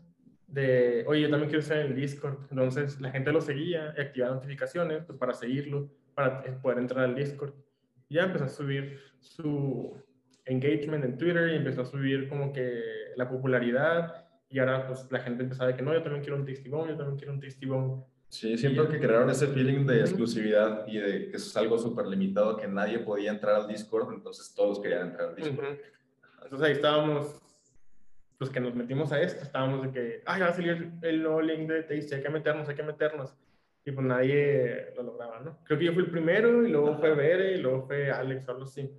de, 0.48 1.04
oye, 1.08 1.22
yo 1.22 1.30
también 1.30 1.50
quiero 1.50 1.62
estar 1.62 1.78
en 1.78 1.88
el 1.88 1.96
Discord. 1.96 2.38
Entonces 2.50 3.00
la 3.02 3.12
gente 3.12 3.32
lo 3.32 3.42
seguía 3.42 3.94
y 3.98 4.02
activaba 4.02 4.36
notificaciones 4.36 5.04
pues, 5.06 5.18
para 5.18 5.34
seguirlo, 5.34 5.90
para 6.16 6.44
poder 6.62 6.80
entrar 6.80 7.04
al 7.04 7.16
Discord. 7.16 7.54
Y 8.10 8.16
ya 8.16 8.24
empezó 8.24 8.46
a 8.46 8.50
subir 8.50 9.00
su 9.20 9.96
engagement 10.46 11.04
en 11.04 11.18
Twitter 11.18 11.50
y 11.50 11.56
empezó 11.56 11.82
a 11.82 11.86
subir 11.86 12.30
como 12.30 12.54
que 12.54 12.82
la 13.16 13.30
popularidad 13.30 14.26
y 14.50 14.60
ahora 14.60 14.88
pues 14.88 15.06
la 15.12 15.20
gente 15.20 15.44
empezaba 15.44 15.70
de 15.72 15.76
que 15.76 15.82
no, 15.82 15.94
yo 15.94 16.02
también 16.02 16.24
quiero 16.24 16.38
un 16.38 16.46
Tasty 16.46 16.70
Bone, 16.70 16.92
yo 16.92 16.98
también 16.98 17.18
quiero 17.18 17.34
un 17.34 17.40
Tasty 17.40 17.66
Bone. 17.66 18.04
Sí, 18.30 18.58
siento 18.58 18.88
que 18.90 19.00
crearon 19.00 19.30
ese 19.30 19.48
feeling 19.48 19.86
de 19.86 20.02
exclusividad 20.02 20.86
y 20.88 20.98
de 20.98 21.30
que 21.30 21.38
eso 21.38 21.48
es 21.48 21.58
algo 21.58 21.78
súper 21.78 22.08
limitado, 22.08 22.58
que 22.58 22.68
nadie 22.68 23.00
podía 23.00 23.32
entrar 23.32 23.56
al 23.56 23.68
Discord, 23.68 24.14
entonces 24.14 24.54
todos 24.54 24.82
querían 24.82 25.08
entrar 25.08 25.30
al 25.30 25.36
Discord. 25.36 25.78
Entonces 26.44 26.68
ahí 26.68 26.74
estábamos, 26.74 27.42
los 28.40 28.50
que 28.50 28.60
nos 28.60 28.76
metimos 28.76 29.12
a 29.12 29.22
esto, 29.22 29.44
estábamos 29.44 29.82
de 29.84 29.92
que, 29.92 30.24
ay, 30.26 30.42
va 30.42 30.48
a 30.48 30.54
salir 30.54 30.92
el 31.02 31.24
nuevo 31.24 31.42
link 31.42 31.68
de 31.68 31.84
Tasty, 31.84 32.16
hay 32.16 32.22
que 32.22 32.30
meternos, 32.30 32.70
hay 32.70 32.76
que 32.76 32.84
meternos. 32.84 33.36
Y 33.84 33.92
pues 33.92 34.06
nadie 34.06 34.94
lo 34.96 35.04
lograba, 35.04 35.40
¿no? 35.40 35.60
Creo 35.64 35.80
que 35.80 35.86
yo 35.86 35.94
fui 35.94 36.04
el 36.04 36.12
primero 36.12 36.66
y 36.66 36.72
luego 36.72 36.98
fue 36.98 37.16
Bere 37.16 37.54
y 37.54 37.62
luego 37.62 37.88
fue 37.88 38.12
Alex 38.12 38.48
o 38.48 38.52
algo 38.52 38.64
así. 38.66 38.92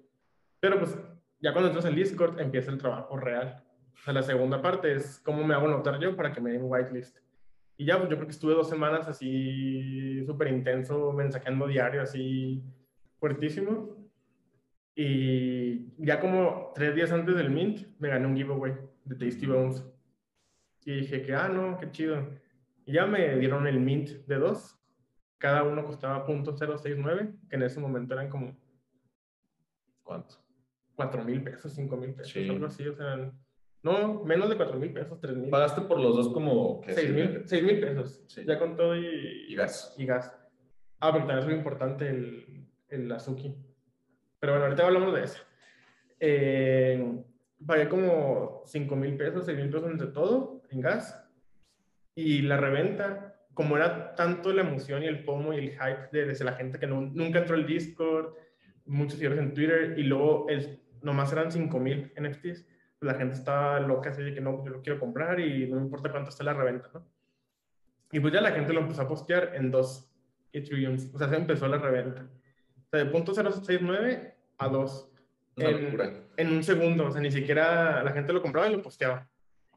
Pero 0.59 0.79
pues 0.79 0.99
ya 1.41 1.53
cuando 1.53 1.69
entras 1.69 1.85
en 1.85 1.95
Discord 1.95 2.41
empieza 2.41 2.71
el 2.71 2.79
trabajo 2.79 3.17
real. 3.17 3.63
O 3.95 4.03
sea, 4.03 4.15
la 4.15 4.23
segunda 4.23 4.63
parte 4.63 4.95
es 4.95 5.21
cómo 5.21 5.45
me 5.45 5.55
hago 5.55 5.69
notar 5.69 6.01
yo 6.01 6.17
para 6.17 6.33
que 6.33 6.41
me 6.41 6.53
den 6.53 6.63
whitelist. 6.65 7.19
Y 7.77 7.85
ya, 7.85 7.99
pues 7.99 8.09
yo 8.09 8.17
creo 8.17 8.27
que 8.27 8.33
estuve 8.33 8.55
dos 8.55 8.69
semanas 8.69 9.07
así 9.07 10.25
súper 10.25 10.49
intenso, 10.49 11.13
mensajeando 11.13 11.67
diario, 11.67 12.03
así 12.03 12.65
fuertísimo. 13.21 13.95
Y 14.97 15.95
ya 15.99 16.19
como 16.19 16.73
tres 16.75 16.95
días 16.95 17.13
antes 17.13 17.37
del 17.37 17.51
Mint, 17.51 17.87
me 18.01 18.09
gané 18.09 18.27
un 18.27 18.37
giveaway 18.37 18.73
de 19.09 19.17
Tasty 19.17 19.47
Bones. 19.47 19.85
Y 20.85 21.01
dije 21.01 21.23
que, 21.23 21.35
ah, 21.35 21.49
no, 21.49 21.79
qué 21.79 21.91
chido. 21.91 22.29
Y 22.87 22.95
ya 22.95 23.07
me 23.07 23.37
dieron 23.39 23.67
el 23.67 23.81
Mint 23.81 24.09
de 24.27 24.37
dos. 24.37 24.79
Cada 25.39 25.63
uno 25.63 25.85
costaba 25.85 26.27
.069, 26.27 27.49
que 27.49 27.57
en 27.57 27.63
ese 27.63 27.81
momento 27.81 28.15
eran 28.15 28.29
como... 28.29 28.57
¿Cuánto? 30.03 30.37
4 30.97 31.25
mil 31.25 31.43
pesos, 31.45 31.73
5 31.75 31.97
mil 31.97 32.13
pesos, 32.13 32.35
algo 32.49 32.67
así, 32.67 32.89
o 32.89 32.95
sea, 32.95 33.33
no, 33.83 34.25
menos 34.25 34.49
de 34.49 34.57
4 34.57 34.79
mil 34.79 34.93
pesos, 34.93 35.21
3 35.21 35.37
mil. 35.37 35.51
Pagaste 35.51 35.83
por 35.83 36.01
los 36.01 36.17
dos 36.17 36.33
como... 36.33 36.81
6 36.85 37.63
mil 37.63 37.81
pesos, 37.81 38.27
ya 38.45 38.59
con 38.59 38.77
todo 38.77 38.97
y, 38.97 39.47
y, 39.49 39.55
gas. 39.55 39.95
Y 39.97 40.07
gas. 40.07 40.35
Ah, 40.99 41.13
porque 41.13 41.29
también 41.29 41.39
es 41.39 41.47
muy 41.47 41.55
importante 41.55 42.09
el, 42.09 42.67
el 42.89 43.13
Azuki. 43.13 43.55
Pero 44.41 44.55
bueno, 44.55 44.65
ahorita 44.65 44.87
hablamos 44.87 45.15
de 45.15 45.25
eso. 45.25 45.43
Eh, 46.19 47.23
pagué 47.67 47.89
como 47.89 48.63
5 48.67 48.97
mil 48.97 49.17
pesos, 49.17 49.47
6 49.47 49.59
mil 49.59 49.71
pesos 49.71 49.91
entre 49.91 50.09
todo 50.09 50.63
en 50.71 50.81
gas. 50.81 51.25
Y 52.15 52.43
la 52.43 52.57
reventa, 52.57 53.37
como 53.55 53.77
era 53.77 54.15
tanto 54.15 54.53
la 54.53 54.63
emoción 54.63 55.03
y 55.03 55.07
el 55.07 55.21
FOMO 55.25 55.53
y 55.53 55.59
el 55.59 55.71
hype 55.71 56.09
de, 56.13 56.27
desde 56.27 56.45
la 56.45 56.55
gente 56.55 56.79
que 56.79 56.87
no, 56.87 57.01
nunca 57.01 57.41
entró 57.41 57.55
al 57.55 57.67
Discord, 57.67 58.35
muchos 58.87 59.15
seguidores 59.15 59.41
en 59.41 59.55
Twitter, 59.55 59.99
y 59.99 60.03
luego 60.05 60.47
el, 60.49 60.81
nomás 61.03 61.33
eran 61.33 61.53
5 61.53 61.79
mil 61.79 62.13
NFTs, 62.21 62.67
pues 62.99 63.13
la 63.13 63.15
gente 63.15 63.35
estaba 63.35 63.79
loca 63.81 64.11
así 64.11 64.23
de 64.23 64.35
que 64.35 64.41
no, 64.41 64.65
yo 64.65 64.71
lo 64.71 64.83
quiero 64.83 64.99
comprar 64.99 65.39
y 65.39 65.69
no 65.69 65.79
importa 65.79 66.11
cuánto 66.11 66.31
está 66.31 66.43
la 66.43 66.55
reventa, 66.55 66.91
¿no? 66.93 67.07
Y 68.11 68.21
pues 68.21 68.33
ya 68.33 68.41
la 68.41 68.53
gente 68.53 68.73
lo 68.73 68.81
empezó 68.81 69.03
a 69.03 69.09
postear 69.09 69.55
en 69.55 69.71
dos 69.71 70.11
Ethereum, 70.53 70.97
o 71.13 71.19
sea, 71.19 71.29
se 71.29 71.37
empezó 71.37 71.69
la 71.69 71.79
reventa. 71.79 72.23
O 72.23 72.91
sea, 72.91 73.05
de 73.05 73.11
punto 73.11 73.35
.069 73.35 74.35
a 74.59 74.69
2. 74.69 75.13
En, 75.61 76.01
en, 76.37 76.53
un 76.53 76.63
segundo, 76.63 77.07
o 77.07 77.11
sea, 77.11 77.21
ni 77.21 77.31
siquiera 77.31 78.03
la 78.03 78.13
gente 78.13 78.33
lo 78.33 78.43
compraba 78.43 78.69
y 78.69 78.73
lo 78.73 78.83
posteaba. 78.83 79.29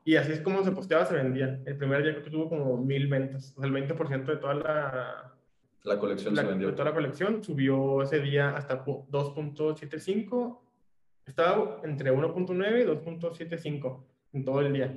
Y 0.04 0.16
así 0.16 0.32
es 0.32 0.42
como 0.42 0.64
se 0.64 0.72
posteaba, 0.72 1.06
se 1.06 1.14
vendía. 1.14 1.62
El 1.66 1.78
primer 1.78 2.04
día 2.04 2.14
creo 2.14 2.24
que 2.24 2.32
tuvo 2.32 2.50
como 2.50 2.78
mil 2.78 3.08
ventas. 3.08 3.54
O 3.56 3.62
sea, 3.62 3.70
el 3.70 3.76
20% 3.76 4.26
de 4.26 4.38
toda 4.38 4.56
la... 4.56 5.34
La 5.84 5.98
colección 6.00 6.36
la, 6.36 6.42
se 6.42 6.48
vendió. 6.48 6.68
De 6.68 6.74
toda 6.74 6.90
la 6.90 6.96
colección 6.96 7.44
subió 7.44 8.02
ese 8.02 8.20
día 8.20 8.56
hasta 8.56 8.84
2.75 8.86 10.60
estaba 11.26 11.80
entre 11.84 12.12
1.9 12.12 12.82
y 12.82 12.86
2.75 12.86 14.04
en 14.34 14.46
todo 14.46 14.62
el 14.62 14.74
día. 14.74 14.94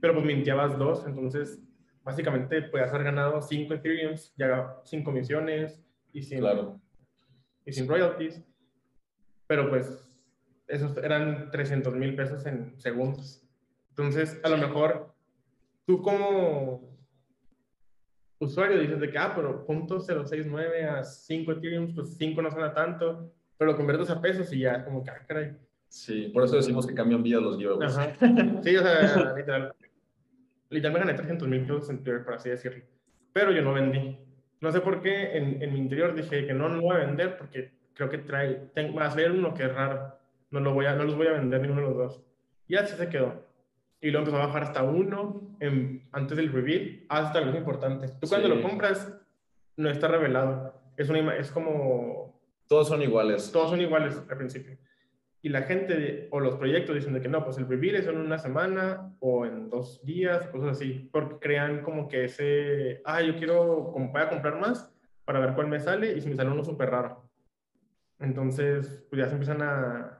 Pero 0.00 0.14
pues 0.14 0.26
mintiabas 0.26 0.78
dos, 0.78 1.06
entonces 1.06 1.60
básicamente 2.02 2.62
puedes 2.62 2.88
haber 2.88 3.04
ganado 3.04 3.42
5 3.42 3.74
Ethereum, 3.74 4.14
ya 4.36 4.76
5 4.84 5.12
misiones 5.12 5.80
y 6.12 6.22
sin, 6.22 6.40
claro. 6.40 6.80
y 7.64 7.72
sin 7.72 7.88
royalties. 7.88 8.42
Pero 9.46 9.68
pues 9.68 10.09
esos 10.70 10.96
eran 10.98 11.50
300 11.50 11.94
mil 11.94 12.14
pesos 12.14 12.46
en 12.46 12.80
segundos. 12.80 13.46
Entonces, 13.90 14.40
a 14.42 14.48
lo 14.48 14.56
mejor 14.56 15.12
tú 15.86 16.00
como 16.00 16.88
usuario 18.38 18.78
dices 18.78 19.00
de 19.00 19.10
que, 19.10 19.18
ah, 19.18 19.32
pero 19.34 19.66
.069 19.66 20.88
a 20.88 21.04
5 21.04 21.52
Ethereum, 21.52 21.94
pues 21.94 22.16
5 22.16 22.40
no 22.40 22.50
suena 22.50 22.72
tanto 22.72 23.32
pero 23.60 23.72
lo 23.72 23.76
conviertes 23.76 24.08
a 24.08 24.22
pesos 24.22 24.50
y 24.54 24.60
ya, 24.60 24.82
como 24.82 25.04
que, 25.04 25.10
ah, 25.10 25.22
caray. 25.28 25.54
Sí, 25.86 26.30
por 26.32 26.44
eso 26.44 26.56
decimos 26.56 26.86
que 26.86 26.94
cambian 26.94 27.22
vida 27.22 27.40
los 27.40 27.58
giveaways. 27.58 27.92
Sí, 28.62 28.74
o 28.74 28.82
sea, 28.82 29.34
literal. 29.36 29.74
Literal 30.70 30.92
me 30.94 30.98
gané 31.00 31.12
300 31.12 31.46
mil 31.46 31.66
pesos 31.66 31.90
en 31.90 32.02
Twitter, 32.02 32.24
por 32.24 32.32
así 32.32 32.48
decirlo. 32.48 32.82
Pero 33.34 33.52
yo 33.52 33.60
no 33.60 33.74
vendí. 33.74 34.18
No 34.62 34.72
sé 34.72 34.80
por 34.80 35.02
qué 35.02 35.36
en, 35.36 35.62
en 35.62 35.74
mi 35.74 35.78
interior 35.78 36.14
dije 36.14 36.46
que 36.46 36.54
no, 36.54 36.70
no 36.70 36.80
voy 36.80 36.96
a 36.96 37.00
vender 37.00 37.36
porque 37.36 37.70
creo 37.92 38.08
que 38.08 38.16
trae, 38.16 38.70
tengo, 38.72 38.94
va 38.94 39.04
a 39.04 39.10
ser 39.10 39.30
uno 39.30 39.52
que 39.52 39.64
es 39.64 39.74
raro. 39.74 40.18
No, 40.50 40.60
lo 40.60 40.74
voy 40.74 40.86
a, 40.86 40.94
no 40.94 41.04
los 41.04 41.16
voy 41.16 41.28
a 41.28 41.32
vender 41.32 41.60
ninguno 41.60 41.82
de 41.82 41.88
los 41.88 41.96
dos. 41.96 42.22
Y 42.66 42.76
así 42.76 42.96
se 42.96 43.08
quedó. 43.08 43.44
Y 44.00 44.10
luego 44.10 44.26
empezó 44.26 44.42
a 44.42 44.46
bajar 44.46 44.62
hasta 44.62 44.82
uno 44.82 45.56
en, 45.60 46.08
antes 46.12 46.36
del 46.36 46.52
reveal, 46.52 47.04
hasta 47.08 47.40
lo 47.40 47.56
importante. 47.56 48.08
Tú 48.20 48.28
cuando 48.28 48.48
lo 48.48 48.62
compras, 48.62 49.12
no 49.76 49.90
está 49.90 50.08
revelado. 50.08 50.74
Es, 50.96 51.08
una, 51.08 51.36
es 51.36 51.50
como 51.50 52.40
todos 52.70 52.86
son 52.86 53.02
iguales. 53.02 53.50
Todos 53.50 53.70
son 53.70 53.80
iguales 53.80 54.22
al 54.30 54.36
principio. 54.36 54.78
Y 55.42 55.48
la 55.48 55.62
gente 55.62 56.28
o 56.30 56.38
los 56.38 56.54
proyectos 56.56 56.94
dicen 56.94 57.14
de 57.14 57.20
que 57.20 57.28
no, 57.28 57.44
pues 57.44 57.58
el 57.58 57.66
reveal 57.66 57.96
es 57.96 58.06
en 58.06 58.16
una 58.16 58.38
semana 58.38 59.12
o 59.18 59.44
en 59.44 59.68
dos 59.70 60.04
días, 60.04 60.46
cosas 60.48 60.76
así, 60.76 61.08
porque 61.10 61.40
crean 61.40 61.82
como 61.82 62.06
que 62.06 62.26
ese, 62.26 63.00
ah, 63.04 63.22
yo 63.22 63.34
quiero, 63.34 63.90
voy 63.90 64.22
a 64.22 64.28
comprar 64.28 64.60
más 64.60 64.88
para 65.24 65.40
ver 65.40 65.54
cuál 65.54 65.66
me 65.66 65.80
sale 65.80 66.12
y 66.12 66.20
si 66.20 66.28
me 66.28 66.36
sale 66.36 66.50
uno 66.50 66.62
súper 66.62 66.90
raro. 66.90 67.28
Entonces, 68.20 69.04
pues 69.10 69.18
ya 69.18 69.26
se 69.26 69.32
empiezan 69.32 69.62
a, 69.62 70.19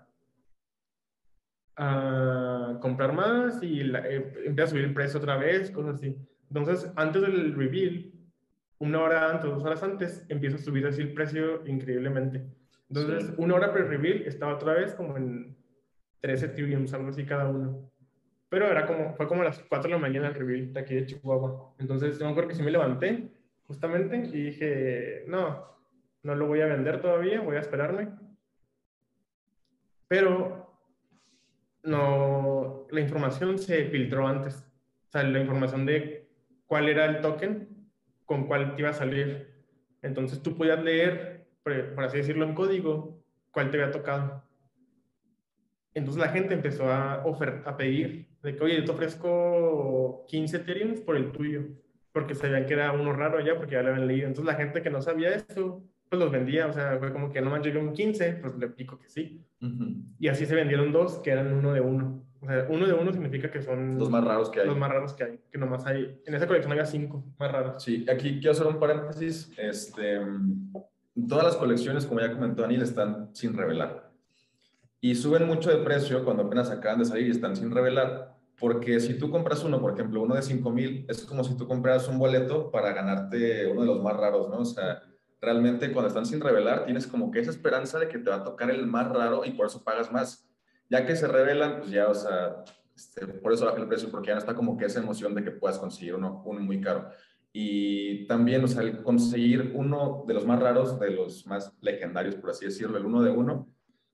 a 1.82 2.78
comprar 2.82 3.14
más 3.14 3.62
y 3.62 3.80
eh, 3.80 4.32
empieza 4.44 4.64
a 4.64 4.70
subir 4.70 4.84
el 4.84 4.92
precio 4.92 5.18
otra 5.18 5.38
vez, 5.38 5.70
cosas 5.70 5.94
así. 5.94 6.14
Entonces, 6.48 6.92
antes 6.94 7.22
del 7.22 7.54
reveal, 7.54 8.12
una 8.78 9.00
hora 9.00 9.30
antes, 9.30 9.48
dos 9.48 9.64
horas 9.64 9.82
antes, 9.82 10.26
empieza 10.28 10.56
a 10.56 10.60
subir 10.60 10.86
así 10.86 11.00
el 11.00 11.14
precio 11.14 11.66
increíblemente. 11.66 12.44
Entonces, 12.90 13.32
una 13.38 13.54
hora 13.54 13.72
pre-reveal 13.72 14.24
estaba 14.26 14.56
otra 14.56 14.74
vez 14.74 14.92
como 14.94 15.16
en 15.16 15.56
13 16.20 16.46
Ethereum, 16.46 16.86
algo 16.92 17.08
así 17.08 17.24
cada 17.24 17.48
uno. 17.48 17.90
Pero 18.50 18.66
era 18.66 18.86
como, 18.86 19.14
fue 19.14 19.26
como 19.26 19.40
a 19.40 19.46
las 19.46 19.60
4 19.60 19.88
de 19.88 19.94
la 19.94 19.98
mañana 19.98 20.28
el 20.28 20.34
reveal 20.34 20.74
de 20.74 20.80
aquí 20.80 20.96
de 20.96 21.06
Chihuahua. 21.06 21.76
Entonces, 21.78 22.18
yo 22.18 22.26
me 22.26 22.32
acuerdo 22.32 22.50
que 22.50 22.56
sí 22.56 22.62
me 22.62 22.72
levanté, 22.72 23.32
justamente, 23.62 24.16
y 24.18 24.42
dije, 24.42 25.24
no, 25.28 25.64
no 26.24 26.34
lo 26.34 26.46
voy 26.46 26.60
a 26.60 26.66
vender 26.66 27.00
todavía, 27.00 27.40
voy 27.40 27.56
a 27.56 27.60
esperarme. 27.60 28.10
Pero, 30.08 30.59
no, 31.82 32.86
la 32.90 33.00
información 33.00 33.58
se 33.58 33.86
filtró 33.86 34.26
antes. 34.26 34.66
O 35.08 35.10
sea, 35.10 35.22
la 35.22 35.40
información 35.40 35.86
de 35.86 36.28
cuál 36.66 36.88
era 36.88 37.06
el 37.06 37.20
token 37.20 37.68
con 38.24 38.46
cuál 38.46 38.74
te 38.74 38.82
iba 38.82 38.90
a 38.90 38.94
salir. 38.94 39.50
Entonces 40.02 40.42
tú 40.42 40.56
podías 40.56 40.82
leer, 40.82 41.48
por, 41.62 41.72
así 42.04 42.18
decirlo 42.18 42.44
en 42.44 42.54
código, 42.54 43.22
cuál 43.50 43.70
te 43.70 43.80
había 43.80 43.92
tocado. 43.92 44.44
Entonces 45.94 46.22
la 46.22 46.28
gente 46.28 46.54
empezó 46.54 46.88
a, 46.88 47.24
a 47.64 47.76
pedir 47.76 48.28
de 48.42 48.54
que, 48.54 48.64
oye, 48.64 48.76
yo 48.76 48.84
te 48.84 48.92
ofrezco 48.92 50.24
15 50.28 50.58
Ethereum 50.58 51.04
por 51.04 51.16
el 51.16 51.32
tuyo, 51.32 51.62
porque 52.12 52.34
sabían 52.34 52.66
que 52.66 52.74
era 52.74 52.92
uno 52.92 53.12
raro 53.12 53.40
ya, 53.40 53.56
porque 53.56 53.74
ya 53.74 53.82
lo 53.82 53.90
habían 53.90 54.06
leído. 54.06 54.28
Entonces 54.28 54.52
la 54.52 54.58
gente 54.58 54.82
que 54.82 54.90
no 54.90 55.02
sabía 55.02 55.34
eso, 55.34 55.82
pues 56.10 56.20
los 56.20 56.32
vendía, 56.32 56.66
o 56.66 56.72
sea, 56.72 56.98
fue 56.98 57.12
como 57.12 57.32
que 57.32 57.40
no 57.40 57.56
llegué 57.62 57.78
un 57.78 57.92
15, 57.92 58.32
pues 58.42 58.56
le 58.58 58.68
pico 58.68 58.98
que 58.98 59.08
sí. 59.08 59.46
Y 60.18 60.26
así 60.26 60.44
se 60.44 60.56
vendieron 60.56 60.90
dos, 60.90 61.18
que 61.18 61.30
eran 61.30 61.52
uno 61.52 61.72
de 61.72 61.80
uno. 61.80 62.24
O 62.40 62.46
sea, 62.46 62.66
uno 62.68 62.86
de 62.86 62.94
uno 62.94 63.12
significa 63.12 63.48
que 63.48 63.62
son... 63.62 63.96
Los 63.96 64.10
más 64.10 64.24
raros 64.24 64.50
que 64.50 64.60
hay. 64.60 64.66
Los 64.66 64.76
más 64.76 64.90
raros 64.90 65.12
que 65.12 65.22
hay, 65.22 65.40
que 65.52 65.56
nomás 65.56 65.86
hay... 65.86 66.20
En 66.26 66.34
esa 66.34 66.48
colección 66.48 66.72
había 66.72 66.84
cinco 66.84 67.24
más 67.38 67.52
raros. 67.52 67.80
Sí, 67.80 68.04
aquí 68.12 68.40
quiero 68.40 68.50
hacer 68.50 68.66
un 68.66 68.80
paréntesis. 68.80 69.52
Este, 69.56 70.20
todas 71.28 71.44
las 71.44 71.56
colecciones, 71.56 72.06
como 72.06 72.20
ya 72.20 72.32
comentó 72.32 72.62
Daniel, 72.62 72.82
están 72.82 73.30
sin 73.32 73.56
revelar. 73.56 74.10
Y 75.00 75.14
suben 75.14 75.46
mucho 75.46 75.70
de 75.70 75.84
precio 75.84 76.24
cuando 76.24 76.42
apenas 76.42 76.70
acaban 76.70 76.98
de 76.98 77.04
salir 77.04 77.28
y 77.28 77.30
están 77.30 77.54
sin 77.54 77.70
revelar. 77.70 78.36
Porque 78.58 78.98
si 78.98 79.16
tú 79.16 79.30
compras 79.30 79.62
uno, 79.62 79.80
por 79.80 79.92
ejemplo, 79.92 80.20
uno 80.22 80.34
de 80.34 80.42
5 80.42 80.70
mil, 80.70 81.06
es 81.08 81.24
como 81.24 81.44
si 81.44 81.56
tú 81.56 81.68
compraras 81.68 82.08
un 82.08 82.18
boleto 82.18 82.70
para 82.72 82.92
ganarte 82.92 83.68
uno 83.68 83.82
de 83.82 83.86
los 83.86 84.02
más 84.02 84.16
raros, 84.16 84.48
¿no? 84.50 84.58
O 84.58 84.64
sea, 84.64 85.02
realmente 85.40 85.92
cuando 85.92 86.08
están 86.08 86.26
sin 86.26 86.40
revelar, 86.40 86.84
tienes 86.84 87.06
como 87.06 87.30
que 87.30 87.40
esa 87.40 87.50
esperanza 87.50 87.98
de 87.98 88.08
que 88.08 88.18
te 88.18 88.30
va 88.30 88.36
a 88.36 88.44
tocar 88.44 88.70
el 88.70 88.86
más 88.86 89.08
raro 89.08 89.44
y 89.44 89.52
por 89.52 89.66
eso 89.66 89.82
pagas 89.82 90.12
más 90.12 90.46
ya 90.90 91.06
que 91.06 91.16
se 91.16 91.28
revelan, 91.28 91.78
pues 91.78 91.90
ya, 91.90 92.08
o 92.08 92.14
sea, 92.14 92.64
este, 92.94 93.26
por 93.26 93.52
eso 93.52 93.64
baja 93.64 93.78
el 93.78 93.86
precio, 93.86 94.10
porque 94.10 94.28
ya 94.28 94.34
no 94.34 94.40
está 94.40 94.54
como 94.54 94.76
que 94.76 94.84
esa 94.84 95.00
emoción 95.00 95.34
de 95.34 95.44
que 95.44 95.52
puedas 95.52 95.78
conseguir 95.78 96.16
uno, 96.16 96.42
uno 96.44 96.60
muy 96.60 96.80
caro. 96.80 97.08
Y 97.52 98.26
también, 98.26 98.62
o 98.64 98.68
sea, 98.68 98.82
el 98.82 99.02
conseguir 99.02 99.72
uno 99.74 100.24
de 100.26 100.34
los 100.34 100.44
más 100.46 100.60
raros, 100.60 100.98
de 100.98 101.10
los 101.10 101.46
más 101.46 101.72
legendarios, 101.80 102.34
por 102.34 102.50
así 102.50 102.64
decirlo, 102.64 102.98
el 102.98 103.06
uno 103.06 103.22
de 103.22 103.30
uno, 103.30 103.68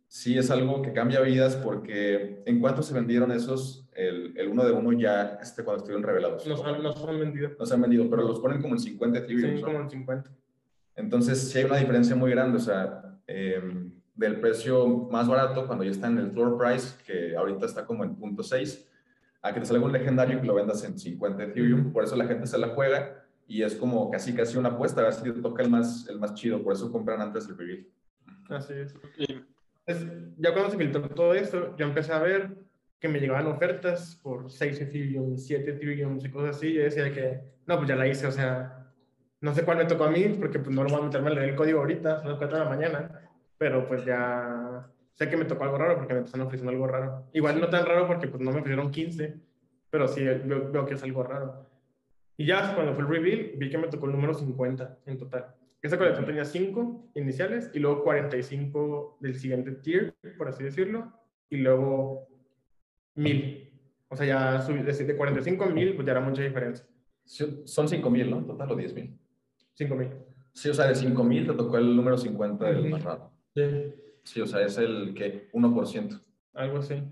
sí 0.06 0.38
es 0.38 0.50
algo 0.50 0.82
que 0.82 0.92
cambia 0.92 1.20
vidas 1.20 1.56
porque 1.56 2.42
en 2.46 2.60
cuanto 2.60 2.82
se 2.82 2.94
vendieron 2.94 3.32
esos, 3.32 3.88
el, 3.94 4.34
el 4.36 4.48
uno 4.48 4.64
de 4.64 4.72
uno 4.72 4.92
ya 4.92 5.38
este, 5.42 5.64
cuando 5.64 5.78
estuvieron 5.78 6.02
revelados. 6.02 6.46
No, 6.46 6.56
no 6.78 6.92
se 6.92 7.08
han 7.08 7.18
vendido. 7.18 7.50
No 7.58 7.66
se 7.66 7.74
han 7.74 7.82
vendido, 7.82 8.08
pero 8.08 8.22
los 8.22 8.40
ponen 8.40 8.60
como 8.60 8.74
en 8.74 8.80
50 8.80 9.18
Ethereum. 9.18 9.56
Sí, 9.56 9.62
como 9.62 9.80
en 9.80 9.90
50. 9.90 10.30
Entonces 10.96 11.50
sí 11.50 11.58
hay 11.58 11.64
una 11.64 11.76
diferencia 11.76 12.16
muy 12.16 12.30
grande, 12.30 12.56
o 12.56 12.60
sea, 12.60 13.18
eh, 13.26 13.60
del 14.14 14.40
precio 14.40 15.08
más 15.10 15.28
barato 15.28 15.66
cuando 15.66 15.84
ya 15.84 15.90
está 15.90 16.08
en 16.08 16.18
el 16.18 16.32
floor 16.32 16.56
price, 16.58 16.96
que 17.04 17.36
ahorita 17.36 17.66
está 17.66 17.84
como 17.84 18.02
en 18.02 18.16
punto 18.16 18.42
.6, 18.42 18.86
a 19.42 19.52
que 19.52 19.60
te 19.60 19.66
salga 19.66 19.84
un 19.84 19.92
legendario 19.92 20.38
y 20.38 20.40
que 20.40 20.46
lo 20.46 20.54
vendas 20.54 20.82
en 20.84 20.98
50 20.98 21.44
Ethereum. 21.44 21.92
Por 21.92 22.02
eso 22.02 22.16
la 22.16 22.24
gente 22.24 22.46
se 22.46 22.58
la 22.58 22.68
juega 22.68 23.24
y 23.46 23.62
es 23.62 23.74
como 23.74 24.10
casi 24.10 24.34
casi 24.34 24.56
una 24.56 24.70
apuesta 24.70 25.02
a 25.02 25.04
ver 25.04 25.12
si 25.12 25.22
te 25.22 25.32
toca 25.32 25.62
el 25.62 25.70
más, 25.70 26.08
el 26.08 26.18
más 26.18 26.34
chido. 26.34 26.62
Por 26.62 26.72
eso 26.72 26.90
compran 26.90 27.20
antes 27.20 27.46
el 27.48 27.58
reveal. 27.58 27.86
Así 28.48 28.72
es. 28.74 28.94
ya 30.38 30.52
cuando 30.52 30.70
se 30.70 30.78
filtró 30.78 31.08
todo 31.10 31.34
esto, 31.34 31.76
yo 31.76 31.86
empecé 31.86 32.12
a 32.12 32.20
ver 32.20 32.56
que 32.98 33.08
me 33.08 33.20
llegaban 33.20 33.46
ofertas 33.46 34.18
por 34.22 34.50
6 34.50 34.80
Ethereum, 34.80 35.36
7 35.36 35.70
Ethereum 35.72 36.18
y 36.22 36.30
cosas 36.30 36.56
así. 36.56 36.72
Yo 36.72 36.82
decía 36.82 37.12
que, 37.12 37.40
no, 37.66 37.76
pues 37.76 37.88
ya 37.88 37.96
la 37.96 38.08
hice, 38.08 38.26
o 38.26 38.32
sea, 38.32 38.85
no 39.46 39.54
sé 39.54 39.64
cuál 39.64 39.78
me 39.78 39.84
tocó 39.84 40.04
a 40.04 40.10
mí, 40.10 40.24
porque 40.40 40.58
pues 40.58 40.74
no 40.74 40.82
lo 40.82 40.90
voy 40.90 41.00
a 41.00 41.04
meterme 41.04 41.30
a 41.30 41.34
leer 41.34 41.50
el 41.50 41.54
código 41.54 41.78
ahorita, 41.78 42.18
son 42.18 42.30
las 42.30 42.38
4 42.38 42.58
de 42.58 42.64
la 42.64 42.68
mañana, 42.68 43.30
pero 43.56 43.86
pues 43.86 44.04
ya 44.04 44.90
sé 45.14 45.30
que 45.30 45.36
me 45.36 45.44
tocó 45.44 45.62
algo 45.62 45.78
raro 45.78 45.96
porque 45.96 46.14
me 46.14 46.20
están 46.22 46.40
ofreciendo 46.40 46.72
algo 46.72 46.88
raro. 46.88 47.28
Igual 47.32 47.60
no 47.60 47.68
tan 47.70 47.86
raro 47.86 48.08
porque 48.08 48.26
pues 48.26 48.42
no 48.42 48.50
me 48.50 48.58
ofrecieron 48.58 48.90
15, 48.90 49.36
pero 49.88 50.08
sí 50.08 50.24
veo, 50.24 50.72
veo 50.72 50.84
que 50.84 50.94
es 50.94 51.02
algo 51.04 51.22
raro. 51.22 51.64
Y 52.36 52.44
ya 52.44 52.74
cuando 52.74 52.92
fue 52.94 53.04
el 53.04 53.08
reveal, 53.08 53.52
vi 53.56 53.70
que 53.70 53.78
me 53.78 53.86
tocó 53.86 54.06
el 54.06 54.12
número 54.12 54.34
50 54.34 54.98
en 55.06 55.16
total. 55.16 55.54
Esa 55.80 55.96
colección 55.96 56.26
tenía 56.26 56.44
5 56.44 57.10
iniciales 57.14 57.70
y 57.72 57.78
luego 57.78 58.02
45 58.02 59.18
del 59.20 59.38
siguiente 59.38 59.70
tier, 59.70 60.12
por 60.36 60.48
así 60.48 60.64
decirlo, 60.64 61.12
y 61.48 61.58
luego 61.58 62.26
1000. 63.14 63.62
O 64.08 64.16
sea, 64.16 64.26
ya 64.26 64.60
subí 64.60 64.82
de 64.82 65.16
45 65.16 65.64
a 65.64 65.68
1000, 65.68 65.94
pues 65.94 66.04
ya 66.04 66.12
era 66.12 66.20
mucha 66.20 66.42
diferencia. 66.42 66.84
Son 67.24 67.88
5000, 67.88 68.28
¿no? 68.28 68.44
Total 68.44 68.72
o 68.72 68.74
10000. 68.74 69.25
5000. 69.76 70.08
Sí, 70.52 70.70
o 70.70 70.74
sea, 70.74 70.88
de 70.88 70.94
5000 70.94 71.46
te 71.46 71.52
tocó 71.52 71.78
el 71.78 71.94
número 71.94 72.16
50 72.16 72.64
del 72.64 72.90
más 72.90 73.04
raro. 73.04 73.30
Sí. 73.54 73.94
Sí, 74.24 74.40
o 74.40 74.46
sea, 74.46 74.62
es 74.62 74.76
el 74.78 75.14
que 75.14 75.50
1%. 75.52 76.20
Algo 76.54 76.78
así. 76.78 77.02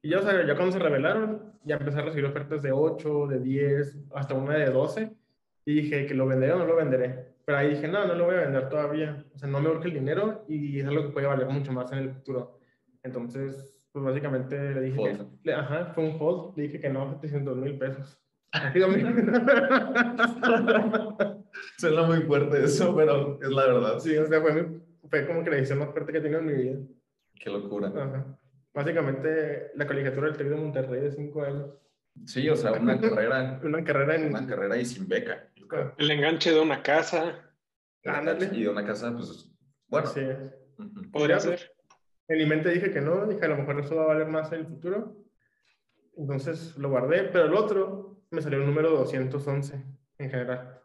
Y 0.00 0.10
ya, 0.10 0.20
o 0.20 0.22
sea, 0.22 0.46
ya 0.46 0.56
cuando 0.56 0.72
se 0.72 0.78
revelaron, 0.78 1.52
ya 1.64 1.76
empecé 1.76 1.98
a 1.98 2.02
recibir 2.02 2.24
ofertas 2.24 2.62
de 2.62 2.72
8, 2.72 3.26
de 3.26 3.40
10, 3.40 3.98
hasta 4.14 4.34
una 4.34 4.56
de 4.56 4.70
12. 4.70 5.12
Y 5.64 5.74
dije 5.74 6.06
que 6.06 6.14
lo 6.14 6.26
venderé 6.26 6.52
o 6.52 6.58
no 6.58 6.64
lo 6.64 6.76
venderé. 6.76 7.32
Pero 7.44 7.58
ahí 7.58 7.70
dije, 7.70 7.88
no, 7.88 8.06
no 8.06 8.14
lo 8.14 8.24
voy 8.24 8.36
a 8.36 8.42
vender 8.42 8.68
todavía. 8.68 9.24
O 9.34 9.38
sea, 9.38 9.48
no 9.48 9.60
me 9.60 9.68
urge 9.68 9.88
el 9.88 9.94
dinero 9.94 10.44
y 10.48 10.80
es 10.80 10.86
algo 10.86 11.02
que 11.02 11.10
puede 11.10 11.26
valer 11.26 11.48
mucho 11.48 11.72
más 11.72 11.90
en 11.92 11.98
el 11.98 12.10
futuro. 12.10 12.58
Entonces, 13.02 13.76
pues 13.92 14.04
básicamente 14.04 14.74
le 14.74 14.80
dije, 14.80 15.18
que, 15.42 15.52
ajá, 15.52 15.92
fue 15.94 16.04
un 16.04 16.16
hold. 16.18 16.56
Le 16.56 16.64
dije 16.64 16.80
que 16.80 16.88
no, 16.88 17.10
700 17.10 17.56
mil 17.58 17.78
pesos. 17.78 18.18
Suena 21.82 22.02
muy 22.04 22.20
fuerte 22.22 22.62
eso, 22.62 22.94
pero 22.94 23.40
es 23.42 23.48
la 23.48 23.66
verdad. 23.66 23.98
Sí, 23.98 24.16
o 24.16 24.24
sea, 24.24 24.40
fue, 24.40 24.80
fue 25.10 25.26
como 25.26 25.42
que 25.42 25.50
la 25.50 25.56
decisión 25.56 25.80
más 25.80 25.90
fuerte 25.90 26.12
que 26.12 26.18
he 26.18 26.20
tenido 26.20 26.38
en 26.38 26.46
mi 26.46 26.52
vida. 26.52 26.78
Qué 27.34 27.50
locura. 27.50 27.88
Ajá. 27.88 28.38
Básicamente, 28.72 29.72
la 29.74 29.84
colegiatura 29.84 30.28
del 30.28 30.36
TEC 30.36 30.48
de 30.48 30.54
Monterrey 30.54 31.00
de 31.00 31.10
5 31.10 31.42
años. 31.42 31.70
Sí, 32.24 32.48
o 32.48 32.54
sea, 32.54 32.74
una 32.74 33.00
carrera. 33.00 33.60
una 33.64 33.82
carrera 33.82 34.14
en... 34.14 34.28
Una 34.28 34.46
carrera 34.46 34.76
y 34.76 34.84
sin 34.84 35.08
beca. 35.08 35.48
El 35.98 36.10
enganche 36.12 36.52
de 36.52 36.60
una 36.60 36.84
casa. 36.84 37.50
Ándale. 38.04 38.50
Y 38.52 38.62
de 38.62 38.68
una 38.68 38.86
casa, 38.86 39.12
pues, 39.12 39.52
bueno. 39.88 40.06
Sí. 40.06 40.20
Podría 41.10 41.40
ser. 41.40 41.72
En 42.28 42.38
mi 42.38 42.46
mente 42.46 42.70
dije 42.70 42.92
que 42.92 43.00
no, 43.00 43.26
dije 43.26 43.44
a 43.44 43.48
lo 43.48 43.56
mejor 43.56 43.80
eso 43.80 43.96
va 43.96 44.04
a 44.04 44.06
valer 44.06 44.28
más 44.28 44.52
en 44.52 44.60
el 44.60 44.66
futuro. 44.66 45.16
Entonces 46.16 46.76
lo 46.76 46.90
guardé, 46.90 47.24
pero 47.24 47.46
el 47.46 47.54
otro 47.54 48.22
me 48.30 48.40
salió 48.40 48.60
un 48.60 48.66
número 48.66 48.90
211 48.90 49.84
en 50.18 50.30
general, 50.30 50.81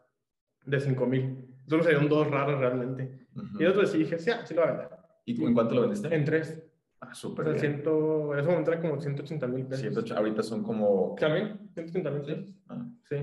de 0.68 0.80
5000. 0.80 1.48
Eso 1.66 1.76
me 1.76 1.82
salió 1.82 2.00
un 2.00 2.08
2 2.08 2.30
raro 2.30 2.58
realmente. 2.58 3.26
Y 3.58 3.62
el 3.62 3.70
otro 3.70 3.86
sí 3.86 3.98
dije, 3.98 4.18
sí, 4.18 4.30
sí 4.44 4.54
lo 4.54 4.62
voy 4.62 4.70
a 4.70 4.72
vender. 4.72 4.98
¿Y 5.26 5.44
en 5.44 5.54
cuánto 5.54 5.74
lo 5.74 5.82
vendiste? 5.82 6.14
En 6.14 6.24
3. 6.24 6.64
Ah, 7.00 7.14
súper. 7.14 7.46
O 7.46 7.50
sea, 7.50 7.60
ciento, 7.60 8.32
en 8.32 8.40
ese 8.40 8.48
momento 8.48 8.72
era 8.72 8.80
como 8.80 9.00
180 9.00 9.46
mil 9.46 9.66
pesos. 9.66 9.80
180, 9.80 10.18
ahorita 10.18 10.42
son 10.42 10.62
como. 10.62 11.14
¿También? 11.18 11.70
180 11.74 12.10
mil 12.10 12.22
pesos. 12.22 12.54
Ah. 12.68 12.86
Sí. 13.08 13.16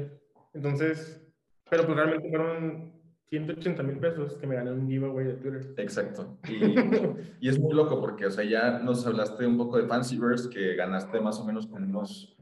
Entonces, 0.53 1.25
pero 1.69 1.86
pues 1.86 1.97
realmente 1.97 2.29
fueron 2.29 2.93
180 3.29 3.84
mil 3.84 3.97
pesos 3.97 4.36
que 4.36 4.47
me 4.47 4.55
gané 4.55 4.71
un 4.71 4.88
giveaway 4.88 5.25
de 5.25 5.34
Twitter. 5.34 5.73
Exacto. 5.77 6.38
Y, 6.47 6.53
y, 7.45 7.49
es 7.49 7.60
muy 7.60 7.73
loco 7.73 7.99
porque, 7.99 8.27
o 8.27 8.31
sea, 8.31 8.43
ya 8.43 8.79
nos 8.79 9.05
hablaste 9.05 9.45
un 9.45 9.58
poco 9.58 9.77
de 9.77 9.88
Fancyverse, 9.88 10.49
que 10.49 10.75
ganaste 10.75 11.19
más 11.19 11.39
o 11.39 11.45
menos 11.45 11.67
con 11.67 11.84
unos, 11.84 12.38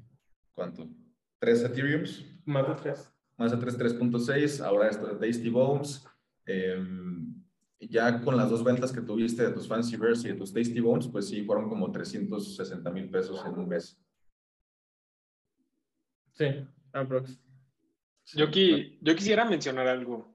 ¿cuánto? 0.53 0.87
¿Tres 1.39 1.63
Ethereums? 1.63 2.25
Más 2.45 2.67
de 2.67 2.75
tres. 2.75 3.12
Más 3.37 3.51
de 3.51 3.57
tres, 3.57 3.77
3.6. 3.77 4.63
Ahora 4.63 4.89
esto 4.89 5.07
de 5.07 5.27
Tasty 5.27 5.49
Bones. 5.49 6.05
Eh, 6.45 6.77
ya 7.89 8.21
con 8.21 8.37
las 8.37 8.49
dos 8.49 8.63
ventas 8.63 8.91
que 8.91 9.01
tuviste 9.01 9.43
de 9.43 9.51
tus 9.51 9.67
Fancyverse 9.67 10.27
y 10.27 10.31
de 10.31 10.37
tus 10.37 10.53
Tasty 10.53 10.79
Bones, 10.79 11.07
pues 11.07 11.27
sí, 11.27 11.43
fueron 11.43 11.69
como 11.69 11.91
360 11.91 12.89
mil 12.91 13.09
pesos 13.09 13.43
en 13.45 13.53
un 13.53 13.67
mes. 13.67 13.99
Sí, 16.33 16.45
aprox. 16.93 17.39
Yo, 18.33 18.45
yo 18.49 19.15
quisiera 19.15 19.45
mencionar 19.45 19.87
algo, 19.87 20.33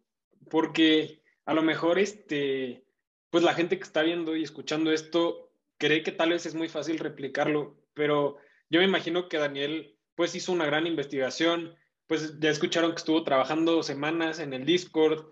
porque 0.50 1.22
a 1.46 1.54
lo 1.54 1.62
mejor 1.62 1.98
este, 1.98 2.84
pues 3.30 3.42
la 3.42 3.54
gente 3.54 3.78
que 3.78 3.84
está 3.84 4.02
viendo 4.02 4.36
y 4.36 4.42
escuchando 4.42 4.92
esto 4.92 5.50
cree 5.78 6.02
que 6.02 6.12
tal 6.12 6.30
vez 6.30 6.44
es 6.46 6.54
muy 6.54 6.68
fácil 6.68 6.98
replicarlo, 6.98 7.80
pero 7.94 8.36
yo 8.68 8.80
me 8.80 8.86
imagino 8.86 9.28
que 9.28 9.38
Daniel 9.38 9.96
pues 10.14 10.34
hizo 10.34 10.52
una 10.52 10.66
gran 10.66 10.86
investigación, 10.86 11.74
pues 12.08 12.40
ya 12.40 12.50
escucharon 12.50 12.90
que 12.92 12.96
estuvo 12.96 13.22
trabajando 13.22 13.82
semanas 13.82 14.40
en 14.40 14.54
el 14.54 14.64
Discord, 14.64 15.26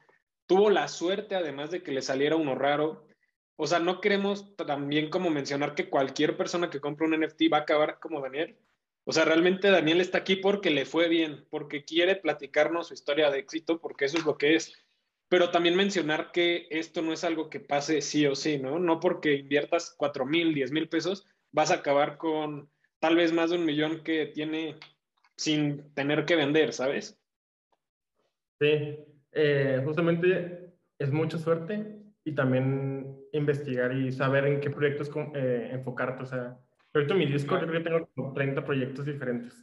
tuvo 0.47 0.71
la 0.71 0.87
suerte, 0.89 1.35
además 1.35 1.71
de 1.71 1.83
que 1.83 1.91
le 1.91 2.03
saliera 2.03 2.37
uno 2.37 2.55
raro. 2.55 3.07
O 3.57 3.67
sea, 3.67 3.81
no 3.81 4.01
queremos 4.03 4.55
también 4.57 5.09
como 5.09 5.31
mencionar 5.31 5.75
que 5.75 5.89
cualquier 5.89 6.37
persona 6.37 6.69
que 6.69 6.81
compre 6.81 7.07
un 7.07 7.19
NFT 7.19 7.45
va 7.53 7.59
a 7.59 7.61
acabar 7.63 7.99
como 7.99 8.21
Daniel. 8.21 8.59
O 9.05 9.13
sea, 9.13 9.25
realmente 9.25 9.71
Daniel 9.71 10.03
está 10.03 10.19
aquí 10.19 10.37
porque 10.37 10.71
le 10.71 10.85
fue 10.85 11.09
bien, 11.09 11.47
porque 11.49 11.85
quiere 11.85 12.17
platicarnos 12.17 12.89
su 12.89 12.95
historia 12.95 13.31
de 13.31 13.39
éxito, 13.39 13.81
porque 13.81 14.05
eso 14.05 14.19
es 14.19 14.27
lo 14.27 14.37
que 14.37 14.57
es. 14.57 14.75
Pero 15.29 15.51
también 15.51 15.77
mencionar 15.77 16.31
que 16.31 16.67
esto 16.71 17.01
no 17.01 17.13
es 17.13 17.25
algo 17.25 17.49
que 17.49 17.59
pase 17.59 18.03
sí 18.03 18.27
o 18.27 18.35
sí, 18.35 18.59
¿no? 18.59 18.79
No 18.79 19.01
porque 19.01 19.35
inviertas 19.35 19.95
cuatro 19.97 20.27
mil, 20.27 20.55
diez 20.55 20.71
mil 20.73 20.89
pesos, 20.89 21.27
vas 21.53 21.71
a 21.71 21.77
acabar 21.77 22.19
con 22.19 22.71
tal 22.99 23.17
vez 23.17 23.33
más 23.33 23.51
de 23.51 23.57
un 23.57 23.65
millón 23.65 24.03
que 24.05 24.27
tiene 24.27 24.77
sin 25.37 25.93
tener 25.95 26.25
que 26.25 26.37
vender, 26.37 26.73
¿sabes? 26.73 27.19
Sí, 28.59 28.99
eh, 29.33 29.83
justamente 29.85 30.75
es 30.99 31.13
mucha 31.13 31.39
suerte 31.39 32.03
y 32.25 32.35
también 32.35 33.19
investigar 33.33 33.93
y 33.93 34.11
saber 34.11 34.47
en 34.47 34.61
qué 34.61 34.71
proyectos 34.71 35.11
eh, 35.35 35.71
enfocarte. 35.73 36.23
O 36.23 36.27
sea, 36.27 36.59
ahorita 36.95 37.13
en 37.13 37.19
mi 37.19 37.27
Discord 37.27 37.61
yo 37.61 37.67
creo 37.67 37.83
que 37.83 37.91
tengo 37.91 38.09
como 38.15 38.33
30 38.33 38.65
proyectos 38.65 39.05
diferentes, 39.05 39.63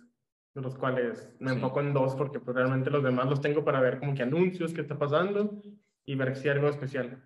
de 0.53 0.61
los 0.61 0.75
cuales 0.75 1.35
me 1.39 1.51
enfoco 1.51 1.81
en 1.81 1.93
dos 1.93 2.15
porque 2.15 2.39
pues, 2.39 2.55
realmente 2.55 2.91
los 2.91 3.03
demás 3.03 3.27
los 3.27 3.41
tengo 3.41 3.65
para 3.65 3.81
ver 3.81 3.99
como 3.99 4.13
que 4.13 4.23
anuncios, 4.23 4.73
qué 4.73 4.81
está 4.81 4.97
pasando 4.97 5.59
y 6.05 6.15
ver 6.15 6.35
si 6.35 6.47
hay 6.47 6.55
algo 6.55 6.69
especial. 6.69 7.21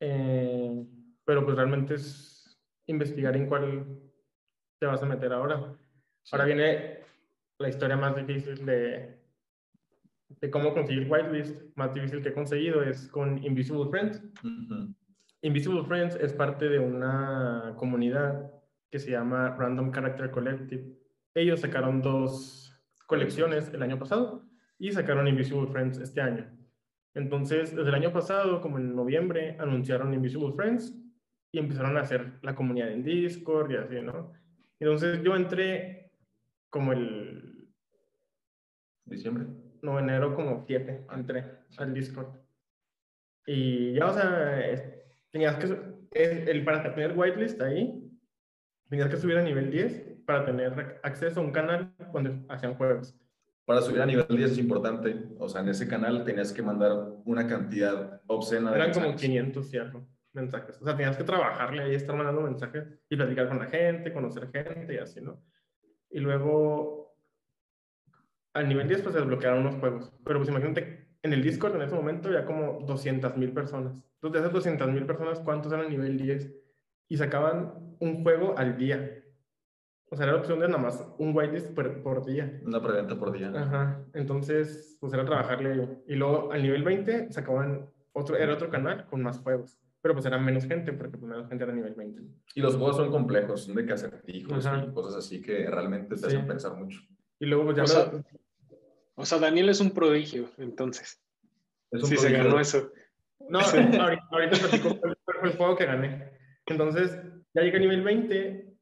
Eh, 0.00 0.84
pero 1.24 1.44
pues 1.44 1.56
realmente 1.56 1.94
es 1.94 2.60
investigar 2.86 3.36
en 3.36 3.46
cuál 3.46 4.00
te 4.78 4.86
vas 4.86 5.02
a 5.02 5.06
meter 5.06 5.32
ahora. 5.32 5.74
Ahora 6.32 6.44
viene 6.44 7.05
la 7.58 7.68
historia 7.68 7.96
más 7.96 8.14
difícil 8.16 8.64
de, 8.66 9.18
de 10.28 10.50
cómo 10.50 10.74
conseguir 10.74 11.10
whitelist 11.10 11.62
más 11.76 11.94
difícil 11.94 12.22
que 12.22 12.30
he 12.30 12.34
conseguido 12.34 12.82
es 12.82 13.08
con 13.08 13.42
Invisible 13.44 13.88
Friends. 13.90 14.22
Invisible 15.42 15.84
Friends 15.84 16.16
es 16.16 16.32
parte 16.32 16.68
de 16.68 16.78
una 16.78 17.74
comunidad 17.76 18.50
que 18.90 18.98
se 18.98 19.10
llama 19.10 19.56
Random 19.56 19.90
Character 19.92 20.30
Collective. 20.30 20.84
Ellos 21.34 21.60
sacaron 21.60 22.02
dos 22.02 22.72
colecciones 23.06 23.72
el 23.72 23.82
año 23.82 23.98
pasado 23.98 24.44
y 24.78 24.92
sacaron 24.92 25.28
Invisible 25.28 25.68
Friends 25.68 25.98
este 25.98 26.20
año. 26.20 26.50
Entonces, 27.14 27.74
desde 27.74 27.88
el 27.88 27.94
año 27.94 28.12
pasado, 28.12 28.60
como 28.60 28.78
en 28.78 28.94
noviembre, 28.94 29.56
anunciaron 29.58 30.12
Invisible 30.12 30.52
Friends 30.54 30.94
y 31.50 31.58
empezaron 31.58 31.96
a 31.96 32.00
hacer 32.00 32.34
la 32.42 32.54
comunidad 32.54 32.90
en 32.90 33.02
Discord 33.02 33.70
y 33.70 33.76
así, 33.76 34.00
¿no? 34.02 34.32
Entonces 34.78 35.22
yo 35.22 35.34
entré 35.34 36.10
como 36.68 36.92
el... 36.92 37.45
Diciembre 39.16 39.46
no, 39.82 39.98
enero 39.98 40.34
como 40.34 40.64
7 40.66 41.06
entré 41.12 41.44
al 41.78 41.94
Discord. 41.94 42.28
Y 43.46 43.94
ya, 43.94 44.06
o 44.06 44.12
sea, 44.12 44.60
tenías 45.30 45.56
que, 45.56 46.50
el, 46.50 46.64
para 46.64 46.82
tener 46.94 47.16
whitelist 47.16 47.60
ahí, 47.60 48.02
tenías 48.88 49.08
que 49.08 49.16
subir 49.16 49.38
a 49.38 49.42
nivel 49.42 49.70
10 49.70 50.24
para 50.26 50.44
tener 50.44 50.98
acceso 51.02 51.40
a 51.40 51.44
un 51.44 51.52
canal 51.52 51.94
cuando 52.10 52.44
hacían 52.48 52.74
juegos. 52.74 53.16
Para 53.64 53.80
subir 53.80 54.00
a 54.00 54.06
nivel 54.06 54.26
10 54.28 54.52
es 54.52 54.58
importante, 54.58 55.28
o 55.38 55.48
sea, 55.48 55.60
en 55.60 55.68
ese 55.68 55.88
canal 55.88 56.24
tenías 56.24 56.52
que 56.52 56.62
mandar 56.62 56.92
una 57.24 57.46
cantidad 57.46 58.20
obscena 58.26 58.70
de 58.70 58.76
Eran 58.76 58.92
como 58.92 59.14
500 59.14 59.74
y 59.74 59.78
mensajes. 60.32 60.80
O 60.80 60.84
sea, 60.84 60.96
tenías 60.96 61.16
que 61.16 61.24
trabajarle 61.24 61.82
ahí, 61.82 61.94
estar 61.94 62.16
mandando 62.16 62.42
mensajes 62.42 62.84
y 63.08 63.16
platicar 63.16 63.48
con 63.48 63.58
la 63.58 63.66
gente, 63.66 64.12
conocer 64.12 64.50
gente 64.50 64.94
y 64.94 64.98
así, 64.98 65.20
¿no? 65.20 65.42
Y 66.10 66.20
luego 66.20 67.05
al 68.56 68.68
nivel 68.68 68.88
10 68.88 69.02
pues 69.02 69.12
se 69.14 69.20
desbloquearon 69.20 69.60
unos 69.60 69.76
juegos. 69.76 70.12
Pero 70.24 70.38
pues 70.38 70.48
imagínate, 70.48 71.08
en 71.22 71.32
el 71.32 71.42
Discord 71.42 71.76
en 71.76 71.82
ese 71.82 71.94
momento 71.94 72.28
había 72.28 72.46
como 72.46 72.80
200 72.86 73.36
mil 73.36 73.52
personas. 73.52 74.02
Entonces 74.14 74.32
de 74.32 74.38
esas 74.40 74.52
200 74.52 74.90
mil 74.92 75.04
personas, 75.04 75.40
¿cuántos 75.40 75.72
eran 75.72 75.90
nivel 75.90 76.16
10? 76.16 76.52
Y 77.08 77.16
sacaban 77.18 77.96
un 78.00 78.22
juego 78.22 78.56
al 78.56 78.76
día. 78.78 79.22
O 80.08 80.16
sea, 80.16 80.24
era 80.24 80.34
la 80.34 80.38
opción 80.38 80.60
de 80.60 80.68
nada 80.68 80.78
más 80.78 81.04
un 81.18 81.36
whitelist 81.36 81.74
por, 81.74 82.02
por 82.02 82.24
día. 82.24 82.60
Una 82.64 82.80
preventa 82.80 83.18
por 83.18 83.32
día. 83.32 83.52
Ajá. 83.54 84.04
Entonces, 84.14 84.96
pues 85.00 85.12
era 85.12 85.24
trabajarle. 85.24 86.02
Y 86.06 86.14
luego 86.14 86.52
al 86.52 86.62
nivel 86.62 86.82
20 86.82 87.32
sacaban 87.32 87.90
otro, 88.12 88.36
era 88.36 88.54
otro 88.54 88.70
canal 88.70 89.06
con 89.06 89.22
más 89.22 89.38
juegos. 89.40 89.78
pero 90.00 90.14
pues 90.14 90.24
era 90.24 90.38
menos 90.38 90.64
gente, 90.64 90.92
porque 90.92 91.18
pues 91.18 91.28
menos 91.28 91.48
gente 91.48 91.64
era 91.64 91.74
nivel 91.74 91.94
20. 91.94 92.22
Y 92.54 92.60
los 92.60 92.76
juegos 92.76 92.96
son 92.96 93.10
complejos, 93.10 93.64
son 93.64 93.74
de 93.74 93.84
cacertijos 93.84 94.64
y 94.64 94.92
cosas 94.92 95.16
así 95.16 95.42
que 95.42 95.68
realmente 95.68 96.16
te 96.16 96.26
hacen 96.26 96.46
pensar 96.46 96.74
mucho. 96.74 97.00
Y 97.38 97.46
luego 97.46 97.64
pues 97.64 97.76
ya 97.76 97.82
o, 97.82 97.86
sea, 97.86 98.10
o 99.16 99.24
sea, 99.24 99.38
Daniel 99.38 99.70
es 99.70 99.80
un 99.80 99.90
prodigio, 99.90 100.50
entonces. 100.58 101.20
Es 101.90 102.02
un 102.02 102.08
sí, 102.08 102.16
se 102.16 102.30
ganó 102.30 102.60
eso. 102.60 102.92
No, 103.48 103.58
ahorita, 103.60 104.26
ahorita 104.30 104.56
platico 104.58 105.00
cuál 105.00 105.16
fue 105.24 105.48
el 105.48 105.56
juego 105.56 105.76
que 105.76 105.86
gané. 105.86 106.30
Entonces, 106.66 107.18
ya 107.54 107.62
llegué 107.62 107.78
a 107.78 107.80
nivel 107.80 108.02
20, 108.02 108.74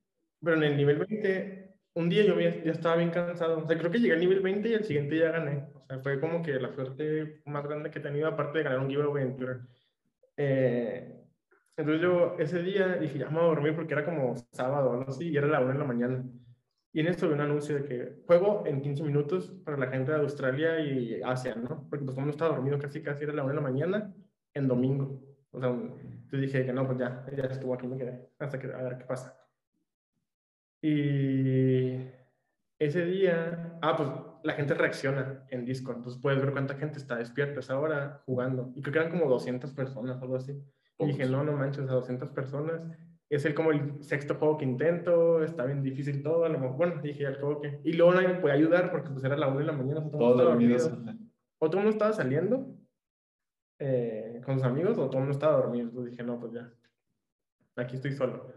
pero 0.43 0.57
en 0.57 0.63
el 0.65 0.77
nivel 0.77 0.99
20, 0.99 1.75
un 1.95 2.09
día 2.09 2.25
yo 2.25 2.39
ya 2.41 2.49
estaba 2.73 2.97
bien 2.97 3.11
cansado. 3.11 3.59
O 3.59 3.67
sea, 3.67 3.79
creo 3.79 3.91
que 3.91 3.99
llegué 3.99 4.15
al 4.15 4.21
nivel 4.21 4.41
20 4.41 4.69
y 4.69 4.75
el 4.75 4.85
siguiente 4.85 5.19
ya 5.19 5.31
gané. 5.31 5.69
O 5.75 5.87
sea, 5.87 6.01
fue 6.01 6.21
como 6.21 6.43
que 6.43 6.53
la 6.55 6.73
suerte 6.73 7.43
más 7.47 7.65
grande 7.65 7.91
que 7.91 8.01
he 8.01 8.03
tenido, 8.03 8.27
aparte 8.27 8.59
de 8.59 8.65
ganar 8.65 8.81
un 8.81 8.91
giveaway 8.91 9.23
en 9.23 9.37
Twitter. 9.37 9.61
Eh, 10.37 11.15
entonces 11.77 12.03
yo 12.03 12.37
ese 12.39 12.63
día 12.63 12.97
dije, 12.97 13.19
ya 13.19 13.29
me 13.29 13.37
voy 13.37 13.45
a 13.45 13.49
dormir 13.49 13.77
porque 13.77 13.95
era 13.95 14.05
como 14.05 14.35
sábado 14.53 14.91
o 14.91 14.93
algo 14.95 15.11
así, 15.11 15.29
y 15.29 15.37
era 15.37 15.47
la 15.47 15.61
una 15.61 15.73
de 15.73 15.79
la 15.79 15.85
mañana. 15.85 16.25
Y 16.95 17.01
en 17.01 17.09
esto 17.09 17.27
vi 17.27 17.35
un 17.35 17.41
anuncio 17.41 17.75
de 17.75 17.85
que 17.85 18.23
juego 18.25 18.63
en 18.67 18.81
15 18.81 19.03
minutos 19.03 19.53
para 19.65 19.77
la 19.77 19.89
gente 19.89 20.13
de 20.13 20.19
Australia 20.19 20.79
y 20.79 21.21
Asia, 21.25 21.57
¿no? 21.57 21.89
Porque 21.91 22.05
pues 22.05 22.15
como 22.15 22.27
no 22.27 22.31
estaba 22.31 22.55
dormido 22.55 22.79
casi, 22.79 23.03
casi 23.03 23.25
era 23.25 23.33
la 23.33 23.43
una 23.43 23.53
de 23.53 23.57
la 23.57 23.69
mañana 23.69 24.15
en 24.55 24.69
domingo. 24.69 25.21
O 25.51 25.59
sea, 25.59 25.71
entonces 25.71 26.41
dije 26.41 26.65
que 26.65 26.73
no, 26.73 26.87
pues 26.87 26.99
ya, 26.99 27.27
ya 27.37 27.45
estuvo 27.47 27.75
aquí, 27.75 27.89
me 27.89 27.97
quedé, 27.97 28.31
hasta 28.39 28.61
que 28.61 28.69
a 28.69 28.81
ver 28.81 28.99
qué 28.99 29.05
pasa. 29.07 29.37
Y 30.81 31.99
ese 32.79 33.05
día, 33.07 33.77
ah, 33.83 33.97
pues 33.97 34.09
la 34.45 34.53
gente 34.53 34.75
reacciona 34.75 35.47
en 35.51 35.65
Discord, 35.65 35.97
entonces 35.97 36.23
puedes 36.23 36.41
ver 36.41 36.53
cuánta 36.53 36.75
gente 36.75 36.99
está 36.99 37.17
despierta 37.17 37.57
a 37.57 37.61
esa 37.61 37.77
hora 37.77 38.23
jugando. 38.25 38.73
Y 38.77 38.83
creo 38.83 38.93
que 38.93 38.99
eran 39.01 39.11
como 39.11 39.29
200 39.29 39.73
personas, 39.73 40.23
algo 40.23 40.37
así. 40.37 40.63
Y 41.01 41.07
dije, 41.07 41.27
no, 41.27 41.43
no 41.43 41.55
manches, 41.55 41.89
a 41.89 41.95
200 41.95 42.29
personas. 42.29 42.83
Es 43.31 43.45
el 43.45 43.55
como 43.55 43.73
el 43.73 44.03
sexto 44.03 44.35
juego 44.35 44.59
que 44.59 44.65
intento, 44.65 45.43
está 45.43 45.65
bien 45.65 45.83
difícil 45.83 46.23
todo. 46.23 46.45
A 46.45 46.49
lo 46.49 46.59
mejor, 46.59 46.77
bueno, 46.77 47.03
dije 47.03 47.27
al 47.27 47.41
juego 47.41 47.61
que. 47.61 47.81
Y 47.85 47.95
luego 47.95 48.15
nadie 48.15 48.29
me 48.29 48.35
podía 48.35 48.55
ayudar 48.55 48.91
porque 48.91 49.11
pues 49.11 49.25
era 49.25 49.37
la 49.37 49.49
una 49.49 49.61
de 49.61 49.67
la 49.67 49.73
mañana. 49.73 50.11
Todo 50.11 50.35
dormido. 50.37 50.79
Otro 51.59 51.81
uno 51.81 51.91
estaba 51.91 52.13
saliendo 52.13 52.77
eh, 53.79 54.41
con 54.45 54.57
sus 54.57 54.65
amigos, 54.67 54.99
otro 54.99 55.21
uno 55.21 55.31
estaba 55.31 55.57
dormido. 55.57 55.89
Entonces 55.89 56.13
dije, 56.13 56.23
no, 56.23 56.39
pues 56.39 56.53
ya. 56.53 56.73
Aquí 57.77 57.97
estoy 57.97 58.13
solo. 58.13 58.53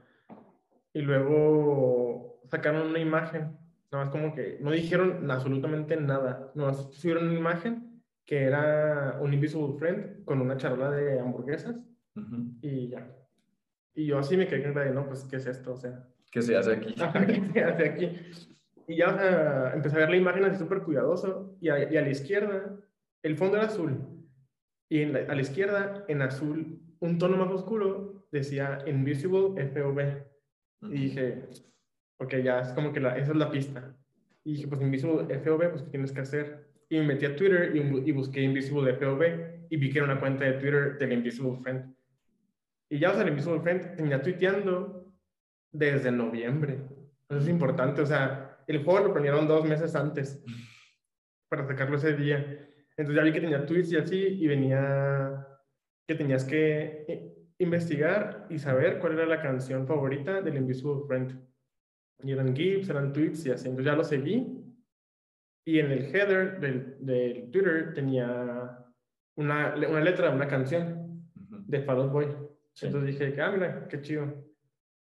Y 0.93 1.01
luego 1.01 2.41
sacaron 2.49 2.88
una 2.88 2.99
imagen 2.99 3.57
Nada 3.91 4.05
más 4.05 4.11
como 4.11 4.34
que 4.34 4.57
no 4.61 4.72
dijeron 4.72 5.30
absolutamente 5.32 5.95
nada. 5.95 6.51
Nada 6.55 6.72
más 6.72 6.93
subieron 6.93 7.30
una 7.30 7.39
imagen 7.39 8.03
que 8.26 8.43
era 8.43 9.18
un 9.22 9.34
Invisible 9.34 9.78
Friend 9.78 10.26
con 10.26 10.41
una 10.41 10.57
charla 10.57 10.91
de 10.91 11.20
hamburguesas 11.20 11.78
y 12.61 12.89
ya. 12.89 13.09
Y 13.98 14.06
yo 14.06 14.20
así 14.20 14.38
me 14.38 14.48
quedé 14.48 14.72
de, 14.72 14.91
no, 14.91 15.08
pues, 15.08 15.24
¿qué 15.24 15.38
es 15.38 15.48
esto? 15.48 15.74
O 15.74 15.76
sea... 15.76 16.08
¿Qué 16.32 16.43
se 16.43 16.56
hace 16.56 16.74
aquí? 16.74 16.93
¿Qué 16.93 17.52
se 17.52 17.64
hace 17.64 17.89
aquí? 17.89 18.16
Y 18.88 18.98
ya 18.98 19.72
empecé 19.74 19.95
a 19.95 20.00
ver 20.02 20.12
la 20.12 20.18
imagen 20.18 20.45
así 20.45 20.60
súper 20.60 20.84
cuidadoso 20.84 21.58
y 21.60 21.70
a, 21.70 21.91
y 21.91 21.98
a, 21.98 22.02
la 22.02 22.10
izquierda, 22.10 22.78
el 23.24 23.36
fondo 23.36 23.58
era 23.58 23.66
azul. 23.66 23.98
Y 24.88 25.04
a 25.04 25.34
la 25.34 25.41
izquierda, 25.41 26.06
en 26.08 26.22
azul, 26.22 26.80
un 27.00 27.18
tono 27.18 27.38
más 27.38 27.52
oscuro, 27.52 28.28
decía 28.32 28.84
Invisible 28.86 29.66
FOV. 29.74 30.00
Y 30.84 31.02
dije, 31.02 31.50
porque 32.18 32.43
ya 32.43 32.60
es 32.60 32.70
como 32.74 32.93
que 32.93 33.00
la, 33.00 33.18
esa 33.18 33.32
es 33.32 33.38
la 33.38 33.50
pista. 33.50 33.98
Y 34.43 34.54
dije, 34.54 34.68
pues 34.68 34.80
Invisible 34.80 35.39
FOV, 35.39 35.72
pues 35.72 35.82
¿qué 35.82 35.89
tienes 35.89 36.12
que 36.12 36.22
hacer? 36.22 36.68
Y 36.88 37.00
me 37.00 37.08
metí 37.08 37.26
a 37.26 37.36
Twitter 37.36 37.76
y, 37.76 38.12
busqué 38.12 38.41
Invisible 38.43 38.93
FOV 38.93 39.24
y 39.72 39.78
vi 39.78 39.89
que 39.89 39.98
era 39.98 40.06
una 40.06 40.20
cuenta 40.20 40.45
de 40.45 40.54
Twitter 40.54 41.00
del 41.00 41.14
Invisible 41.14 41.58
Friend. 41.64 41.97
Y 42.89 42.99
ya, 42.99 43.11
o 43.11 43.13
sea, 43.13 43.23
el 43.23 43.29
Invisible 43.29 43.59
Friend 43.61 43.95
tenía 43.95 44.21
tuiteando 44.21 45.13
desde 45.73 46.11
noviembre. 46.11 46.79
Eso 47.29 47.39
es 47.39 47.47
importante, 47.49 48.01
o 48.01 48.05
sea, 48.05 48.63
el 48.67 48.83
juego 48.83 49.07
lo 49.07 49.13
planearon 49.13 49.47
dos 49.47 49.65
meses 49.65 49.95
antes 49.95 50.43
para 51.49 51.65
sacarlo 51.65 51.97
ese 51.97 52.15
día. 52.15 52.38
Entonces 52.97 53.15
ya 53.15 53.23
vi 53.23 53.33
que 53.33 53.41
tenía 53.41 53.65
tweets 53.65 53.91
y 53.91 53.97
así, 53.97 54.17
y 54.17 54.47
venía 54.47 55.45
que 56.07 56.15
tenías 56.15 56.45
que 56.45 57.35
investigar 57.59 58.47
y 58.49 58.59
saber 58.59 58.99
cuál 58.99 59.13
era 59.13 59.25
la 59.25 59.41
canción 59.41 59.85
favorita 59.85 60.41
del 60.41 60.57
Invisible 60.57 61.05
Friend. 61.07 61.47
Y 62.23 62.31
eran 62.31 62.55
GIFs, 62.55 62.89
eran 62.89 63.13
tweets 63.13 63.45
y 63.45 63.51
así. 63.51 63.67
Entonces 63.67 63.91
ya 63.91 63.97
lo 63.97 64.03
seguí. 64.03 64.63
Y 65.65 65.79
en 65.79 65.91
el 65.91 66.15
header 66.15 66.59
del, 66.59 67.05
del 67.05 67.51
Twitter 67.51 67.93
tenía 67.93 68.85
una, 69.35 69.75
una 69.75 70.01
letra 70.01 70.29
de 70.29 70.35
una 70.35 70.47
canción 70.47 71.27
de 71.35 71.81
Fall 71.81 72.09
Boy. 72.09 72.47
Entonces 72.82 73.19
dije, 73.19 73.41
ah, 73.41 73.51
mira, 73.51 73.88
qué 73.88 74.01
chido. 74.01 74.34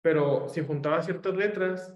Pero 0.02 0.48
si 0.48 0.64
juntaba 0.64 1.02
ciertas 1.02 1.34
letras, 1.36 1.92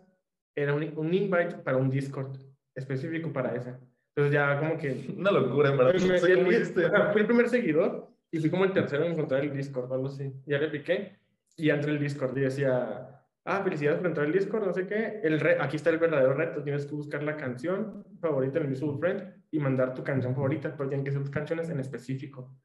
era 0.55 0.75
un, 0.75 0.93
un 0.97 1.15
invite 1.15 1.59
para 1.65 1.77
un 1.77 1.89
Discord 1.91 2.37
específico 2.75 3.33
para 3.33 3.55
esa. 3.55 3.81
Entonces 4.15 4.33
ya 4.33 4.59
como 4.59 4.77
que... 4.77 5.15
Una 5.17 5.31
locura, 5.31 5.71
en 5.71 5.79
verdad. 5.79 5.95
fui 7.13 7.21
el 7.21 7.27
primer 7.27 7.49
seguidor 7.49 8.11
y 8.31 8.39
fui 8.39 8.51
como 8.51 8.65
el 8.65 8.73
tercero 8.73 9.05
en 9.05 9.13
encontrar 9.13 9.43
el 9.43 9.53
Discord, 9.53 9.93
algo 9.93 10.07
así. 10.07 10.33
Ya 10.47 10.59
le 10.59 10.69
piqué 10.69 11.19
y 11.57 11.71
entré 11.71 11.93
el 11.93 11.99
Discord 11.99 12.37
y 12.37 12.43
decía, 12.43 13.23
ah, 13.45 13.63
felicidades 13.63 13.99
por 13.99 14.09
entrar 14.09 14.27
al 14.27 14.33
Discord, 14.33 14.67
no 14.67 14.73
sé 14.73 14.87
qué. 14.87 15.21
El 15.23 15.41
aquí 15.61 15.77
está 15.77 15.91
el 15.91 15.99
verdadero 15.99 16.35
reto. 16.35 16.63
Tienes 16.63 16.87
que 16.87 16.95
buscar 16.95 17.23
la 17.23 17.37
canción 17.37 18.05
favorita 18.21 18.59
en 18.59 18.65
el 18.65 18.73
Invisible 18.73 18.99
Friend 18.99 19.35
y 19.51 19.59
mandar 19.59 19.95
tu 19.95 20.03
canción 20.03 20.35
favorita, 20.35 20.75
pero 20.77 20.89
tienen 20.89 21.05
que 21.05 21.13
ser 21.13 21.29
canciones 21.31 21.69
en 21.71 21.81
específico. 21.81 22.57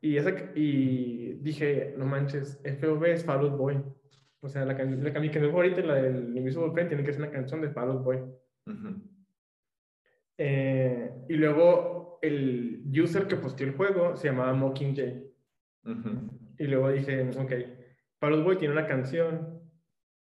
Y, 0.00 0.16
esa, 0.16 0.30
y 0.54 1.34
dije, 1.40 1.94
no 1.96 2.06
manches, 2.06 2.60
FOB 2.80 3.04
es 3.06 3.24
Fall 3.24 3.40
Out 3.40 3.56
Boy. 3.56 3.82
O 4.40 4.48
sea, 4.48 4.64
la, 4.64 4.74
la, 4.74 4.84
mi 5.20 5.30
canción 5.30 5.50
favorita, 5.50 5.80
la 5.80 5.94
del 5.94 6.36
Invisible 6.36 6.70
Friend, 6.70 6.88
tiene 6.88 7.04
que 7.04 7.12
ser 7.12 7.22
una 7.22 7.30
canción 7.30 7.60
de 7.60 7.70
Fall 7.70 7.90
Out 7.90 8.04
Boy. 8.04 8.18
eh, 10.38 11.10
y 11.28 11.34
luego 11.34 12.18
el 12.22 12.84
user 12.86 13.26
que 13.26 13.36
posteó 13.36 13.66
el 13.66 13.74
juego 13.74 14.16
se 14.16 14.28
llamaba 14.28 14.52
Mockingjay. 14.54 15.24
Y 16.58 16.66
luego 16.66 16.90
dije, 16.90 17.30
ok, 17.30 17.52
Fall 18.18 18.34
Out 18.34 18.44
Boy 18.44 18.56
tiene 18.58 18.74
una 18.74 18.86
canción 18.86 19.60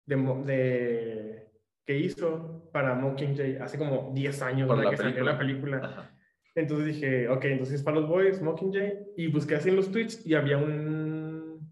de, 0.05 1.49
que 1.85 1.97
hizo 1.97 2.69
para 2.71 2.95
Mockingjay 2.95 3.57
hace 3.57 3.77
como 3.77 4.11
10 4.13 4.41
años 4.41 4.79
de 4.79 4.89
que 4.89 4.97
salió 4.97 5.23
la 5.23 5.37
película. 5.37 6.14
Entonces 6.55 6.87
dije, 6.87 7.27
ok, 7.27 7.45
entonces 7.45 7.83
para 7.83 7.99
los 7.99 8.09
boys, 8.09 8.41
Mockingjay, 8.41 9.13
y 9.17 9.27
busqué 9.27 9.55
así 9.55 9.69
en 9.69 9.75
los 9.75 9.91
tweets 9.91 10.25
y 10.25 10.35
había 10.35 10.57
un, 10.57 11.69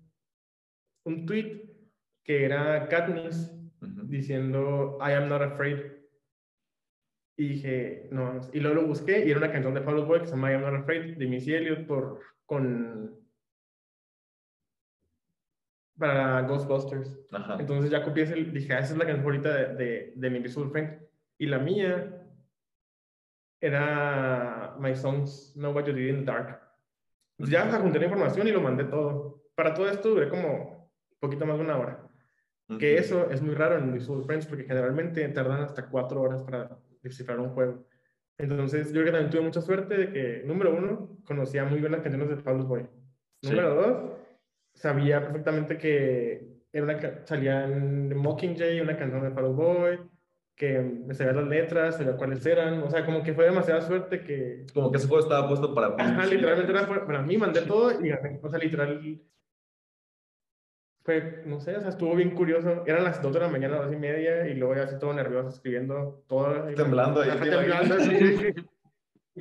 un 1.05 1.25
tweet 1.25 1.63
que 2.23 2.43
era 2.43 2.87
Katniss 2.89 3.51
diciendo 3.79 4.97
I 4.99 5.13
am 5.13 5.29
not 5.29 5.41
afraid. 5.41 5.79
Y 7.37 7.47
dije, 7.47 8.09
no, 8.11 8.41
y 8.51 8.59
luego 8.59 8.81
lo 8.81 8.87
busqué 8.87 9.25
y 9.25 9.31
era 9.31 9.39
una 9.39 9.51
canción 9.51 9.73
de 9.73 9.79
Out 9.79 10.05
Boy 10.05 10.19
que 10.19 10.27
se 10.27 10.33
llama 10.33 10.51
I 10.51 10.55
am 10.55 10.61
not 10.61 10.81
afraid 10.81 11.17
de 11.17 11.27
Missy 11.27 11.53
Elliott 11.53 11.87
por, 11.87 12.19
con 12.45 13.19
para 15.97 16.41
Ghostbusters. 16.41 17.17
Entonces 17.57 17.89
ya 17.89 18.03
copié 18.03 18.23
ese, 18.23 18.35
dije, 18.35 18.73
ah, 18.73 18.79
esa 18.79 18.93
es 18.93 18.97
la 18.97 19.05
canción 19.05 19.23
favorita 19.23 19.55
de, 19.55 19.75
de, 19.75 20.13
de 20.15 20.29
mi 20.29 20.37
Invisible 20.37 20.69
Friend. 20.69 21.01
Y 21.37 21.45
la 21.47 21.59
mía 21.59 22.22
era 23.63 24.75
My 24.77 24.93
Songs 24.93 25.53
Know 25.55 25.73
What 25.73 25.85
You 25.85 25.93
Did 25.93 26.09
in 26.09 26.19
the 26.19 26.25
Dark. 26.25 26.59
ya 27.37 27.71
junté 27.79 27.99
la 27.99 28.05
información 28.05 28.47
y 28.47 28.51
lo 28.51 28.61
mandé 28.61 28.83
todo. 28.83 29.41
Para 29.55 29.73
todo 29.73 29.89
esto 29.89 30.09
duré 30.09 30.27
como 30.27 30.91
un 31.11 31.19
poquito 31.19 31.45
más 31.45 31.57
de 31.57 31.63
una 31.63 31.77
hora. 31.77 32.07
Que 32.79 32.97
eso 32.97 33.29
es 33.29 33.41
muy 33.41 33.55
raro 33.55 33.77
en 33.77 33.85
Invisible 33.85 34.23
Friends 34.25 34.47
porque 34.47 34.63
generalmente 34.63 35.27
tardan 35.29 35.61
hasta 35.61 35.87
cuatro 35.89 36.21
horas 36.21 36.41
para 36.41 36.77
descifrar 37.01 37.39
un 37.39 37.49
juego. 37.49 37.85
Entonces, 38.37 38.87
yo 38.87 39.01
creo 39.01 39.05
que 39.05 39.11
también 39.11 39.29
tuve 39.29 39.41
mucha 39.41 39.61
suerte 39.61 39.95
de 39.95 40.11
que, 40.11 40.43
número 40.45 40.75
uno, 40.75 41.17
conocía 41.23 41.65
muy 41.65 41.79
bien 41.79 41.91
las 41.91 42.01
canciones 42.01 42.29
de 42.29 42.37
Fall 42.37 42.63
Boy. 42.63 42.87
Número 43.43 43.75
dos, 43.75 44.11
sabía 44.73 45.21
perfectamente 45.21 45.77
que 45.77 46.63
era 46.71 46.85
una, 46.85 47.25
salía 47.25 47.65
en 47.65 48.17
Mockingjay, 48.17 48.81
una 48.81 48.97
canción 48.97 49.21
de 49.23 49.31
Fall 49.31 49.53
Boy, 49.53 49.99
que 50.55 50.79
me 50.79 51.13
sabía 51.13 51.33
las 51.33 51.47
letras, 51.47 51.97
sabía 51.97 52.15
cuáles 52.15 52.45
eran, 52.45 52.83
o 52.83 52.89
sea, 52.89 53.05
como 53.05 53.23
que 53.23 53.33
fue 53.33 53.45
demasiada 53.45 53.81
suerte 53.81 54.23
que... 54.23 54.65
Como 54.73 54.91
que 54.91 54.97
ese 54.97 55.07
juego 55.07 55.23
estaba 55.23 55.47
puesto 55.47 55.73
para 55.73 55.95
Ajá, 55.97 56.25
literalmente 56.25 56.71
era 56.71 56.87
para 56.87 57.21
mí, 57.21 57.37
mandé 57.37 57.61
todo 57.61 57.91
y 58.03 58.09
gané, 58.09 58.39
o 58.41 58.49
sea, 58.49 58.59
literal... 58.59 59.21
Fue, 61.03 61.43
no 61.45 61.59
sé, 61.59 61.75
o 61.75 61.81
sea, 61.81 61.89
estuvo 61.89 62.15
bien 62.15 62.31
curioso. 62.31 62.83
Eran 62.85 63.03
las 63.03 63.21
2 63.21 63.33
de 63.33 63.39
la 63.41 63.49
mañana, 63.49 63.75
dos 63.75 63.91
y 63.91 63.97
media, 63.97 64.47
y 64.47 64.53
luego 64.53 64.75
ya 64.75 64.83
así 64.83 64.97
todo 64.97 65.13
nervioso 65.13 65.49
escribiendo 65.49 66.23
todo. 66.29 66.73
Temblando 66.75 67.21
ahí. 67.21 67.31
Temblando, 67.37 67.99
sí. 67.99 68.53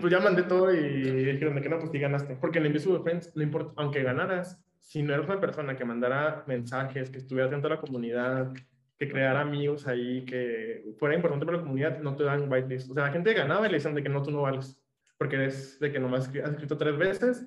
pues 0.00 0.10
ya 0.10 0.18
mandé 0.18 0.42
todo 0.42 0.74
y 0.74 1.22
dijeron 1.24 1.54
de 1.54 1.62
que 1.62 1.68
no, 1.68 1.78
pues 1.78 1.92
sí 1.92 2.00
ganaste. 2.00 2.36
Porque 2.40 2.58
en 2.58 2.64
el 2.64 2.70
Invisible 2.70 2.98
Friends, 3.04 3.30
no 3.36 3.44
importa, 3.44 3.74
aunque 3.76 4.02
ganaras, 4.02 4.60
si 4.80 5.04
no 5.04 5.14
eres 5.14 5.26
una 5.26 5.40
persona 5.40 5.76
que 5.76 5.84
mandara 5.84 6.42
mensajes, 6.48 7.10
que 7.10 7.18
estuviera 7.18 7.46
atento 7.46 7.68
a 7.68 7.70
la 7.70 7.80
comunidad, 7.80 8.52
que 8.98 9.08
creara 9.08 9.40
amigos 9.40 9.86
ahí, 9.86 10.24
que 10.24 10.84
fuera 10.98 11.14
importante 11.14 11.44
para 11.44 11.58
la 11.58 11.64
comunidad, 11.64 12.00
no 12.00 12.14
te 12.14 12.24
dan 12.24 12.50
whitelist. 12.50 12.90
O 12.90 12.94
sea, 12.94 13.06
la 13.06 13.12
gente 13.12 13.34
ganaba 13.34 13.66
y 13.66 13.70
le 13.70 13.76
decían 13.76 13.94
de 13.94 14.02
que 14.02 14.08
no, 14.08 14.22
tú 14.22 14.30
no 14.30 14.42
vales, 14.42 14.80
porque 15.18 15.36
eres 15.36 15.78
de 15.80 15.90
que 15.90 15.98
nomás 15.98 16.28
has 16.28 16.50
escrito 16.50 16.76
tres 16.76 16.96
veces 16.96 17.46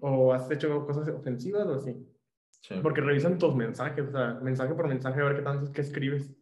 o 0.00 0.32
has 0.32 0.50
hecho 0.50 0.84
cosas 0.86 1.08
ofensivas 1.08 1.66
o 1.66 1.74
así. 1.74 1.96
Porque 2.82 3.00
revisan 3.00 3.38
tus 3.38 3.54
mensajes, 3.54 4.08
o 4.08 4.10
sea, 4.10 4.40
mensaje 4.42 4.74
por 4.74 4.88
mensaje, 4.88 5.20
a 5.20 5.24
ver 5.24 5.36
qué 5.36 5.42
tanto 5.42 5.70
qué 5.72 5.80
escribes. 5.80 6.34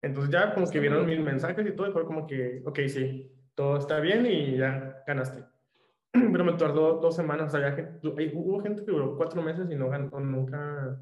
Entonces 0.00 0.32
ya 0.32 0.52
como 0.52 0.68
que 0.68 0.80
vieron 0.80 1.06
mis 1.06 1.20
mensajes 1.20 1.64
y 1.64 1.72
todo, 1.72 1.88
y 1.88 1.92
fue 1.92 2.04
como 2.04 2.26
que, 2.26 2.62
ok, 2.64 2.80
sí, 2.88 3.32
todo 3.54 3.76
está 3.76 4.00
bien 4.00 4.26
y 4.26 4.56
ya 4.56 5.04
ganaste. 5.06 5.44
Pero 6.12 6.44
me 6.44 6.54
tardó 6.54 6.94
dos 6.98 7.14
semanas, 7.14 7.54
o 7.54 7.58
sea, 7.58 7.90
hubo 8.02 8.60
gente 8.60 8.84
que 8.84 8.90
duró 8.90 9.16
cuatro 9.16 9.40
meses 9.42 9.70
y 9.70 9.76
no 9.76 9.88
ganó, 9.88 10.18
nunca 10.18 11.00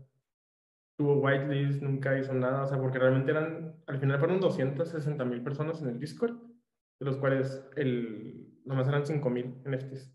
tuvo 1.01 1.14
whitelist, 1.14 1.80
nunca 1.80 2.18
hizo 2.18 2.34
nada, 2.34 2.64
o 2.64 2.66
sea, 2.66 2.78
porque 2.78 2.98
realmente 2.98 3.30
eran, 3.30 3.74
al 3.86 3.98
final 3.98 4.18
fueron 4.18 4.38
260 4.38 5.24
mil 5.24 5.42
personas 5.42 5.80
en 5.80 5.88
el 5.88 5.98
Discord, 5.98 6.36
de 7.01 7.07
los 7.07 7.16
cuales 7.16 7.66
el, 7.76 8.61
nomás 8.66 8.86
eran 8.86 9.07
5 9.07 9.30
mil 9.30 9.46
NFTs. 9.64 10.12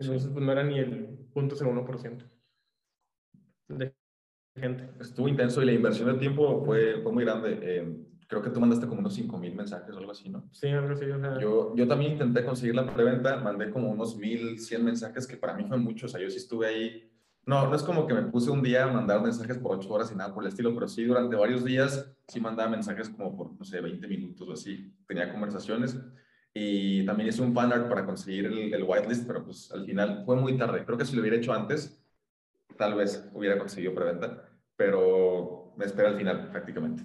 Entonces, 0.00 0.28
pues 0.32 0.44
no 0.44 0.50
era 0.50 0.64
ni 0.64 0.80
el 0.80 1.30
0.01% 1.32 2.28
de 3.68 3.94
gente. 4.56 4.90
Estuvo 5.00 5.28
intenso 5.28 5.62
y 5.62 5.66
la 5.66 5.72
inversión 5.72 6.12
de 6.12 6.18
tiempo 6.18 6.64
fue, 6.64 7.00
fue 7.02 7.12
muy 7.12 7.22
grande. 7.22 7.60
Eh, 7.62 7.96
creo 8.26 8.42
que 8.42 8.50
tú 8.50 8.58
mandaste 8.58 8.88
como 8.88 8.98
unos 8.98 9.14
5 9.14 9.38
mil 9.38 9.54
mensajes 9.54 9.94
o 9.94 9.98
algo 9.98 10.10
así, 10.10 10.28
¿no? 10.28 10.48
Sí, 10.50 10.66
algo 10.66 10.92
así. 10.92 11.04
O 11.04 11.20
sea... 11.20 11.38
yo, 11.38 11.72
yo 11.76 11.86
también 11.86 12.14
intenté 12.14 12.44
conseguir 12.44 12.74
la 12.74 12.92
preventa, 12.92 13.36
mandé 13.36 13.70
como 13.70 13.90
unos 13.92 14.16
1100 14.16 14.84
mensajes, 14.84 15.24
que 15.24 15.36
para 15.36 15.54
mí 15.54 15.66
fue 15.68 15.76
mucho. 15.76 16.06
O 16.06 16.08
sea, 16.08 16.20
yo 16.20 16.28
sí 16.28 16.38
estuve 16.38 16.66
ahí. 16.66 17.12
No, 17.46 17.68
no 17.68 17.76
es 17.76 17.82
como 17.84 18.08
que 18.08 18.14
me 18.14 18.22
puse 18.22 18.50
un 18.50 18.60
día 18.60 18.84
a 18.84 18.92
mandar 18.92 19.22
mensajes 19.22 19.56
por 19.58 19.76
8 19.76 19.88
horas 19.88 20.10
y 20.10 20.16
nada 20.16 20.34
por 20.34 20.42
el 20.42 20.48
estilo, 20.48 20.74
pero 20.74 20.88
sí 20.88 21.04
durante 21.04 21.36
varios 21.36 21.64
días 21.64 22.12
sí 22.26 22.40
mandaba 22.40 22.68
mensajes 22.68 23.08
como 23.08 23.36
por, 23.36 23.56
no 23.56 23.64
sé, 23.64 23.80
20 23.80 24.06
minutos 24.08 24.48
o 24.48 24.52
así. 24.52 24.92
Tenía 25.06 25.30
conversaciones 25.30 25.96
y 26.52 27.06
también 27.06 27.28
hice 27.28 27.42
un 27.42 27.54
fanart 27.54 27.88
para 27.88 28.04
conseguir 28.04 28.46
el, 28.46 28.74
el, 28.74 28.82
whitelist, 28.82 29.28
pero 29.28 29.44
pues 29.44 29.70
al 29.70 29.86
final 29.86 30.24
fue 30.26 30.34
muy 30.34 30.58
tarde. 30.58 30.84
Creo 30.84 30.98
que 30.98 31.04
si 31.04 31.14
lo 31.14 31.20
hubiera 31.20 31.36
hecho 31.36 31.52
antes, 31.52 32.02
tal 32.76 32.94
vez 32.94 33.30
hubiera 33.32 33.58
conseguido 33.58 33.94
preventa, 33.94 34.48
pero 34.74 35.72
me 35.76 35.84
espera 35.84 36.08
al 36.08 36.16
final 36.16 36.50
prácticamente. 36.50 37.04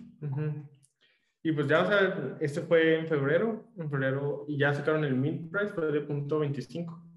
Y 1.43 1.51
pues 1.51 1.67
ya, 1.67 1.83
o 1.83 1.85
sea, 1.85 2.37
este 2.39 2.61
fue 2.61 2.99
en 2.99 3.07
febrero, 3.07 3.71
en 3.77 3.89
febrero, 3.91 4.45
y 4.47 4.57
ya 4.57 4.73
sacaron 4.73 5.03
el 5.03 5.15
mint 5.15 5.51
price, 5.51 5.73
fue 5.73 5.91
de 5.91 6.01
punto 6.01 6.39
25. 6.39 7.10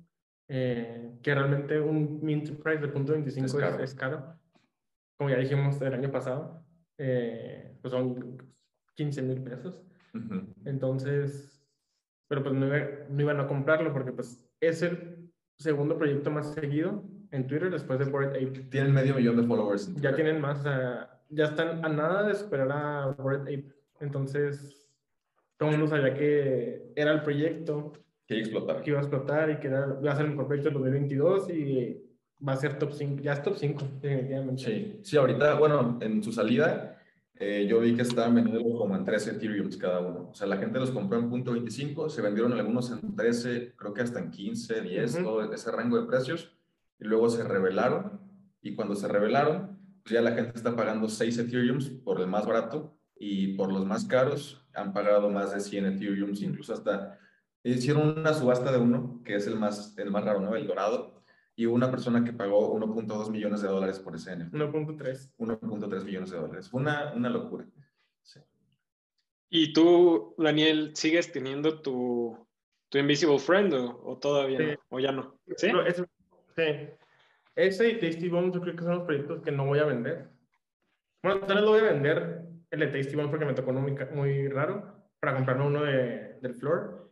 Eh, 0.49 1.13
que 1.23 1.35
realmente 1.35 1.81
un 1.81 2.21
mint 2.23 2.51
price 2.63 2.81
de 2.81 2.89
punto 2.89 3.13
25 3.13 3.47
es 3.47 3.55
caro. 3.55 3.83
Es, 3.83 3.95
caro. 3.95 4.39
Como 5.17 5.31
ya 5.31 5.37
dijimos 5.37 5.81
el 5.81 5.95
año 5.95 6.11
pasado, 6.11 6.65
eh, 6.99 7.77
pues 7.81 7.93
son 7.93 8.37
15 8.95 9.23
mil 9.23 9.43
pesos. 9.43 9.83
Entonces, 10.65 11.67
pero 12.29 12.43
pues 12.43 12.55
no, 12.55 12.67
no, 12.67 13.23
iban 13.23 13.41
a 13.41 13.47
comprarlo 13.49 13.93
porque 13.93 14.13
pues 14.13 14.45
es 14.61 14.83
el 14.83 15.31
segundo 15.59 15.99
proyecto 15.99 16.31
más 16.31 16.53
seguido 16.55 17.03
en 17.31 17.47
Twitter 17.47 17.71
después 17.71 17.99
de 17.99 18.05
Bored 18.05 18.31
Ape. 18.31 18.67
Tienen 18.71 18.93
medio 18.93 19.15
millón 19.15 19.37
de 19.37 19.43
followers. 19.43 19.93
ya 19.97 20.15
tienen 20.15 20.41
más, 20.41 20.63
ya 20.63 21.45
están 21.45 21.85
a 21.85 21.89
nada 21.89 22.23
de 22.23 22.35
superar 22.35 22.71
a 22.71 23.07
Bored 23.07 23.43
Ape. 23.43 23.73
Entonces, 24.01 24.89
todo 25.57 25.71
el 25.71 25.79
mundo 25.79 25.89
sabía 25.89 26.15
que 26.15 26.93
era 26.95 27.13
el 27.13 27.23
proyecto. 27.23 27.93
Que 28.43 28.51
iba 28.51 28.59
a 28.59 28.61
explotar. 28.61 28.83
Que 28.83 28.91
iba 28.91 28.99
a 28.99 29.03
explotar 29.03 29.51
y 29.51 29.57
que 29.59 29.69
iba 29.69 30.13
a 30.13 30.17
ser 30.17 30.29
mejor 30.29 30.47
proyecto 30.47 30.71
del 30.71 30.79
2022 30.79 31.51
y 31.51 32.05
va 32.47 32.53
a 32.53 32.57
ser 32.57 32.79
top 32.79 32.93
5, 32.93 33.23
ya 33.23 33.33
es 33.33 33.43
top 33.43 33.57
5, 33.57 33.85
definitivamente. 34.01 34.63
Sí, 34.63 35.01
sí, 35.03 35.17
ahorita, 35.17 35.55
bueno, 35.55 35.99
en 36.01 36.23
su 36.23 36.33
salida, 36.33 37.01
eh, 37.37 37.67
yo 37.69 37.81
vi 37.81 37.95
que 37.95 38.03
estaban 38.03 38.35
vendiendo 38.35 38.63
como 38.77 38.95
en 38.97 39.05
13 39.05 39.33
Ethereum 39.33 39.71
cada 39.79 40.01
uno. 40.01 40.31
O 40.31 40.35
sea, 40.35 40.47
la 40.47 40.57
gente 40.57 40.79
los 40.79 40.91
compró 40.91 41.19
en 41.19 41.31
punto 41.31 41.53
.25, 41.53 42.09
se 42.09 42.23
vendieron 42.23 42.53
algunos 42.53 42.91
en 42.91 43.17
13, 43.17 43.75
creo 43.77 43.95
que 43.95 44.03
hasta 44.03 44.21
en 44.21 44.31
15, 44.31 44.83
10, 44.83 45.23
todo 45.23 45.53
ese 45.53 45.71
rango 45.71 46.01
de 46.01 46.07
precios. 46.07 46.53
Y 46.99 47.05
luego 47.05 47.29
se 47.29 47.43
revelaron. 47.45 48.21
Y 48.63 48.75
cuando 48.75 48.95
se 48.95 49.09
revelaron, 49.09 49.79
pues 50.03 50.15
ya 50.15 50.23
la 50.23 50.33
gente 50.33 50.53
está 50.55 50.77
pagando 50.77 51.09
6 51.09 51.39
Ethereum 51.39 51.79
por 52.05 52.21
el 52.21 52.27
más 52.27 52.47
barato 52.47 52.97
y 53.17 53.55
por 53.57 53.73
los 53.73 53.87
más 53.87 54.05
caros 54.05 54.65
han 54.75 54.93
pagado 54.93 55.31
más 55.31 55.53
de 55.53 55.61
100 55.61 55.87
Ethereum, 55.87 56.33
incluso 56.35 56.73
hasta 56.73 57.19
hicieron 57.65 58.19
una 58.19 58.35
subasta 58.35 58.71
de 58.71 58.79
uno, 58.79 59.23
que 59.25 59.37
es 59.37 59.47
el 59.47 59.57
más, 59.57 59.97
el 59.99 60.11
más 60.11 60.25
raro, 60.25 60.41
¿no? 60.41 60.55
El 60.55 60.67
dorado, 60.67 61.23
y 61.57 61.67
una 61.67 61.91
persona 61.91 62.25
que 62.25 62.33
pagó 62.33 62.75
1.2 62.75 63.31
millones 63.31 63.63
de 63.63 63.69
dólares 63.69 63.99
por 63.99 64.15
ese 64.15 64.37
NFT. 64.37 64.55
1.3. 64.55 65.31
1.3 65.39 66.05
millones 66.05 66.31
de 66.31 66.37
dólares. 66.37 66.69
Fue 66.69 66.81
una, 66.81 67.13
una 67.15 67.31
locura. 67.31 67.65
Sí. 68.23 68.41
¿Y 69.51 69.73
tú, 69.73 70.35
Daniel, 70.37 70.93
sigues 70.95 71.31
teniendo 71.31 71.81
tu, 71.81 72.37
tu 72.89 72.99
Invisible 72.99 73.39
Friend 73.39 73.73
o, 73.75 74.19
todavía 74.21 74.59
no? 74.59 74.75
¿O 74.91 75.01
ya 75.01 75.13
no? 75.13 75.39
¿Sí? 75.57 75.69
sí. 76.57 76.63
Ese 77.57 77.89
y 77.89 78.01
Tasty 78.01 78.29
Bomb 78.29 78.53
yo 78.53 78.61
creo 78.61 78.75
que 78.75 78.83
son 78.83 78.97
los 78.97 79.05
proyectos 79.05 79.43
que 79.43 79.53
no 79.53 79.67
voy 79.67 79.79
a 79.79 79.85
vender. 79.85 80.29
Bueno, 81.23 81.41
tal 81.47 81.57
vez 81.57 81.65
lo 81.65 81.71
voy 81.71 81.81
a 81.81 81.93
vender 81.93 82.43
el 82.71 82.81
de 82.81 82.87
Tasty 82.89 83.15
Bomb 83.15 83.31
porque 83.31 83.45
me 83.45 83.55
tocó 83.55 83.73
muy, 83.73 83.97
muy 84.13 84.49
raro 84.49 85.07
para 85.21 85.35
comprarme 85.35 85.67
uno 85.67 85.85
de, 85.85 86.39
del 86.41 86.55
Floor. 86.55 87.04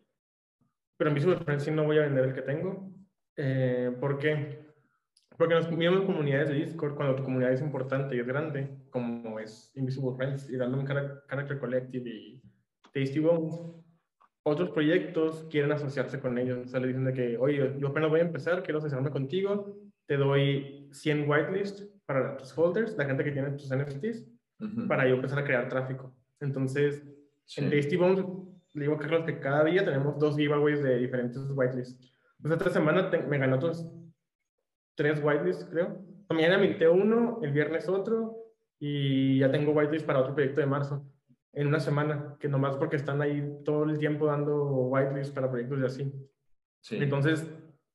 Pero 1.02 1.10
en 1.10 1.16
Invisible 1.16 1.44
Friend 1.44 1.60
sí 1.60 1.70
no 1.72 1.82
voy 1.82 1.98
a 1.98 2.02
vender 2.02 2.26
el 2.26 2.32
que 2.32 2.42
tengo. 2.42 2.88
Eh, 3.36 3.90
¿Por 3.98 4.20
qué? 4.20 4.68
Porque 5.36 5.52
nos 5.52 5.68
mismas 5.68 6.02
comunidades 6.02 6.50
de 6.50 6.54
Discord, 6.54 6.94
cuando 6.94 7.16
tu 7.16 7.24
comunidad 7.24 7.52
es 7.52 7.60
importante 7.60 8.14
y 8.14 8.20
es 8.20 8.26
grande, 8.28 8.68
como 8.88 9.40
es 9.40 9.72
Invisible 9.74 10.14
Friends 10.16 10.48
y 10.48 10.56
Random 10.56 10.86
Character 10.86 11.58
Collective 11.58 12.08
y 12.08 12.40
Tasty 12.94 13.18
Bones, 13.18 13.60
otros 14.44 14.70
proyectos 14.70 15.44
quieren 15.50 15.72
asociarse 15.72 16.20
con 16.20 16.38
ellos. 16.38 16.66
O 16.66 16.68
sea, 16.68 16.78
le 16.78 16.86
dicen 16.86 17.04
de 17.04 17.14
que, 17.14 17.36
oye, 17.36 17.74
yo 17.80 17.88
apenas 17.88 18.08
voy 18.08 18.20
a 18.20 18.24
empezar, 18.24 18.62
quiero 18.62 18.78
asociarme 18.78 19.10
contigo, 19.10 19.76
te 20.06 20.16
doy 20.16 20.88
100 20.92 21.28
whitelist 21.28 21.80
para 22.06 22.36
tus 22.36 22.52
folders, 22.52 22.96
la 22.96 23.06
gente 23.06 23.24
que 23.24 23.32
tiene 23.32 23.50
tus 23.50 23.74
NFTs, 23.74 24.24
para 24.86 25.08
yo 25.08 25.16
empezar 25.16 25.40
a 25.40 25.44
crear 25.44 25.68
tráfico. 25.68 26.14
Entonces, 26.38 27.04
en 27.56 27.70
Tasty 27.70 27.96
Bones, 27.96 28.24
le 28.74 28.82
digo 28.82 28.94
a 28.94 28.98
Carlos 28.98 29.24
que 29.24 29.38
cada 29.38 29.64
día 29.64 29.84
tenemos 29.84 30.18
dos 30.18 30.36
giveaways 30.36 30.82
de 30.82 30.98
diferentes 30.98 31.42
whitelists. 31.54 32.12
Pues 32.40 32.54
esta 32.54 32.70
semana 32.70 33.10
me 33.28 33.38
ganó 33.38 33.56
otros 33.56 33.86
tres 34.96 35.20
whitelists, 35.22 35.64
creo. 35.70 35.98
Mañana 36.30 36.58
minté 36.58 36.88
uno, 36.88 37.40
el 37.42 37.52
viernes 37.52 37.88
otro, 37.88 38.36
y 38.78 39.38
ya 39.38 39.50
tengo 39.50 39.72
whitelist 39.72 40.06
para 40.06 40.20
otro 40.20 40.34
proyecto 40.34 40.60
de 40.60 40.66
marzo. 40.66 41.06
En 41.52 41.66
una 41.66 41.80
semana, 41.80 42.36
que 42.40 42.48
nomás 42.48 42.76
porque 42.76 42.96
están 42.96 43.20
ahí 43.20 43.58
todo 43.64 43.84
el 43.84 43.98
tiempo 43.98 44.26
dando 44.26 44.64
whitelists 44.88 45.34
para 45.34 45.50
proyectos 45.50 45.80
de 45.80 45.86
así. 45.86 46.12
Sí. 46.80 46.96
Entonces, 46.96 47.46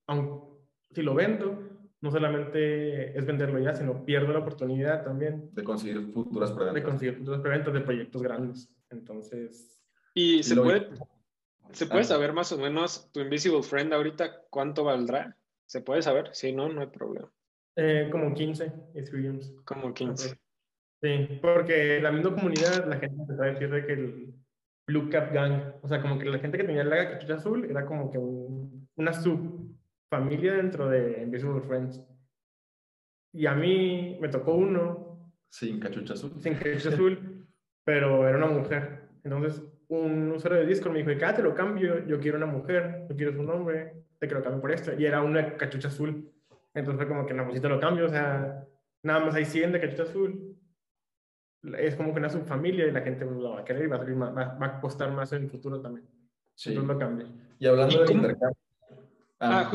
aunque, 0.06 0.48
si 0.92 1.02
lo 1.02 1.16
vendo, 1.16 1.60
no 2.00 2.12
solamente 2.12 3.18
es 3.18 3.26
venderlo 3.26 3.60
ya, 3.60 3.74
sino 3.74 4.06
pierdo 4.06 4.32
la 4.32 4.40
oportunidad 4.40 5.04
también. 5.04 5.50
De 5.54 5.64
conseguir 5.64 6.14
futuras 6.14 6.52
preventas. 6.52 6.76
De 6.76 6.84
conseguir 6.84 7.18
futuras 7.18 7.42
preventas 7.42 7.74
de 7.74 7.82
proyectos 7.82 8.22
grandes. 8.22 8.72
Entonces... 8.92 9.77
¿Y 10.18 10.42
se 10.42 10.56
puede, 10.56 10.88
¿se 11.74 11.86
puede 11.86 12.02
ah. 12.02 12.06
saber 12.06 12.34
más 12.34 12.52
o 12.52 12.58
menos 12.58 13.08
tu 13.12 13.20
Invisible 13.20 13.62
Friend 13.62 13.94
ahorita 13.94 14.48
cuánto 14.50 14.84
valdrá? 14.84 15.38
¿Se 15.68 15.82
puede 15.82 16.02
saber? 16.02 16.32
Si 16.34 16.52
no, 16.52 16.70
no 16.70 16.82
hay 16.82 16.88
problema. 16.88 17.32
Eh, 17.76 18.10
como 18.12 18.34
15 18.34 18.74
Ethereum. 18.96 19.40
Como 19.64 19.94
15. 19.94 20.30
Sí, 21.04 21.40
porque 21.40 22.02
la 22.02 22.12
misma 22.12 22.34
comunidad, 22.34 22.88
la 22.88 22.98
gente 22.98 23.22
empezó 23.22 23.44
a 23.44 23.46
decir 23.46 23.70
de 23.70 23.86
que 23.86 23.94
el 23.94 24.34
Blue 24.88 25.08
Cap 25.12 25.32
Gang, 25.32 25.76
o 25.84 25.88
sea, 25.88 26.02
como 26.02 26.18
que 26.18 26.26
la 26.26 26.40
gente 26.40 26.58
que 26.58 26.64
tenía 26.64 26.84
la 26.84 27.12
cachucha 27.12 27.36
azul 27.36 27.66
era 27.70 27.86
como 27.86 28.10
que 28.10 28.18
una 28.18 29.14
subfamilia 29.14 30.54
dentro 30.54 30.90
de 30.90 31.22
Invisible 31.22 31.62
Friends. 31.62 32.02
Y 33.34 33.46
a 33.46 33.54
mí 33.54 34.18
me 34.20 34.30
tocó 34.30 34.56
uno. 34.56 35.32
Sin 35.52 35.80
cachucha 35.80 36.16
azul. 36.16 36.32
Sin 36.40 36.56
cachucha 36.56 36.90
azul, 36.90 37.48
pero 37.84 38.28
era 38.28 38.40
una 38.40 38.48
mujer. 38.48 39.10
Entonces, 39.24 39.62
un 39.90 40.32
usuario 40.32 40.60
de 40.60 40.66
Discord 40.66 40.94
me 40.94 41.04
dijo, 41.04 41.26
ah, 41.26 41.34
te 41.34 41.42
lo 41.42 41.56
cambio, 41.56 42.06
yo 42.06 42.20
quiero 42.20 42.38
una 42.38 42.46
mujer, 42.46 43.06
yo 43.10 43.16
quiero 43.16 43.34
su 43.34 43.44
nombre, 43.44 43.94
te 44.20 44.28
quiero 44.28 44.44
cambio 44.44 44.62
por 44.62 44.72
esto. 44.72 44.92
Y 44.98 45.06
era 45.06 45.22
una 45.22 45.56
cachucha 45.56 45.88
azul. 45.88 46.32
Entonces 46.74 46.98
fue 46.98 47.08
como 47.08 47.26
que, 47.26 47.34
no, 47.34 47.48
pues 47.48 47.62
te 47.62 47.70
lo 47.70 47.80
cambio, 47.80 48.06
o 48.06 48.10
sea, 48.10 48.66
nada 49.04 49.20
más 49.26 49.36
hay 49.36 49.46
100 49.46 49.72
de 49.72 49.80
cachucha 49.80 50.04
azul. 50.04 50.56
Es 51.78 51.96
como 51.96 52.14
que 52.14 52.20
una 52.20 52.30
subfamilia 52.30 52.86
y 52.86 52.92
la 52.92 53.02
gente 53.02 53.26
pues, 53.26 53.38
lo 53.38 53.52
va 53.52 53.62
a 53.62 53.66
querer 53.66 53.86
y 53.86 53.88
va 53.88 53.98
a, 53.98 54.56
va, 54.58 54.66
a 54.66 54.80
costar 54.80 55.12
más 55.12 55.32
en 55.34 55.44
el 55.44 55.50
futuro 55.50 55.82
también. 55.82 56.08
Sí. 56.56 56.70
Entonces 56.70 56.94
lo 56.94 57.00
cambio. 57.00 57.28
Y 57.60 57.68
hablando 57.68 58.02
del 58.02 58.12
intercambio. 58.12 58.58
Ah, 59.40 59.62
ah 59.62 59.66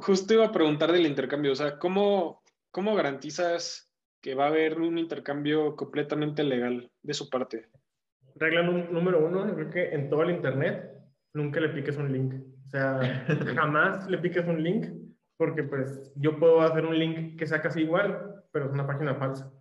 justo 0.00 0.34
iba 0.34 0.46
a 0.46 0.52
preguntar 0.52 0.92
del 0.92 1.06
intercambio, 1.06 1.52
o 1.52 1.54
sea, 1.56 1.78
¿cómo, 1.78 2.42
¿cómo 2.70 2.94
garantizas 2.94 3.90
que 4.20 4.34
va 4.34 4.44
a 4.44 4.48
haber 4.48 4.80
un 4.80 4.98
intercambio 4.98 5.76
completamente 5.76 6.44
legal 6.44 6.90
de 7.02 7.14
su 7.14 7.30
parte? 7.30 7.68
Regla 8.40 8.62
número 8.62 9.24
uno, 9.24 9.54
creo 9.54 9.70
que 9.70 9.94
en 9.94 10.08
todo 10.08 10.22
el 10.22 10.30
Internet 10.30 10.90
nunca 11.34 11.60
le 11.60 11.68
piques 11.68 11.96
un 11.98 12.10
link. 12.10 12.34
O 12.66 12.68
sea, 12.70 13.00
jamás 13.54 14.08
le 14.10 14.18
piques 14.18 14.46
un 14.46 14.62
link 14.62 14.86
porque 15.36 15.62
pues 15.62 16.12
yo 16.16 16.38
puedo 16.38 16.62
hacer 16.62 16.84
un 16.84 16.98
link 16.98 17.38
que 17.38 17.46
sea 17.46 17.60
casi 17.60 17.82
igual, 17.82 18.42
pero 18.50 18.66
es 18.66 18.72
una 18.72 18.86
página 18.86 19.14
falsa 19.14 19.52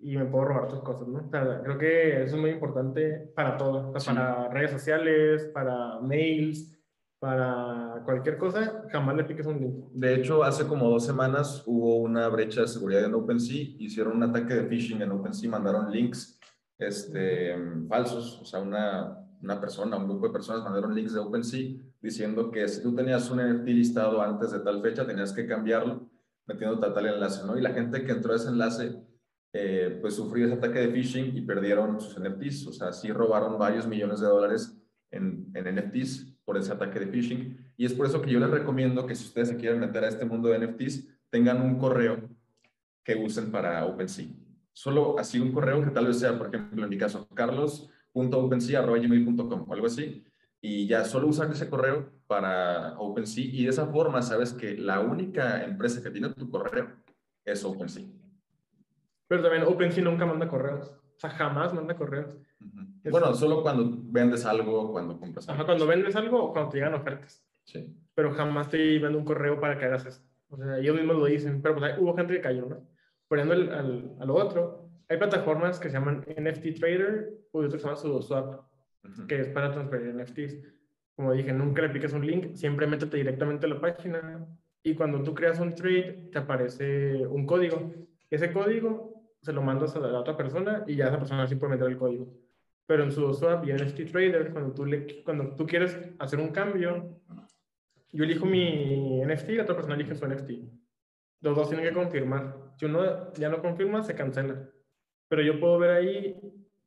y 0.00 0.16
me 0.16 0.24
puedo 0.26 0.46
robar 0.46 0.68
tus 0.68 0.80
cosas, 0.80 1.08
¿no? 1.08 1.20
O 1.26 1.30
sea, 1.30 1.60
creo 1.62 1.76
que 1.76 2.22
eso 2.22 2.36
es 2.36 2.40
muy 2.40 2.50
importante 2.50 3.30
para 3.34 3.56
todo, 3.56 3.92
para 3.92 4.48
redes 4.48 4.70
sociales, 4.70 5.50
para 5.52 5.98
mails, 6.00 6.78
para 7.18 8.02
cualquier 8.04 8.38
cosa, 8.38 8.84
jamás 8.90 9.16
le 9.16 9.24
piques 9.24 9.46
un 9.46 9.60
link. 9.60 9.74
De 9.92 10.14
hecho, 10.14 10.44
hace 10.44 10.66
como 10.66 10.88
dos 10.88 11.04
semanas 11.04 11.64
hubo 11.66 11.96
una 11.96 12.28
brecha 12.28 12.60
de 12.60 12.68
seguridad 12.68 13.04
en 13.04 13.14
OpenSea, 13.14 13.74
hicieron 13.78 14.16
un 14.16 14.22
ataque 14.22 14.54
de 14.54 14.64
phishing 14.64 15.02
en 15.02 15.10
OpenSea, 15.10 15.50
mandaron 15.50 15.90
links 15.90 16.37
este, 16.78 17.56
falsos, 17.88 18.40
o 18.40 18.44
sea, 18.44 18.60
una, 18.60 19.18
una 19.42 19.60
persona, 19.60 19.96
un 19.96 20.08
grupo 20.08 20.26
de 20.26 20.32
personas 20.32 20.62
mandaron 20.62 20.94
links 20.94 21.12
de 21.12 21.20
OpenSea 21.20 21.76
diciendo 22.00 22.50
que 22.50 22.66
si 22.68 22.82
tú 22.82 22.94
tenías 22.94 23.30
un 23.30 23.38
NFT 23.38 23.68
listado 23.68 24.22
antes 24.22 24.52
de 24.52 24.60
tal 24.60 24.80
fecha, 24.82 25.06
tenías 25.06 25.32
que 25.32 25.46
cambiarlo 25.46 26.08
metiendo 26.46 26.78
tal, 26.78 26.94
tal 26.94 27.06
enlace, 27.06 27.44
¿no? 27.46 27.58
Y 27.58 27.60
la 27.60 27.72
gente 27.72 28.04
que 28.04 28.12
entró 28.12 28.32
a 28.32 28.36
ese 28.36 28.48
enlace, 28.48 28.96
eh, 29.52 29.98
pues 30.00 30.14
sufrió 30.14 30.46
ese 30.46 30.54
ataque 30.54 30.78
de 30.78 30.88
phishing 30.88 31.36
y 31.36 31.42
perdieron 31.42 32.00
sus 32.00 32.18
NFTs, 32.18 32.66
o 32.68 32.72
sea, 32.72 32.92
sí 32.92 33.10
robaron 33.12 33.58
varios 33.58 33.86
millones 33.86 34.20
de 34.20 34.26
dólares 34.26 34.78
en, 35.10 35.50
en 35.54 35.74
NFTs 35.74 36.38
por 36.44 36.56
ese 36.56 36.72
ataque 36.72 37.00
de 37.00 37.06
phishing. 37.06 37.72
Y 37.76 37.84
es 37.84 37.92
por 37.92 38.06
eso 38.06 38.22
que 38.22 38.30
yo 38.30 38.40
les 38.40 38.50
recomiendo 38.50 39.06
que 39.06 39.14
si 39.14 39.26
ustedes 39.26 39.48
se 39.48 39.56
quieren 39.56 39.80
meter 39.80 40.04
a 40.04 40.08
este 40.08 40.24
mundo 40.24 40.48
de 40.48 40.58
NFTs, 40.58 41.06
tengan 41.30 41.60
un 41.60 41.78
correo 41.78 42.28
que 43.04 43.16
usen 43.16 43.50
para 43.50 43.84
OpenSea. 43.84 44.28
Solo 44.78 45.18
así 45.18 45.40
un 45.40 45.50
correo 45.50 45.82
que 45.82 45.90
tal 45.90 46.06
vez 46.06 46.20
sea, 46.20 46.38
por 46.38 46.54
ejemplo, 46.54 46.84
en 46.84 46.88
mi 46.88 46.96
caso, 46.96 47.26
carlos.opensea.gmail.com 47.34 49.68
o 49.68 49.72
algo 49.72 49.86
así. 49.86 50.24
Y 50.60 50.86
ya 50.86 51.04
solo 51.04 51.26
usar 51.26 51.50
ese 51.50 51.68
correo 51.68 52.12
para 52.28 52.96
OpenSea 52.96 53.44
y 53.44 53.64
de 53.64 53.70
esa 53.70 53.88
forma 53.88 54.22
sabes 54.22 54.52
que 54.52 54.76
la 54.76 55.00
única 55.00 55.64
empresa 55.64 56.00
que 56.00 56.10
tiene 56.10 56.28
tu 56.28 56.48
correo 56.48 56.92
es 57.44 57.64
OpenSea. 57.64 58.04
Pero 59.26 59.42
también 59.42 59.64
OpenSea 59.64 60.04
nunca 60.04 60.24
manda 60.24 60.46
correos. 60.46 60.94
O 61.16 61.18
sea, 61.18 61.30
jamás 61.30 61.74
manda 61.74 61.96
correos. 61.96 62.36
Bueno, 63.10 63.34
solo 63.34 63.62
cuando 63.62 63.98
vendes 64.00 64.46
algo, 64.46 64.92
cuando 64.92 65.18
compras 65.18 65.48
algo. 65.48 65.56
Ajá, 65.56 65.66
cuando 65.66 65.88
vendes 65.88 66.14
algo 66.14 66.40
o 66.40 66.52
cuando 66.52 66.70
te 66.70 66.78
llegan 66.78 66.94
ofertas. 66.94 67.44
Sí. 67.64 67.92
Pero 68.14 68.32
jamás 68.32 68.70
te 68.70 69.00
vendo 69.00 69.18
un 69.18 69.24
correo 69.24 69.58
para 69.58 69.76
que 69.76 69.86
hagas 69.86 70.06
eso. 70.06 70.22
O 70.50 70.56
sea, 70.56 70.78
ellos 70.78 70.94
mismos 70.94 71.16
lo 71.16 71.24
dicen. 71.24 71.60
Pero 71.62 71.74
pues 71.74 71.98
hubo 71.98 72.14
gente 72.14 72.34
que 72.34 72.40
cayó, 72.40 72.66
¿no? 72.66 72.86
Poniendo 73.28 73.54
al, 73.54 73.72
al, 73.72 74.16
al, 74.20 74.30
otro, 74.30 74.90
hay 75.08 75.18
plataformas 75.18 75.78
que 75.78 75.88
se 75.88 75.94
llaman 75.94 76.24
NFT 76.26 76.78
Trader 76.78 77.30
o 77.52 77.58
otro 77.58 77.70
que 77.72 77.78
se 77.78 77.84
llama 77.84 77.96
SudoSwap, 77.96 78.64
que 79.28 79.40
es 79.40 79.48
para 79.48 79.70
transferir 79.70 80.14
NFTs. 80.14 80.56
Como 81.14 81.32
dije, 81.32 81.52
nunca 81.52 81.82
le 81.82 81.90
piques 81.90 82.12
un 82.12 82.26
link, 82.26 82.54
siempre 82.54 82.86
métete 82.86 83.16
directamente 83.16 83.66
a 83.66 83.70
la 83.70 83.80
página 83.80 84.46
y 84.82 84.94
cuando 84.94 85.22
tú 85.22 85.34
creas 85.34 85.60
un 85.60 85.74
trade 85.74 86.28
te 86.32 86.38
aparece 86.38 87.26
un 87.26 87.44
código. 87.44 87.92
Ese 88.30 88.52
código 88.52 89.18
se 89.42 89.52
lo 89.52 89.62
mandas 89.62 89.94
a 89.96 90.00
la 90.00 90.18
otra 90.18 90.36
persona 90.36 90.84
y 90.86 90.96
ya 90.96 91.08
esa 91.08 91.18
persona 91.18 91.46
sí 91.46 91.56
puede 91.56 91.72
meter 91.74 91.88
el 91.88 91.98
código. 91.98 92.28
Pero 92.86 93.04
en 93.04 93.12
su 93.12 93.34
swap 93.34 93.66
y 93.66 93.70
en 93.70 93.76
NFT 93.76 94.10
Trader, 94.10 94.50
cuando 94.52 94.72
tú, 94.72 94.86
le, 94.86 95.22
cuando 95.22 95.54
tú 95.56 95.66
quieres 95.66 95.98
hacer 96.18 96.40
un 96.40 96.48
cambio, 96.48 97.20
yo 98.12 98.24
elijo 98.24 98.46
mi 98.46 99.22
NFT 99.24 99.50
y 99.50 99.56
la 99.56 99.64
otra 99.64 99.74
persona 99.74 99.94
elige 99.94 100.14
su 100.14 100.26
NFT. 100.26 100.50
Los 101.40 101.56
dos 101.56 101.68
tienen 101.68 101.86
que 101.86 101.94
confirmar. 101.94 102.56
Si 102.76 102.86
uno 102.86 103.32
ya 103.34 103.48
no 103.48 103.60
confirma, 103.60 104.02
se 104.02 104.14
cancela. 104.14 104.68
Pero 105.28 105.42
yo 105.42 105.60
puedo 105.60 105.78
ver 105.78 105.90
ahí 105.90 106.40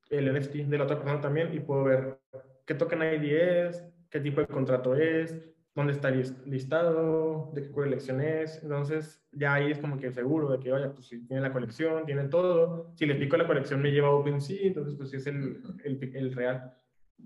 el 0.10 0.34
NFT 0.34 0.56
de 0.68 0.78
la 0.78 0.84
otra 0.84 0.97
persona 0.97 1.22
también 1.22 1.54
y 1.54 1.60
puedo 1.60 1.84
ver 1.84 2.20
qué 2.66 2.74
token 2.74 3.02
ID 3.02 3.32
es, 3.32 3.86
qué 4.10 4.20
tipo 4.20 4.41
de 4.41 4.47
contrato 4.47 4.95
es, 4.95 5.52
dónde 5.74 5.93
está 5.93 6.12
listado, 6.12 7.52
de 7.54 7.64
qué 7.64 7.72
colección 7.72 8.22
es. 8.22 8.62
Entonces, 8.62 9.26
ya 9.32 9.54
ahí 9.54 9.72
es 9.72 9.80
como 9.80 9.97
que 9.97 10.12
seguro 10.12 10.49
de 10.49 10.60
que, 10.60 10.72
oye, 10.72 10.89
pues 10.89 11.08
si 11.08 11.26
tiene 11.26 11.41
la 11.41 11.54
colección, 11.54 12.06
tiene 12.06 12.28
todo. 12.28 12.91
Si 12.95 13.06
le 13.06 13.16
pico 13.16 13.38
la 13.38 13.47
colección, 13.47 13.82
me 13.82 13.91
lleva 13.91 14.10
a 14.10 14.12
OpenSea, 14.12 14.68
entonces, 14.68 14.95
pues 14.95 15.10
sí 15.12 15.18
es 15.18 15.28
el, 15.28 15.62
el, 15.84 16.16
el 16.16 16.34
real. 16.34 16.74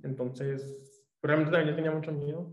Entonces, 0.03 1.03
realmente 1.21 1.51
también 1.51 1.71
yo 1.71 1.75
tenía 1.75 1.91
mucho 1.91 2.11
miedo. 2.11 2.51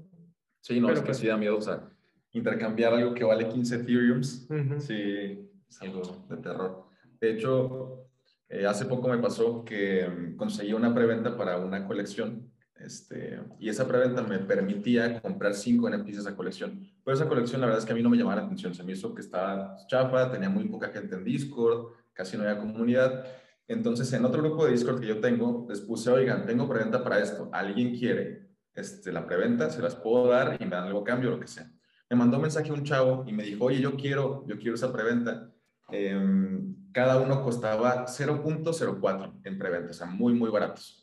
Sí, 0.60 0.80
no, 0.80 0.90
es 0.90 1.00
que 1.00 1.06
pues, 1.06 1.18
sí 1.18 1.26
da 1.26 1.36
miedo, 1.36 1.58
o 1.58 1.62
sea, 1.62 1.90
intercambiar 2.32 2.94
algo 2.94 3.14
que 3.14 3.24
vale 3.24 3.48
15 3.48 3.76
Ethereums, 3.76 4.48
sí, 4.78 5.50
es 5.68 5.82
algo 5.82 6.26
de 6.28 6.36
terror. 6.38 6.86
De 7.20 7.32
hecho, 7.32 8.08
eh, 8.48 8.66
hace 8.66 8.86
poco 8.86 9.08
me 9.08 9.18
pasó 9.18 9.64
que 9.64 10.06
mm, 10.06 10.36
conseguí 10.36 10.72
una 10.72 10.94
preventa 10.94 11.36
para 11.36 11.58
una 11.58 11.86
colección 11.86 12.52
este, 12.82 13.38
y 13.60 13.68
esa 13.68 13.86
preventa 13.86 14.22
me 14.22 14.38
permitía 14.40 15.20
comprar 15.20 15.54
cinco 15.54 15.88
NFTs 15.88 16.16
de 16.16 16.20
esa 16.20 16.36
colección. 16.36 16.80
Pero 17.04 17.14
esa 17.14 17.28
colección 17.28 17.60
la 17.60 17.68
verdad 17.68 17.80
es 17.80 17.86
que 17.86 17.92
a 17.92 17.94
mí 17.94 18.02
no 18.02 18.10
me 18.10 18.16
llamaba 18.16 18.40
la 18.40 18.46
atención. 18.46 18.74
Se 18.74 18.82
me 18.82 18.92
hizo 18.92 19.14
que 19.14 19.20
estaba 19.20 19.76
chafa, 19.86 20.30
tenía 20.30 20.48
muy 20.48 20.64
poca 20.64 20.88
gente 20.88 21.14
en 21.14 21.24
Discord, 21.24 21.92
casi 22.12 22.36
no 22.36 22.42
había 22.42 22.58
comunidad. 22.58 23.24
Entonces 23.68 24.12
en 24.12 24.24
otro 24.24 24.42
grupo 24.42 24.66
de 24.66 24.72
Discord 24.72 25.00
que 25.00 25.06
yo 25.06 25.20
tengo, 25.20 25.66
les 25.68 25.80
puse, 25.80 26.10
oigan, 26.10 26.44
tengo 26.44 26.68
preventa 26.68 27.04
para 27.04 27.20
esto. 27.20 27.48
¿Alguien 27.52 27.96
quiere 27.96 28.48
este, 28.74 29.12
la 29.12 29.26
preventa? 29.26 29.70
Se 29.70 29.80
las 29.80 29.94
puedo 29.94 30.28
dar 30.28 30.56
y 30.60 30.64
me 30.64 30.70
dan 30.70 30.88
algo 30.88 31.04
cambio, 31.04 31.30
lo 31.30 31.40
que 31.40 31.46
sea. 31.46 31.70
Me 32.12 32.18
mandó 32.18 32.36
un 32.36 32.42
mensaje 32.42 32.70
un 32.70 32.84
chavo 32.84 33.24
y 33.26 33.32
me 33.32 33.42
dijo, 33.42 33.64
oye, 33.64 33.80
yo 33.80 33.96
quiero, 33.96 34.44
yo 34.46 34.58
quiero 34.58 34.74
esa 34.74 34.92
preventa. 34.92 35.50
Em, 35.90 36.76
cada 36.92 37.18
uno 37.18 37.42
costaba 37.42 38.06
0.04 38.06 39.40
en 39.42 39.58
preventa, 39.58 39.92
o 39.92 39.94
sea, 39.94 40.06
muy, 40.06 40.34
muy 40.34 40.50
baratos 40.50 41.02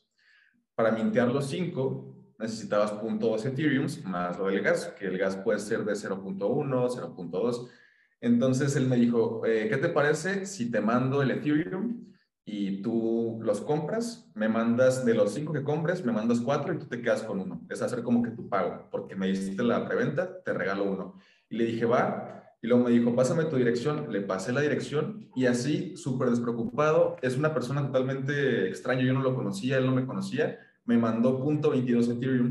para 0.76 0.92
mintear 0.92 1.28
los 1.30 1.48
5 1.48 2.36
necesitabas 2.38 2.94
0.2 2.94 3.46
Ethereum 3.48 3.88
más 4.06 4.38
lo 4.38 4.46
del 4.46 4.62
gas, 4.62 4.94
que 4.98 5.08
el 5.08 5.18
gas 5.18 5.36
puede 5.36 5.60
ser 5.60 5.84
de 5.84 5.94
0.1, 5.94 6.38
0.2. 6.38 7.70
Entonces 8.22 8.76
él 8.76 8.88
me 8.88 8.96
dijo, 8.96 9.46
eh, 9.48 9.68
¿qué 9.68 9.78
te 9.78 9.90
parece 9.90 10.46
si 10.46 10.70
te 10.70 10.80
mando 10.80 11.24
el 11.24 11.32
Ethereum 11.32 12.14
y 12.52 12.82
tú 12.82 13.40
los 13.42 13.62
compras? 13.62 14.30
Me 14.34 14.50
mandas 14.50 15.06
de 15.06 15.14
los 15.14 15.34
5 15.34 15.54
que 15.54 15.64
compres, 15.64 16.04
me 16.04 16.12
mandas 16.12 16.42
4 16.42 16.74
y 16.74 16.78
tú 16.80 16.86
te 16.86 17.02
quedas 17.02 17.24
con 17.24 17.40
uno. 17.40 17.62
Es 17.70 17.82
hacer 17.82 18.02
como 18.02 18.24
que 18.24 18.32
tu 18.32 18.50
pago, 18.50 18.88
porque 18.92 19.16
me 19.16 19.30
hiciste 19.30 19.64
la 19.64 19.88
preventa, 19.88 20.42
te 20.44 20.54
regalo 20.54 20.84
uno. 20.84 21.16
Y 21.50 21.58
le 21.58 21.66
dije, 21.66 21.86
va. 21.86 22.56
Y 22.62 22.68
luego 22.68 22.86
me 22.86 22.92
dijo, 22.92 23.16
pásame 23.16 23.46
tu 23.46 23.56
dirección. 23.56 24.12
Le 24.12 24.22
pasé 24.22 24.52
la 24.52 24.62
dirección 24.62 25.30
y 25.36 25.46
así, 25.46 25.96
súper 25.96 26.30
despreocupado. 26.30 27.18
Es 27.22 27.38
una 27.38 27.54
persona 27.54 27.86
totalmente 27.86 28.68
extraña. 28.68 29.04
Yo 29.04 29.14
no 29.14 29.22
lo 29.22 29.36
conocía, 29.36 29.78
él 29.78 29.86
no 29.86 29.94
me 29.94 30.06
conocía 30.06 30.60
me 30.90 30.98
mandó 30.98 31.40
.22 31.40 32.18
Ethereum 32.18 32.50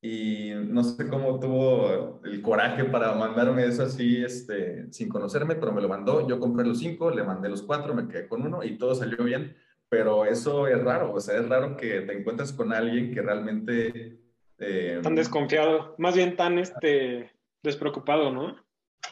y 0.00 0.52
no 0.54 0.84
sé 0.84 1.08
cómo 1.08 1.40
tuvo 1.40 2.20
el 2.24 2.40
coraje 2.40 2.84
para 2.84 3.14
mandarme 3.14 3.64
eso 3.64 3.82
así, 3.82 4.22
este, 4.22 4.92
sin 4.92 5.08
conocerme, 5.08 5.56
pero 5.56 5.72
me 5.72 5.82
lo 5.82 5.88
mandó. 5.88 6.26
Yo 6.28 6.38
compré 6.38 6.64
los 6.64 6.78
cinco, 6.78 7.10
le 7.10 7.24
mandé 7.24 7.48
los 7.48 7.62
cuatro, 7.62 7.94
me 7.94 8.06
quedé 8.06 8.28
con 8.28 8.42
uno 8.42 8.62
y 8.62 8.78
todo 8.78 8.94
salió 8.94 9.24
bien. 9.24 9.56
Pero 9.88 10.26
eso 10.26 10.66
es 10.68 10.82
raro, 10.82 11.14
o 11.14 11.20
sea, 11.20 11.38
es 11.38 11.48
raro 11.48 11.76
que 11.76 12.02
te 12.02 12.12
encuentres 12.12 12.52
con 12.52 12.72
alguien 12.72 13.12
que 13.12 13.22
realmente... 13.22 14.20
Eh, 14.58 15.00
tan 15.02 15.14
desconfiado, 15.14 15.94
más 15.98 16.14
bien 16.14 16.36
tan 16.36 16.58
este, 16.58 17.32
despreocupado, 17.62 18.30
¿no? 18.30 18.56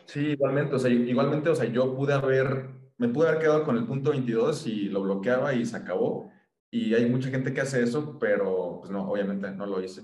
Sí, 0.05 0.20
igualmente, 0.32 0.74
o 0.74 0.78
sea, 0.78 0.91
igualmente, 0.91 1.49
o 1.49 1.55
sea, 1.55 1.66
yo 1.66 1.97
pude 1.97 2.12
haber, 2.12 2.68
me 2.99 3.09
pude 3.09 3.28
haber 3.28 3.41
quedado 3.41 3.64
con 3.64 3.76
el 3.76 3.87
punto 3.87 4.11
22 4.11 4.66
y 4.66 4.89
lo 4.91 5.03
bloqueaba 5.03 5.55
y 5.55 5.64
se 5.64 5.76
acabó 5.76 6.30
y 6.70 6.95
hay 6.95 7.09
mucha 7.09 7.30
gente 7.30 7.55
que 7.55 7.61
hace 7.61 7.82
eso, 7.82 8.18
pero 8.18 8.78
pues 8.80 8.91
no, 8.91 9.09
obviamente 9.09 9.51
no 9.51 9.66
lo 9.66 9.82
hice. 9.82 10.03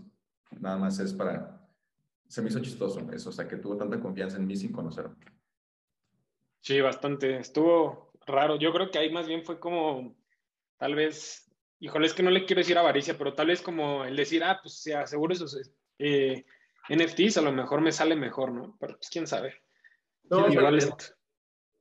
Nada 0.61 0.77
más 0.77 0.99
es 0.99 1.13
para... 1.13 1.61
Se 2.29 2.41
me 2.41 2.49
hizo 2.49 2.61
chistoso 2.61 3.01
eso, 3.13 3.29
o 3.29 3.33
sea, 3.33 3.47
que 3.47 3.57
tuvo 3.57 3.77
tanta 3.77 4.01
confianza 4.01 4.39
en 4.39 4.47
mí 4.47 4.57
sin 4.57 4.73
conocerme. 4.73 5.17
Sí, 6.61 6.81
bastante. 6.81 7.37
Estuvo 7.37 8.13
raro. 8.27 8.57
Yo 8.57 8.73
creo 8.73 8.91
que 8.91 8.99
ahí 8.99 9.13
más 9.13 9.27
bien 9.27 9.45
fue 9.45 9.61
como, 9.61 10.17
tal 10.79 10.95
vez, 10.95 11.51
híjole, 11.81 12.07
es 12.07 12.15
que 12.15 12.23
no 12.23 12.31
le 12.31 12.47
quiero 12.47 12.61
decir 12.61 12.79
avaricia, 12.79 13.19
pero 13.19 13.35
tal 13.35 13.49
vez 13.49 13.61
como 13.61 14.05
el 14.05 14.17
decir, 14.17 14.43
ah, 14.45 14.61
pues 14.63 14.81
se 14.81 14.95
aseguro 14.95 15.35
esos 15.35 15.59
eh, 15.99 16.45
NFTs, 16.89 17.37
a 17.37 17.43
lo 17.43 17.53
mejor 17.53 17.81
me 17.81 17.93
sale 17.93 18.17
mejor, 18.17 18.53
¿no? 18.53 18.77
Pero 18.81 18.97
pues 18.97 19.11
quién 19.11 19.27
sabe. 19.27 19.55
No, 20.31 20.49
Igual 20.49 20.79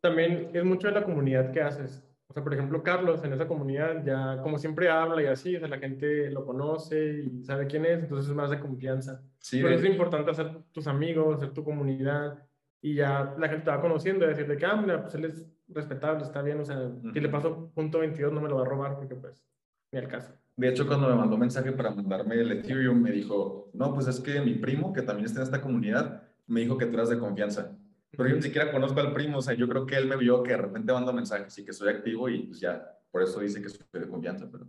también 0.01 0.49
es 0.53 0.63
mucho 0.63 0.87
de 0.87 0.93
la 0.95 1.03
comunidad 1.03 1.51
que 1.53 1.61
haces. 1.61 2.03
O 2.31 2.33
sea, 2.33 2.45
por 2.45 2.53
ejemplo, 2.53 2.81
Carlos 2.81 3.21
en 3.25 3.33
esa 3.33 3.45
comunidad 3.45 4.05
ya 4.05 4.41
como 4.41 4.57
siempre 4.57 4.89
habla 4.89 5.21
y 5.21 5.25
así, 5.25 5.53
o 5.57 5.59
sea, 5.59 5.67
la 5.67 5.79
gente 5.79 6.31
lo 6.31 6.45
conoce 6.45 7.23
y 7.25 7.43
sabe 7.43 7.67
quién 7.67 7.83
es, 7.83 7.99
entonces 7.99 8.29
es 8.29 8.35
más 8.35 8.49
de 8.49 8.57
confianza. 8.57 9.21
Sí, 9.39 9.59
Pero 9.61 9.75
es 9.75 9.83
importante 9.83 10.31
hacer 10.31 10.49
tus 10.71 10.87
amigos, 10.87 11.35
hacer 11.35 11.53
tu 11.53 11.61
comunidad 11.65 12.41
y 12.81 12.95
ya 12.95 13.35
la 13.37 13.49
gente 13.49 13.65
te 13.65 13.71
va 13.71 13.81
conociendo 13.81 14.23
y 14.23 14.29
decirle 14.29 14.55
que, 14.55 14.65
ah, 14.65 14.81
pues 15.01 15.13
él 15.15 15.25
es 15.25 15.45
respetable, 15.67 16.23
está 16.23 16.41
bien, 16.41 16.61
o 16.61 16.63
sea, 16.63 16.89
si 17.11 17.19
le 17.19 17.27
paso 17.27 17.69
punto 17.75 17.99
22 17.99 18.31
no 18.31 18.39
me 18.39 18.47
lo 18.47 18.55
va 18.55 18.61
a 18.61 18.69
robar 18.69 18.95
porque 18.95 19.15
pues 19.15 19.45
ni 19.91 19.99
al 19.99 20.07
caso. 20.07 20.33
De 20.55 20.69
hecho, 20.69 20.87
cuando 20.87 21.09
me 21.09 21.15
mandó 21.15 21.37
mensaje 21.37 21.73
para 21.73 21.91
mandarme 21.91 22.35
el 22.35 22.49
Ethereum, 22.49 23.01
me 23.01 23.11
dijo, 23.11 23.69
no, 23.73 23.93
pues 23.93 24.07
es 24.07 24.21
que 24.21 24.39
mi 24.39 24.53
primo, 24.53 24.93
que 24.93 25.01
también 25.01 25.25
está 25.25 25.41
en 25.41 25.47
esta 25.47 25.61
comunidad, 25.61 26.23
me 26.47 26.61
dijo 26.61 26.77
que 26.77 26.85
tú 26.85 26.93
eras 26.93 27.09
de 27.09 27.19
confianza 27.19 27.77
pero 28.21 28.29
yo 28.29 28.35
ni 28.35 28.43
siquiera 28.43 28.71
conozco 28.71 28.99
al 28.99 29.13
primo, 29.13 29.39
o 29.39 29.41
sea, 29.41 29.55
yo 29.55 29.67
creo 29.67 29.83
que 29.83 29.95
él 29.95 30.05
me 30.05 30.15
vio 30.15 30.43
que 30.43 30.51
de 30.51 30.57
repente 30.57 30.93
mando 30.93 31.11
mensajes 31.11 31.57
y 31.57 31.65
que 31.65 31.73
soy 31.73 31.89
activo 31.89 32.29
y 32.29 32.43
pues 32.43 32.59
ya, 32.59 32.99
por 33.09 33.23
eso 33.23 33.39
dice 33.39 33.59
que 33.59 33.69
soy 33.69 33.83
de 33.93 34.07
confianza, 34.07 34.47
pero 34.51 34.67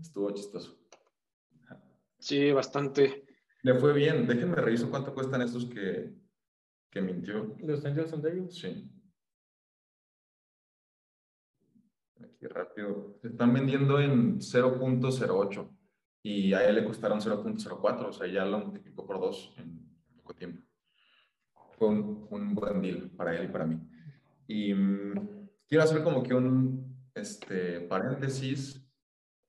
estuvo 0.00 0.30
chistoso. 0.30 0.78
Sí, 2.18 2.50
bastante. 2.50 3.26
Le 3.62 3.74
fue 3.74 3.92
bien, 3.92 4.26
déjenme 4.26 4.56
reviso 4.56 4.88
cuánto 4.88 5.12
cuestan 5.12 5.42
estos 5.42 5.66
que, 5.66 6.14
que 6.90 7.02
mintió. 7.02 7.54
¿Los 7.58 7.84
Angels 7.84 8.14
and 8.14 8.24
Devils? 8.24 8.54
Sí. 8.54 8.90
Aquí 12.22 12.46
rápido. 12.46 13.18
Se 13.20 13.28
están 13.28 13.52
vendiendo 13.52 14.00
en 14.00 14.38
0.08 14.38 15.68
y 16.22 16.54
a 16.54 16.66
él 16.66 16.76
le 16.76 16.84
costaron 16.86 17.20
0.04, 17.20 18.06
o 18.06 18.12
sea, 18.14 18.26
ya 18.26 18.46
lo 18.46 18.60
multiplicó 18.60 19.06
por 19.06 19.20
dos 19.20 19.52
en 19.58 19.86
poco 20.16 20.34
tiempo. 20.34 20.62
Fue 21.78 21.88
un, 21.88 22.26
un 22.30 22.54
buen 22.54 22.80
deal 22.80 23.10
para 23.16 23.36
él 23.36 23.44
y 23.44 23.52
para 23.52 23.66
mí. 23.66 23.80
Y 24.46 24.74
mm, 24.74 25.48
quiero 25.68 25.84
hacer 25.84 26.02
como 26.02 26.22
que 26.22 26.34
un 26.34 26.94
este, 27.14 27.80
paréntesis 27.80 28.84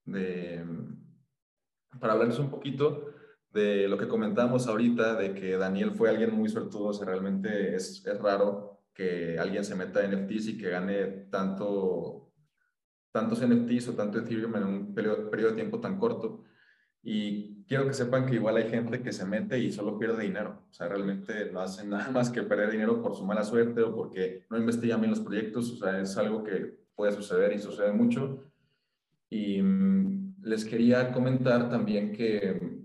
de, 0.06 0.64
para 2.00 2.14
hablarles 2.14 2.40
un 2.40 2.50
poquito 2.50 3.12
de 3.52 3.88
lo 3.88 3.98
que 3.98 4.08
comentamos 4.08 4.68
ahorita, 4.68 5.16
de 5.16 5.34
que 5.34 5.58
Daniel 5.58 5.92
fue 5.92 6.10
alguien 6.10 6.36
muy 6.36 6.50
suertudo, 6.50 6.88
o 6.88 6.94
sea, 6.94 7.06
realmente 7.08 7.76
es, 7.76 8.06
es 8.06 8.20
raro 8.20 8.82
que 8.94 9.38
alguien 9.40 9.64
se 9.64 9.76
meta 9.76 10.04
en 10.04 10.12
NFTs 10.12 10.48
y 10.48 10.58
que 10.58 10.70
gane 10.70 11.06
tanto, 11.30 12.32
tantos 13.12 13.46
NFTs 13.46 13.90
o 13.90 13.94
tanto 13.96 14.20
Ethereum 14.20 14.56
en 14.56 14.64
un 14.64 14.94
periodo, 14.94 15.30
periodo 15.30 15.52
de 15.52 15.56
tiempo 15.56 15.80
tan 15.80 15.98
corto. 15.98 16.44
Y 17.02 17.55
quiero 17.68 17.88
que 17.88 17.94
sepan 17.94 18.26
que 18.26 18.36
igual 18.36 18.58
hay 18.58 18.70
gente 18.70 19.02
que 19.02 19.12
se 19.12 19.26
mete 19.26 19.58
y 19.60 19.72
solo 19.72 19.98
pierde 19.98 20.24
dinero. 20.24 20.62
O 20.70 20.74
sea, 20.74 20.88
realmente 20.88 21.52
no 21.52 21.62
hacen 21.62 21.90
nada 21.92 22.12
más 22.12 22.30
que 22.30 22.44
perder 22.44 22.72
dinero 22.72 23.02
por 23.02 23.16
su 23.16 23.26
mala 23.26 23.44
suerte 23.44 23.82
o 23.82 23.96
porque 23.96 24.44
no 24.50 24.58
investigan 24.58 25.02
bien 25.02 25.12
los 25.12 25.22
proyectos. 25.22 25.72
O 25.72 25.78
sea, 25.78 26.00
es 26.00 26.16
algo 26.18 26.44
que 26.44 26.78
puede 26.96 27.12
suceder 27.12 27.54
y 27.54 27.60
sucede 27.60 27.92
mucho. 27.92 28.44
Y 29.30 29.62
mm, 29.62 30.36
les 30.44 30.66
quería 30.66 31.12
comentar 31.12 31.70
también 31.70 32.14
que 32.14 32.76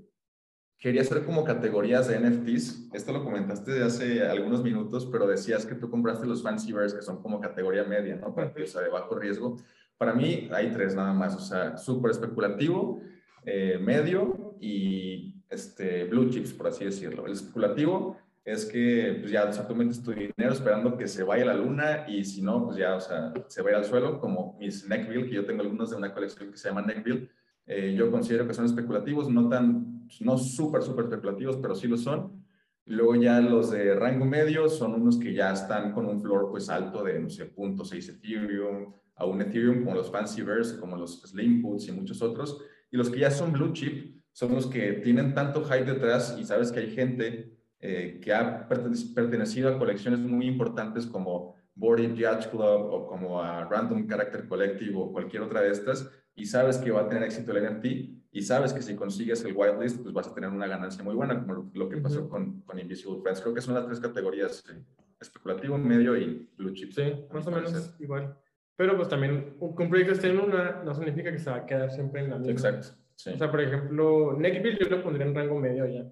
quería 0.79 1.03
hacer 1.03 1.25
como 1.25 1.45
categorías 1.45 2.09
de 2.09 2.19
NFTs. 2.19 2.89
Esto 2.95 3.13
lo 3.13 3.23
comentaste 3.23 3.83
hace 3.83 4.27
algunos 4.27 4.63
minutos, 4.63 5.07
pero 5.13 5.27
decías 5.27 5.67
que 5.67 5.75
tú 5.75 5.91
compraste 5.91 6.27
los 6.27 6.43
Fancy 6.43 6.73
Bears, 6.73 6.95
que 6.95 7.03
son 7.03 7.21
como 7.21 7.39
categoría 7.39 7.85
media, 7.85 8.17
¿no? 8.17 8.35
Para 8.35 8.51
o 8.51 8.67
sea, 8.67 8.81
de 8.81 8.89
bajo 8.89 9.15
riesgo. 9.15 9.59
Para 9.99 10.15
mí 10.15 10.49
hay 10.51 10.71
tres 10.71 10.95
nada 10.95 11.13
más, 11.13 11.37
o 11.37 11.41
sea, 11.41 11.77
súper 11.77 12.13
especulativo, 12.13 13.03
eh, 13.45 13.79
medio 13.79 14.50
y 14.61 15.43
este, 15.49 16.05
blue 16.05 16.29
chips, 16.29 16.53
por 16.53 16.69
así 16.69 16.85
decirlo. 16.85 17.27
El 17.27 17.33
especulativo 17.33 18.19
es 18.45 18.67
que 18.67 19.17
pues 19.21 19.33
ya, 19.33 19.45
o 19.45 19.53
sea, 19.53 19.67
tú 19.67 19.75
metes 19.75 20.03
tu 20.03 20.13
dinero 20.13 20.53
esperando 20.53 20.97
que 20.97 21.09
se 21.09 21.23
vaya 21.23 21.45
a 21.45 21.47
la 21.47 21.55
luna 21.55 22.05
y 22.07 22.25
si 22.25 22.43
no, 22.43 22.65
pues 22.67 22.77
ya, 22.77 22.95
o 22.95 23.01
sea, 23.01 23.33
se 23.49 23.63
va 23.63 23.71
al 23.71 23.85
suelo, 23.85 24.21
como 24.21 24.57
mis 24.61 24.87
Neckville, 24.87 25.27
que 25.27 25.35
yo 25.35 25.47
tengo 25.47 25.63
algunos 25.63 25.91
de 25.91 25.97
una 25.97 26.13
colección 26.13 26.51
que 26.51 26.59
se 26.59 26.69
llama 26.69 26.83
Neckville. 26.83 27.31
Eh, 27.67 27.95
yo 27.97 28.11
considero 28.11 28.47
que 28.47 28.55
son 28.55 28.67
especulativos, 28.67 29.31
no 29.31 29.49
tan, 29.49 30.09
no 30.21 30.37
súper, 30.37 30.83
súper 30.83 31.07
especulativos, 31.07 31.57
pero 31.57 31.75
sí 31.75 31.89
lo 31.89 31.97
son. 31.97 32.45
Luego 32.85 33.15
ya 33.15 33.41
los 33.41 33.71
de 33.71 33.95
rango 33.95 34.25
medio 34.25 34.69
son 34.69 34.95
unos 34.95 35.19
que 35.19 35.33
ya 35.33 35.53
están 35.53 35.93
con 35.93 36.07
un 36.07 36.21
floor 36.21 36.51
pues 36.51 36.69
alto 36.69 37.05
de, 37.05 37.19
no 37.21 37.31
sé, 37.31 37.55
0.6 37.55 38.17
Ethereum, 38.17 38.93
a 39.15 39.27
un 39.27 39.41
Ethereum 39.41 39.85
como 39.85 39.95
los 39.95 40.11
Fancyverse, 40.11 40.81
como 40.81 40.97
los 40.97 41.23
Slim 41.23 41.63
Puts 41.63 41.89
y 41.89 41.93
muchos 41.93 42.21
otros. 42.21 42.61
Y 42.91 42.97
los 42.97 43.09
que 43.09 43.21
ya 43.21 43.31
son 43.31 43.53
blue 43.53 43.73
chip 43.73 44.20
son 44.33 44.55
los 44.55 44.67
que 44.67 44.95
tienen 44.95 45.35
tanto 45.35 45.65
hype 45.65 45.85
detrás 45.85 46.37
y 46.39 46.45
sabes 46.45 46.73
que 46.73 46.81
hay 46.81 46.91
gente 46.91 47.59
eh, 47.81 48.21
que 48.23 48.33
ha 48.33 48.69
pertenecido 48.69 49.69
a 49.69 49.79
colecciones 49.79 50.21
muy 50.21 50.47
importantes 50.47 51.07
como 51.07 51.57
Bored 51.75 52.15
Yacht 52.15 52.51
Club 52.51 52.63
o 52.63 53.07
como 53.07 53.43
a 53.43 53.65
Random 53.65 54.07
Character 54.07 54.47
Collective 54.47 54.95
o 54.97 55.13
cualquier 55.13 55.43
otra 55.43 55.63
de 55.63 55.71
estas 55.71 56.11
y 56.35 56.47
sabes 56.47 56.79
que 56.79 56.91
va 56.91 57.03
a 57.03 57.09
tener 57.09 57.23
éxito 57.23 57.57
el 57.57 57.65
NFT 57.65 57.87
y 58.33 58.43
sabes 58.43 58.73
que 58.73 58.83
si 58.83 58.95
consigues 58.95 59.45
el 59.45 59.57
whitelist 59.57 60.03
pues 60.03 60.15
vas 60.15 60.29
a 60.29 60.35
tener 60.35 60.51
una 60.51 60.67
ganancia 60.67 61.03
muy 61.03 61.15
buena 61.15 61.41
como 61.41 61.71
lo 61.73 61.89
que 61.89 61.97
pasó 61.97 62.29
con, 62.29 62.61
con, 62.63 62.79
Invisible 62.79 63.21
Friends. 63.23 63.41
Creo 63.41 63.55
que 63.55 63.61
son 63.61 63.75
las 63.75 63.87
tres 63.87 63.99
categorías, 63.99 64.63
eh, 64.71 64.85
especulativo, 65.21 65.77
medio 65.79 66.17
y 66.17 66.49
blue 66.57 66.73
chip. 66.73 66.93
Sí, 66.93 67.27
más 67.33 67.47
o 67.47 67.51
menos 67.51 67.97
igual. 67.99 68.37
Pero 68.77 68.97
pues 68.97 69.09
también 69.09 69.57
un 69.59 69.75
proyecto 69.75 70.13
esté 70.13 70.31
en 70.31 70.39
una 70.39 70.83
no 70.83 70.95
significa 70.95 71.33
que 71.33 71.39
se 71.39 71.51
va 71.51 71.57
a 71.57 71.67
quedar 71.67 71.91
siempre 71.91 72.23
en 72.23 72.31
la 72.31 72.37
misma. 72.39 72.53
Exacto. 72.53 73.00
O 73.27 73.37
sea, 73.39 73.51
por 73.51 73.61
ejemplo, 73.61 74.37
Neckville 74.39 74.79
yo 74.81 74.89
lo 74.89 75.03
pondría 75.03 75.27
en 75.27 75.35
rango 75.35 75.59
medio 75.59 75.87
ya. 75.87 76.07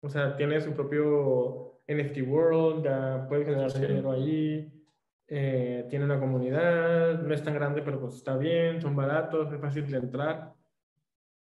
O 0.00 0.08
sea, 0.08 0.36
tiene 0.36 0.60
su 0.60 0.72
propio 0.72 1.80
NFT 1.88 2.18
World, 2.26 2.84
ya 2.84 3.26
puede 3.28 3.44
generar 3.44 3.72
dinero 3.72 4.12
ahí, 4.12 4.72
eh, 5.26 5.86
tiene 5.88 6.04
una 6.04 6.20
comunidad, 6.20 7.22
no 7.22 7.34
es 7.34 7.42
tan 7.42 7.54
grande, 7.54 7.82
pero 7.82 8.00
pues 8.00 8.16
está 8.16 8.36
bien, 8.36 8.80
son 8.80 8.94
baratos, 8.96 9.52
es 9.52 9.60
fácil 9.60 9.90
de 9.90 9.98
entrar. 9.98 10.52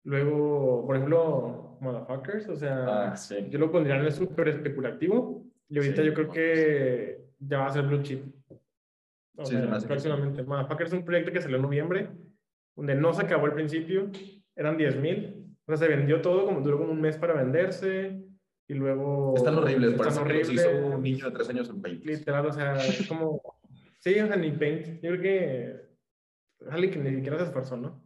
Luego, 0.05 0.85
por 0.87 0.97
ejemplo, 0.97 1.79
Motherfuckers, 1.81 2.49
o 2.49 2.57
sea, 2.57 3.13
ah, 3.13 3.15
yo 3.49 3.59
lo 3.59 3.71
pondría 3.71 3.97
en 3.97 4.05
el 4.05 4.13
súper 4.13 4.49
especulativo 4.49 5.45
y 5.69 5.79
ahorita 5.79 6.03
yo 6.03 6.15
creo 6.15 6.31
que 6.31 7.25
ya 7.39 7.59
va 7.59 7.67
a 7.67 7.73
ser 7.73 7.87
Blue 7.87 8.03
Chip. 8.03 8.23
O 9.37 9.47
sí, 9.47 9.57
sea, 9.57 9.79
próximamente. 9.87 10.43
Motherfuckers 10.43 10.93
es 10.93 10.99
un 10.99 11.05
proyecto 11.05 11.33
que 11.33 11.41
salió 11.41 11.57
en 11.57 11.63
noviembre, 11.63 12.09
donde 12.77 12.95
no 12.95 13.13
se 13.13 13.23
acabó 13.23 13.47
al 13.47 13.55
principio, 13.55 14.11
eran 14.63 14.77
10 14.77 14.97
mil, 14.97 15.57
o 15.67 15.77
sea, 15.77 15.77
se 15.77 15.95
vendió 15.95 16.21
todo, 16.21 16.45
como 16.45 16.61
duró 16.61 16.79
como 16.79 16.93
un 16.93 17.01
mes 17.01 17.17
para 17.17 17.35
venderse 17.35 18.25
y 18.69 18.75
luego... 18.75 19.35
Están 19.37 19.59
horribles, 19.59 19.93
están 19.93 20.19
horribles. 20.19 20.53
hizo 20.53 20.71
un 20.71 21.03
niño 21.03 21.27
de 21.27 21.33
tres 21.33 21.49
años 21.49 21.69
en 21.69 21.83
Paint. 21.83 22.05
Literal, 22.05 22.47
o 22.47 22.53
sea, 22.53 22.77
es 22.77 23.07
como... 23.07 23.41
sí, 23.99 24.19
o 24.19 24.27
sea, 24.27 24.37
ni 24.37 24.51
Paint. 24.53 25.03
Yo 25.03 25.11
creo 25.11 25.21
que 25.21 25.83
alguien 26.71 26.93
que 26.93 26.99
ni 26.99 27.17
siquiera 27.17 27.39
se 27.39 27.45
esforzó, 27.45 27.77
¿no? 27.77 28.03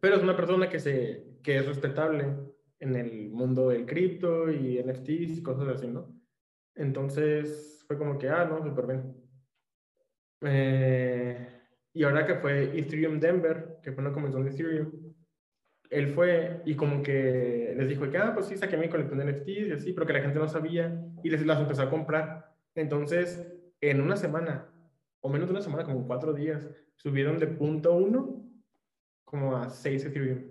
Pero 0.00 0.16
es 0.16 0.22
una 0.22 0.36
persona 0.36 0.68
que, 0.68 0.78
se, 0.78 1.38
que 1.42 1.58
es 1.58 1.66
respetable 1.66 2.26
en 2.78 2.96
el 2.96 3.30
mundo 3.30 3.68
del 3.68 3.86
cripto 3.86 4.50
y 4.50 4.82
NFTs 4.82 5.38
y 5.38 5.42
cosas 5.42 5.68
así, 5.68 5.86
¿no? 5.86 6.14
Entonces 6.74 7.84
fue 7.86 7.98
como 7.98 8.18
que, 8.18 8.28
ah, 8.28 8.46
no, 8.46 8.62
súper 8.62 8.86
bien. 8.86 9.14
Eh, 10.42 11.48
y 11.92 12.02
ahora 12.04 12.26
que 12.26 12.36
fue 12.36 12.78
Ethereum 12.78 13.20
Denver, 13.20 13.78
que 13.82 13.92
fue 13.92 14.02
una 14.02 14.12
convención 14.12 14.44
de 14.44 14.50
Ethereum, 14.50 15.09
él 15.90 16.08
fue 16.08 16.62
y 16.64 16.76
como 16.76 17.02
que 17.02 17.74
les 17.76 17.88
dijo 17.88 18.08
que, 18.08 18.16
ah, 18.16 18.32
pues 18.32 18.46
sí, 18.46 18.56
saqué 18.56 18.76
mi 18.76 18.88
colección 18.88 19.18
de 19.18 19.32
NFTs 19.32 19.68
y 19.68 19.72
así, 19.72 19.92
pero 19.92 20.06
que 20.06 20.12
la 20.12 20.20
gente 20.20 20.38
no 20.38 20.48
sabía 20.48 21.04
y 21.22 21.30
les 21.30 21.44
las 21.44 21.60
empezó 21.60 21.82
a 21.82 21.90
comprar. 21.90 22.54
Entonces, 22.74 23.52
en 23.80 24.00
una 24.00 24.16
semana, 24.16 24.68
o 25.20 25.28
menos 25.28 25.48
de 25.48 25.52
una 25.52 25.62
semana, 25.62 25.84
como 25.84 26.06
cuatro 26.06 26.32
días, 26.32 26.68
subieron 26.94 27.38
de 27.38 27.48
punto 27.48 27.92
uno 27.92 28.44
como 29.24 29.56
a 29.56 29.68
seis 29.68 30.04
Ethereum. 30.04 30.44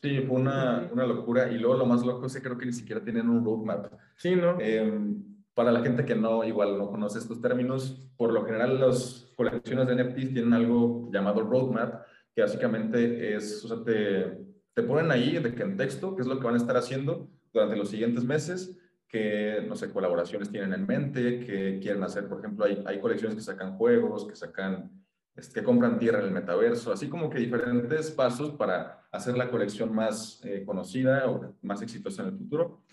Sí, 0.00 0.20
fue 0.20 0.36
una, 0.36 0.88
una, 0.92 1.06
locura. 1.06 1.50
Y 1.50 1.58
luego 1.58 1.76
lo 1.76 1.86
más 1.86 2.04
loco 2.06 2.26
es 2.26 2.34
que 2.34 2.42
creo 2.42 2.56
que 2.56 2.66
ni 2.66 2.72
siquiera 2.72 3.02
tienen 3.02 3.28
un 3.28 3.44
roadmap. 3.44 3.92
Sí, 4.16 4.36
¿no? 4.36 4.58
Em, 4.60 5.24
para 5.54 5.72
la 5.72 5.80
gente 5.80 6.04
que 6.04 6.14
no, 6.14 6.44
igual 6.44 6.78
no 6.78 6.88
conoce 6.88 7.18
estos 7.18 7.40
términos, 7.40 8.08
por 8.16 8.32
lo 8.32 8.44
general 8.44 8.78
las 8.80 9.32
colecciones 9.36 9.88
de 9.88 9.96
NFTs 9.96 10.32
tienen 10.32 10.52
algo 10.52 11.10
llamado 11.12 11.42
roadmap, 11.42 12.04
que 12.38 12.42
básicamente 12.42 13.34
es, 13.34 13.64
o 13.64 13.68
sea, 13.68 13.82
te, 13.82 14.38
te 14.72 14.84
ponen 14.84 15.10
ahí 15.10 15.40
de 15.40 15.52
que 15.56 15.64
en 15.64 15.76
texto 15.76 16.14
qué 16.14 16.22
es 16.22 16.28
lo 16.28 16.38
que 16.38 16.44
van 16.44 16.54
a 16.54 16.58
estar 16.58 16.76
haciendo 16.76 17.28
durante 17.52 17.74
los 17.74 17.90
siguientes 17.90 18.22
meses, 18.22 18.78
qué, 19.08 19.64
no 19.66 19.74
sé, 19.74 19.90
colaboraciones 19.90 20.48
tienen 20.48 20.72
en 20.72 20.86
mente, 20.86 21.40
qué 21.40 21.80
quieren 21.82 22.04
hacer. 22.04 22.28
Por 22.28 22.38
ejemplo, 22.38 22.64
hay, 22.64 22.80
hay 22.86 23.00
colecciones 23.00 23.34
que 23.34 23.42
sacan 23.42 23.76
juegos, 23.76 24.24
que 24.24 24.36
sacan, 24.36 24.88
este, 25.34 25.58
que 25.58 25.66
compran 25.66 25.98
tierra 25.98 26.20
en 26.20 26.26
el 26.26 26.30
metaverso, 26.30 26.92
así 26.92 27.08
como 27.08 27.28
que 27.28 27.40
diferentes 27.40 28.12
pasos 28.12 28.52
para 28.52 29.08
hacer 29.10 29.36
la 29.36 29.50
colección 29.50 29.92
más 29.92 30.40
eh, 30.44 30.62
conocida 30.64 31.28
o 31.28 31.56
más 31.62 31.82
exitosa 31.82 32.22
en 32.22 32.28
el 32.28 32.38
futuro. 32.38 32.84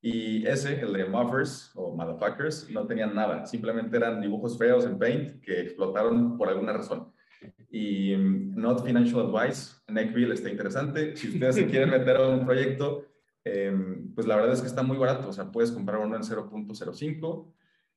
Y 0.00 0.44
ese, 0.44 0.80
el 0.80 0.92
de 0.92 1.04
Muffers 1.04 1.70
o 1.76 1.94
Motherfuckers, 1.94 2.68
no 2.70 2.84
tenían 2.84 3.14
nada, 3.14 3.46
simplemente 3.46 3.96
eran 3.96 4.20
dibujos 4.20 4.58
feos 4.58 4.84
en 4.84 4.98
Paint 4.98 5.40
que 5.40 5.60
explotaron 5.60 6.36
por 6.36 6.48
alguna 6.48 6.72
razón. 6.72 7.12
Y 7.70 8.16
mm, 8.16 8.56
Not 8.56 8.84
Financial 8.84 9.20
Advice, 9.20 9.76
Neckville 9.88 10.34
está 10.34 10.50
interesante. 10.50 11.16
Si 11.16 11.28
ustedes 11.28 11.56
se 11.56 11.66
quieren 11.66 11.90
meter 11.90 12.16
a 12.16 12.28
un 12.28 12.44
proyecto, 12.44 13.06
em, 13.44 14.14
pues 14.14 14.26
la 14.26 14.36
verdad 14.36 14.54
es 14.54 14.60
que 14.60 14.66
está 14.66 14.82
muy 14.82 14.96
barato. 14.96 15.28
O 15.28 15.32
sea, 15.32 15.50
puedes 15.50 15.70
comprar 15.70 15.98
uno 15.98 16.16
en 16.16 16.22
0.05 16.22 17.52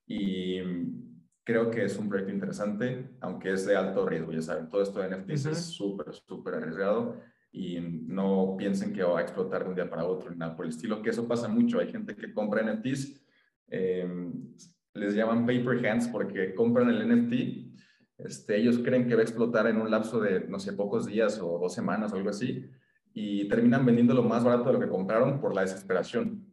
y 0.05 0.61
mm, 0.61 1.11
creo 1.43 1.72
que 1.72 1.86
es 1.86 1.97
un 1.97 2.09
proyecto 2.09 2.34
interesante, 2.34 3.11
aunque 3.22 3.51
es 3.53 3.65
de 3.65 3.76
alto 3.76 4.05
riesgo, 4.05 4.32
ya 4.32 4.41
saben. 4.41 4.69
Todo 4.69 4.82
esto 4.82 4.99
de 4.99 5.15
NFTs 5.15 5.45
es 5.45 5.57
súper, 5.65 6.13
súper 6.13 6.55
arriesgado 6.55 7.19
y 7.51 7.80
no 7.80 8.55
piensen 8.57 8.93
que 8.93 9.03
va 9.03 9.19
a 9.19 9.22
explotar 9.22 9.63
de 9.63 9.69
un 9.69 9.76
día 9.76 9.89
para 9.89 10.05
otro 10.05 10.30
ni 10.30 10.38
nada 10.38 10.55
por 10.55 10.65
el 10.65 10.72
estilo, 10.72 11.01
que 11.01 11.09
eso 11.09 11.28
pasa 11.28 11.47
mucho. 11.47 11.80
Hay 11.80 11.91
gente 11.91 12.15
que 12.15 12.34
compra 12.34 12.61
NFTs, 12.61 13.22
em, 13.67 14.53
les 14.93 15.15
llaman 15.15 15.45
paper 15.45 15.86
hands 15.86 16.07
porque 16.07 16.53
compran 16.53 16.89
el 16.89 17.07
NFT 17.07 17.72
este, 18.26 18.57
ellos 18.57 18.80
creen 18.80 19.07
que 19.07 19.15
va 19.15 19.22
a 19.22 19.24
explotar 19.24 19.67
en 19.67 19.78
un 19.78 19.89
lapso 19.89 20.19
de, 20.19 20.41
no 20.41 20.59
sé, 20.59 20.74
pocos 20.74 21.05
días 21.05 21.39
o 21.41 21.59
dos 21.59 21.74
semanas 21.74 22.13
o 22.13 22.15
algo 22.15 22.30
así, 22.30 22.69
y 23.13 23.47
terminan 23.47 23.86
vendiéndolo 23.86 24.24
más 24.24 24.43
barato 24.43 24.65
de 24.65 24.74
lo 24.74 24.80
que 24.80 24.88
compraron 24.88 25.39
por 25.39 25.53
la 25.53 25.61
desesperación. 25.61 26.45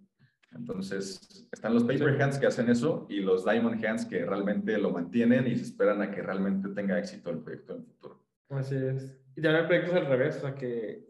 Entonces, 0.53 1.47
están 1.53 1.75
los 1.75 1.85
paper 1.85 2.21
hands 2.21 2.39
que 2.39 2.47
hacen 2.47 2.69
eso 2.71 3.07
y 3.11 3.21
los 3.21 3.45
diamond 3.45 3.85
hands 3.85 4.07
que 4.07 4.25
realmente 4.25 4.79
lo 4.79 4.91
mantienen 4.91 5.47
y 5.47 5.57
se 5.57 5.65
esperan 5.65 6.01
a 6.03 6.11
que 6.11 6.23
realmente 6.23 6.71
tenga 6.71 6.99
éxito 6.99 7.31
el 7.31 7.39
proyecto 7.39 7.75
en 7.75 7.81
el 7.81 7.87
futuro. 7.87 8.25
Así 8.49 8.75
es. 8.75 9.19
Y 9.37 9.43
también 9.43 9.63
el 9.63 9.67
proyecto 9.67 9.91
es 9.93 9.97
al 9.97 10.07
revés, 10.07 10.37
o 10.39 10.41
sea, 10.41 10.55
que 10.55 11.07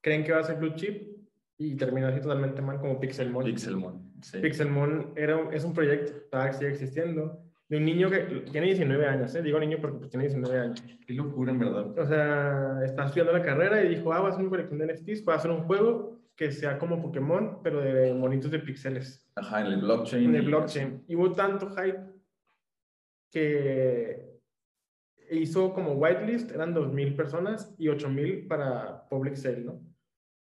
creen 0.00 0.24
que 0.24 0.32
va 0.32 0.38
a 0.38 0.44
ser 0.44 0.56
blue 0.56 0.74
chip 0.76 1.18
y 1.58 1.74
termina 1.74 2.08
así 2.08 2.20
totalmente 2.20 2.62
mal 2.62 2.80
como 2.80 2.98
Pixelmon. 2.98 3.44
Pixelmon, 3.44 4.12
sí. 4.22 4.38
Pixelmon 4.38 5.12
era, 5.16 5.50
es 5.52 5.64
un 5.64 5.74
proyecto, 5.74 6.12
que 6.30 6.52
sigue 6.54 6.70
existiendo, 6.70 7.44
de 7.70 7.76
un 7.76 7.84
niño 7.84 8.10
que 8.10 8.18
tiene 8.50 8.66
19 8.66 9.06
años, 9.06 9.32
¿eh? 9.32 9.42
digo 9.42 9.60
niño 9.60 9.78
porque 9.80 9.98
pues, 9.98 10.10
tiene 10.10 10.24
19 10.24 10.58
años. 10.58 10.82
Qué 11.06 11.14
locura, 11.14 11.52
en 11.52 11.60
verdad. 11.60 11.96
O 11.96 12.04
sea, 12.04 12.80
está 12.84 13.04
estudiando 13.04 13.32
la 13.32 13.42
carrera 13.42 13.84
y 13.84 13.94
dijo, 13.94 14.12
ah, 14.12 14.18
voy 14.18 14.26
a 14.26 14.30
hacer 14.30 14.40
una 14.40 14.50
colección 14.50 14.78
de 14.80 14.92
NFTs, 14.92 15.24
voy 15.24 15.34
a 15.34 15.36
hacer 15.36 15.52
un 15.52 15.62
juego 15.62 16.18
que 16.34 16.50
sea 16.50 16.78
como 16.78 17.00
Pokémon, 17.00 17.60
pero 17.62 17.80
de 17.80 18.12
monitos 18.12 18.50
de 18.50 18.58
píxeles. 18.58 19.24
Ajá, 19.36 19.60
en 19.60 19.66
el 19.68 19.82
blockchain. 19.82 20.24
En 20.24 20.34
el 20.34 20.46
blockchain. 20.46 21.04
Y 21.06 21.14
hubo 21.14 21.30
tanto 21.30 21.70
hype 21.70 22.00
que 23.30 24.40
hizo 25.30 25.72
como 25.72 25.92
whitelist, 25.92 26.50
eran 26.50 26.74
2.000 26.74 27.14
personas 27.14 27.72
y 27.78 27.86
8.000 27.86 28.48
para 28.48 29.08
public 29.08 29.36
sale, 29.36 29.60
¿no? 29.60 29.80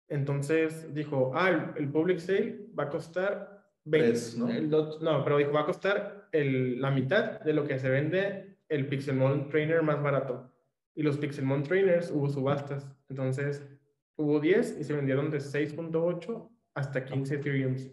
Entonces 0.08 0.94
dijo, 0.94 1.34
ah, 1.36 1.74
el, 1.76 1.92
public 1.92 2.20
sale 2.20 2.68
va 2.78 2.84
a 2.84 2.90
costar 2.90 3.66
20, 3.84 4.20
¿no? 4.38 5.00
¿no? 5.02 5.24
pero 5.26 5.38
dijo, 5.40 5.52
va 5.52 5.62
a 5.62 5.66
costar 5.66 6.21
el, 6.32 6.82
la 6.82 6.92
mitad 6.92 7.40
de 7.42 7.54
lo 7.54 7.66
que 7.68 7.80
se 7.80 7.90
vende 7.90 8.58
el 8.70 8.88
Pixelmon 8.88 9.50
Trainer 9.50 9.84
más 9.84 10.02
barato. 10.02 10.52
Y 10.96 11.04
los 11.04 11.18
Pixelmon 11.18 11.64
Trainers 11.64 12.12
hubo 12.12 12.30
subastas. 12.30 12.88
Entonces 13.10 13.68
hubo 14.16 14.40
10 14.40 14.78
y 14.80 14.84
se 14.84 14.94
vendieron 14.94 15.30
de 15.30 15.40
6.8 15.40 16.50
hasta 16.74 17.04
15 17.04 17.36
Ethereums. 17.36 17.92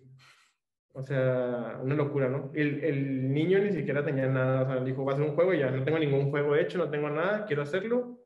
O 0.93 1.03
sea, 1.03 1.79
una 1.83 1.95
locura, 1.95 2.29
¿no? 2.29 2.51
El, 2.55 2.83
el, 2.83 3.33
niño 3.33 3.59
ni 3.61 3.73
siquiera 3.73 4.05
tenía 4.05 4.27
nada, 4.27 4.63
o 4.63 4.67
sea, 4.67 4.85
dijo, 4.85 5.05
va 5.05 5.13
a 5.13 5.17
ser 5.17 5.25
un 5.27 5.35
juego 5.35 5.55
y 5.55 5.61
ya, 5.61 5.71
no 5.71 5.85
tengo 5.85 5.99
ningún 5.99 6.31
juego 6.31 6.57
hecho, 6.57 6.79
no 6.79 6.91
tengo 6.91 7.09
nada, 7.09 7.45
quiero 7.47 7.63
hacerlo. 7.63 8.19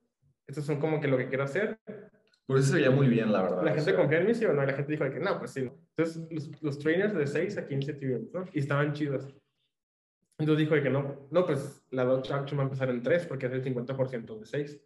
Estos 0.46 0.64
son 0.64 0.80
como 0.80 1.00
que 1.00 1.08
lo 1.08 1.18
que 1.18 1.28
quiero 1.28 1.44
hacer. 1.44 1.78
Por 2.46 2.58
eso 2.58 2.68
se 2.68 2.76
veía 2.76 2.90
muy 2.90 3.08
bien, 3.08 3.30
la 3.32 3.42
verdad. 3.42 3.62
La 3.62 3.74
gente 3.74 3.94
confía 3.94 4.18
en 4.18 4.26
mí, 4.26 4.34
sí 4.34 4.44
o 4.44 4.52
no, 4.52 4.64
la 4.64 4.72
gente 4.72 4.92
dijo 4.92 5.08
que 5.10 5.20
no, 5.20 5.38
pues 5.38 5.52
sí. 5.52 5.70
Entonces, 5.96 6.22
los, 6.30 6.62
los 6.62 6.78
trainers 6.78 7.14
de 7.14 7.26
6 7.26 7.58
a 7.58 7.66
15 7.66 7.90
Ethereum, 7.90 8.28
¿no? 8.32 8.44
Y 8.52 8.58
estaban 8.58 8.92
chidos. 8.92 9.28
Entonces 10.42 10.68
dijo 10.68 10.82
que 10.82 10.90
no, 10.90 11.28
no, 11.30 11.46
pues 11.46 11.86
la 11.90 12.04
Dodge 12.04 12.32
Action 12.32 12.58
va 12.58 12.64
a 12.64 12.66
empezar 12.66 12.90
en 12.90 13.00
3 13.00 13.26
porque 13.26 13.46
es 13.46 13.52
el 13.52 13.62
50% 13.62 14.40
de 14.40 14.46
6. 14.46 14.80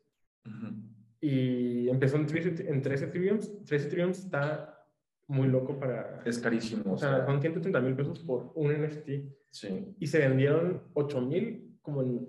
Y 1.21 1.89
empezó 1.89 2.17
en 2.17 2.27
3, 2.27 2.61
en 2.61 2.83
3 2.83 3.03
Ethereum. 3.03 3.39
3 3.65 3.87
Ethereum 3.87 4.11
está 4.11 4.85
muy 5.29 5.49
loco 5.49 5.79
para... 5.79 6.23
Es 6.27 6.39
carísimo. 6.39 6.93
O 6.93 6.99
sea, 6.99 7.25
son 7.25 7.41
130 7.41 7.81
mil 7.81 7.97
pesos 7.97 8.19
por 8.21 8.53
un 8.55 8.71
NFT. 8.71 9.09
Sí. 9.51 9.95
Y 9.99 10.07
se 10.07 10.19
vendieron 10.19 10.83
8 10.93 11.21
mil 11.23 11.79
como 11.81 12.03
en 12.03 12.29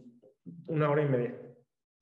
una 0.67 0.89
hora 0.89 1.03
y 1.03 1.09
media. 1.09 1.35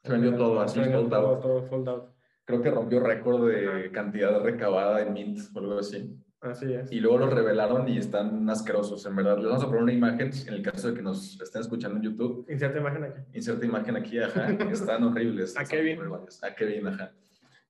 Se 0.04 0.12
vendió 0.12 0.36
todo 0.36 0.62
así, 0.62 0.80
sold 0.80 1.12
out. 1.12 1.42
Todo, 1.42 1.68
sold 1.68 1.90
out. 1.90 2.04
Creo 2.44 2.62
que 2.62 2.70
rompió 2.70 3.00
récord 3.00 3.48
de 3.48 3.90
cantidad 3.92 4.40
recabada 4.44 5.02
en 5.02 5.14
Mint 5.14 5.40
o 5.56 5.60
algo 5.60 5.80
así. 5.80 6.24
Así 6.46 6.74
es. 6.74 6.92
Y 6.92 7.00
luego 7.00 7.18
los 7.18 7.34
revelaron 7.34 7.88
y 7.88 7.98
están 7.98 8.50
asquerosos, 8.50 9.06
en 9.06 9.16
verdad. 9.16 9.38
Les 9.38 9.48
vamos 9.48 9.64
a 9.64 9.68
poner 9.68 9.84
una 9.84 9.94
imagen 9.94 10.32
en 10.48 10.54
el 10.54 10.62
caso 10.62 10.90
de 10.90 10.94
que 10.94 11.02
nos 11.02 11.42
estén 11.42 11.62
escuchando 11.62 11.98
en 11.98 12.04
YouTube. 12.04 12.46
Inserta 12.50 12.80
imagen 12.80 13.04
aquí. 13.04 13.22
Inserta 13.34 13.66
imagen 13.66 13.96
aquí, 13.96 14.20
ajá. 14.20 14.52
Están 14.72 15.04
horribles. 15.04 15.58
a 15.58 15.66
Kevin. 15.66 16.00
A 16.42 16.56
Kevin, 16.56 16.88
ajá. 16.88 17.14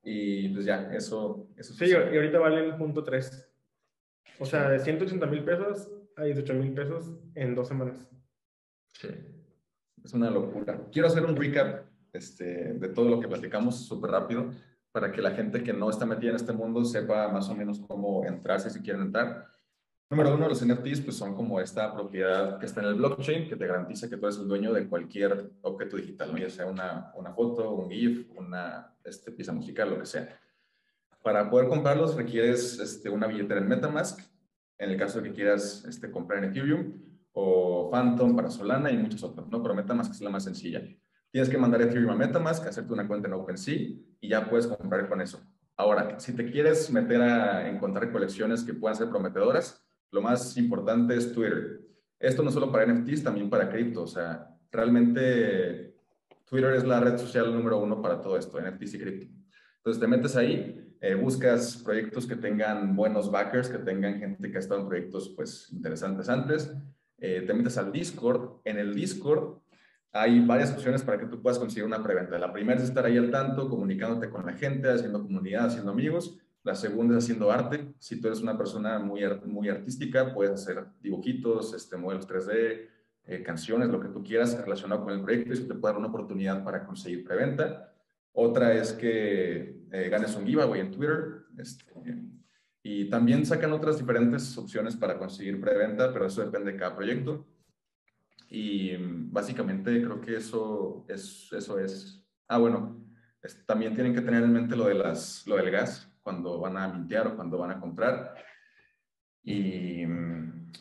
Y 0.04 0.50
pues 0.50 0.66
ya, 0.66 0.94
eso. 0.94 1.48
eso 1.56 1.74
sí, 1.74 1.86
y 1.86 1.94
ahorita 1.94 2.38
valen 2.38 2.78
punto 2.78 3.04
3. 3.04 3.50
O 4.40 4.46
sea, 4.46 4.70
de 4.70 4.80
180 4.80 5.26
mil 5.28 5.44
pesos 5.44 5.90
a 6.18 6.24
18 6.24 6.54
mil 6.54 6.74
pesos 6.74 7.14
en 7.34 7.56
dos 7.56 7.68
semanas. 7.68 8.08
Sí. 8.94 9.08
Es 10.04 10.14
una 10.14 10.30
locura. 10.30 10.80
Quiero 10.92 11.08
hacer 11.08 11.26
un 11.26 11.36
recap 11.36 11.86
este, 12.14 12.74
de 12.74 12.90
todo 12.90 13.10
lo 13.10 13.20
que 13.20 13.28
platicamos 13.28 13.88
súper 13.88 14.12
rápido 14.12 14.52
para 14.96 15.12
que 15.12 15.22
la 15.22 15.32
gente 15.32 15.62
que 15.62 15.74
no 15.74 15.90
está 15.90 16.06
metida 16.06 16.30
en 16.30 16.38
este 16.38 16.54
mundo 16.54 16.86
sepa 16.86 17.28
más 17.28 17.50
o 17.50 17.54
menos 17.54 17.82
cómo 17.82 18.24
entrarse 18.24 18.70
si 18.70 18.80
quieren 18.80 19.02
entrar. 19.02 19.46
Número 20.10 20.34
uno, 20.34 20.48
los 20.48 20.66
NFTs 20.66 21.02
pues 21.02 21.18
son 21.18 21.36
como 21.36 21.60
esta 21.60 21.94
propiedad 21.94 22.58
que 22.58 22.66
está 22.66 22.80
en 22.80 22.88
el 22.88 22.96
blockchain 22.96 23.50
que 23.50 23.58
te 23.58 23.68
garantiza 23.68 24.10
que 24.10 24.16
tú 24.16 24.26
eres 24.26 24.38
el 24.38 24.48
dueño 24.48 24.72
de 24.72 24.88
cualquier 24.88 25.52
objeto 25.64 25.98
digital, 25.98 26.32
¿no? 26.32 26.38
ya 26.38 26.50
sea 26.50 26.68
una, 26.68 27.12
una 27.16 27.34
foto, 27.34 27.72
un 27.72 27.90
GIF, 27.90 28.32
una 28.38 28.96
este, 29.04 29.34
pieza 29.34 29.52
musical, 29.52 29.90
lo 29.90 30.00
que 30.00 30.06
sea. 30.06 30.40
Para 31.22 31.50
poder 31.50 31.68
comprarlos 31.68 32.16
requieres 32.16 32.80
este, 32.80 33.10
una 33.10 33.28
billetera 33.28 33.60
en 33.60 33.68
Metamask, 33.68 34.22
en 34.78 34.92
el 34.92 34.98
caso 34.98 35.20
de 35.20 35.28
que 35.28 35.36
quieras 35.36 35.84
este, 35.90 36.10
comprar 36.10 36.42
en 36.42 36.52
Ethereum, 36.52 36.94
o 37.34 37.90
Phantom 37.92 38.34
para 38.34 38.50
Solana 38.50 38.92
y 38.92 38.98
muchos 38.98 39.22
otros, 39.24 39.50
¿no? 39.50 39.62
Pero 39.62 39.76
Metamask 39.76 40.14
es 40.14 40.22
la 40.22 40.30
más 40.30 40.46
sencilla. 40.46 40.82
Tienes 41.36 41.50
que 41.50 41.58
mandar 41.58 41.82
Ethereum 41.82 42.12
a 42.12 42.16
Metamask, 42.16 42.66
hacerte 42.66 42.94
una 42.94 43.06
cuenta 43.10 43.28
en 43.28 43.34
OpenSea 43.34 43.90
y 44.22 44.30
ya 44.30 44.50
puedes 44.50 44.68
comprar 44.68 45.10
con 45.10 45.20
eso. 45.20 45.42
Ahora, 45.76 46.18
si 46.18 46.32
te 46.34 46.50
quieres 46.50 46.90
meter 46.90 47.22
a 47.22 47.70
encontrar 47.70 48.10
colecciones 48.10 48.64
que 48.64 48.74
puedan 48.74 48.96
ser 48.96 49.10
prometedoras, 49.10 49.86
lo 50.12 50.22
más 50.22 50.56
importante 50.56 51.14
es 51.14 51.34
Twitter. 51.34 51.82
Esto 52.20 52.42
no 52.42 52.52
solo 52.52 52.72
para 52.72 52.86
NFTs, 52.86 53.22
también 53.22 53.50
para 53.50 53.68
cripto. 53.68 54.04
O 54.04 54.08
sea, 54.08 54.48
realmente 54.72 55.98
Twitter 56.46 56.72
es 56.72 56.86
la 56.86 57.02
red 57.02 57.18
social 57.18 57.54
número 57.54 57.80
uno 57.80 58.02
para 58.02 58.22
todo 58.22 58.38
esto, 58.38 58.58
NFTs 58.58 58.94
y 58.94 59.00
cripto. 59.00 59.28
Entonces 59.80 60.00
te 60.00 60.08
metes 60.08 60.38
ahí, 60.38 60.96
eh, 61.02 61.16
buscas 61.16 61.76
proyectos 61.84 62.28
que 62.28 62.38
tengan 62.38 62.96
buenos 62.96 63.30
backers, 63.30 63.68
que 63.68 63.80
tengan 63.80 64.20
gente 64.20 64.50
que 64.50 64.56
ha 64.56 64.62
estado 64.62 64.80
en 64.80 64.88
proyectos 64.88 65.34
pues 65.36 65.68
interesantes 65.74 66.30
antes. 66.30 66.74
Eh, 67.18 67.44
te 67.46 67.54
metes 67.54 67.78
al 67.78 67.92
Discord. 67.92 68.62
En 68.64 68.78
el 68.78 68.96
Discord 68.96 69.65
hay 70.16 70.40
varias 70.40 70.72
opciones 70.72 71.04
para 71.04 71.20
que 71.20 71.26
tú 71.26 71.42
puedas 71.42 71.60
conseguir 71.60 71.84
una 71.84 72.02
preventa. 72.02 72.40
La 72.40 72.54
primera 72.54 72.80
es 72.80 72.88
estar 72.88 73.06
ahí 73.06 73.18
al 73.18 73.30
tanto, 73.30 73.70
comunicándote 73.70 74.30
con 74.30 74.46
la 74.46 74.54
gente, 74.54 74.90
haciendo 74.90 75.22
comunidad, 75.22 75.66
haciendo 75.66 75.92
amigos. 75.92 76.40
La 76.64 76.74
segunda 76.74 77.18
es 77.18 77.26
haciendo 77.26 77.52
arte. 77.52 77.94
Si 78.00 78.22
tú 78.22 78.28
eres 78.28 78.40
una 78.40 78.58
persona 78.58 78.98
muy, 78.98 79.24
muy 79.46 79.68
artística, 79.68 80.34
puedes 80.34 80.54
hacer 80.54 80.86
dibujitos, 81.02 81.74
este, 81.74 81.98
modelos 81.98 82.30
3D, 82.30 82.88
eh, 83.26 83.44
canciones, 83.44 83.90
lo 83.90 84.00
que 84.00 84.08
tú 84.08 84.24
quieras 84.24 84.58
relacionado 84.58 85.04
con 85.04 85.14
el 85.14 85.22
proyecto 85.22 85.52
eso 85.52 85.68
te 85.68 85.74
puede 85.74 85.94
dar 85.94 86.00
una 86.00 86.08
oportunidad 86.08 86.64
para 86.64 86.86
conseguir 86.86 87.26
preventa. 87.26 87.94
Otra 88.32 88.74
es 88.74 88.94
que 88.94 89.82
eh, 89.92 90.10
ganes 90.10 90.34
un 90.38 90.46
giveaway 90.46 90.80
en 90.80 90.92
Twitter. 90.92 91.44
Este, 91.58 91.84
y 92.82 93.10
también 93.10 93.46
sacan 93.46 93.74
otras 93.74 93.98
diferentes 93.98 94.58
opciones 94.58 94.96
para 94.96 95.18
conseguir 95.18 95.60
preventa, 95.60 96.14
pero 96.14 96.28
eso 96.28 96.42
depende 96.42 96.72
de 96.72 96.78
cada 96.78 96.96
proyecto. 96.96 97.46
Y 98.56 98.98
mm, 98.98 99.34
básicamente 99.34 100.02
creo 100.02 100.22
que 100.22 100.38
eso 100.38 101.06
es. 101.10 101.52
Eso 101.52 101.78
es. 101.78 102.26
Ah, 102.48 102.58
bueno, 102.58 103.06
también 103.66 103.94
tienen 103.94 104.14
que 104.16 104.22
tener 104.22 104.44
en 104.44 104.54
mente 104.54 104.78
lo, 104.78 104.88
de 104.88 104.94
las, 104.94 105.46
lo 105.46 105.58
del 105.58 105.72
gas 105.72 106.10
cuando 106.24 106.60
van 106.60 106.78
a 106.78 106.88
mintear 106.88 107.28
o 107.28 107.36
cuando 107.36 107.58
van 107.58 107.72
a 107.72 107.80
comprar. 107.82 108.34
Y 109.44 110.06
mm, 110.06 110.72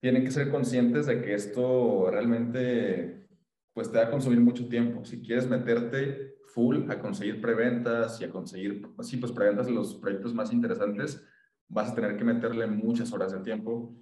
tienen 0.00 0.24
que 0.24 0.30
ser 0.30 0.48
conscientes 0.48 1.06
de 1.06 1.20
que 1.20 1.34
esto 1.34 2.08
realmente 2.08 3.28
pues 3.72 3.90
te 3.90 3.98
va 3.98 4.04
a 4.04 4.10
consumir 4.10 4.38
mucho 4.38 4.68
tiempo. 4.68 5.04
Si 5.04 5.20
quieres 5.22 5.48
meterte 5.48 6.36
full 6.54 6.88
a 6.88 7.00
conseguir 7.00 7.40
preventas 7.40 8.20
y 8.20 8.24
a 8.24 8.30
conseguir, 8.30 8.86
sí, 9.00 9.16
pues 9.16 9.32
preventas 9.32 9.68
los 9.68 9.96
proyectos 9.96 10.32
más 10.34 10.52
interesantes, 10.52 11.20
vas 11.68 11.90
a 11.90 11.94
tener 11.96 12.16
que 12.16 12.22
meterle 12.22 12.68
muchas 12.68 13.12
horas 13.12 13.32
de 13.32 13.40
tiempo. 13.40 13.98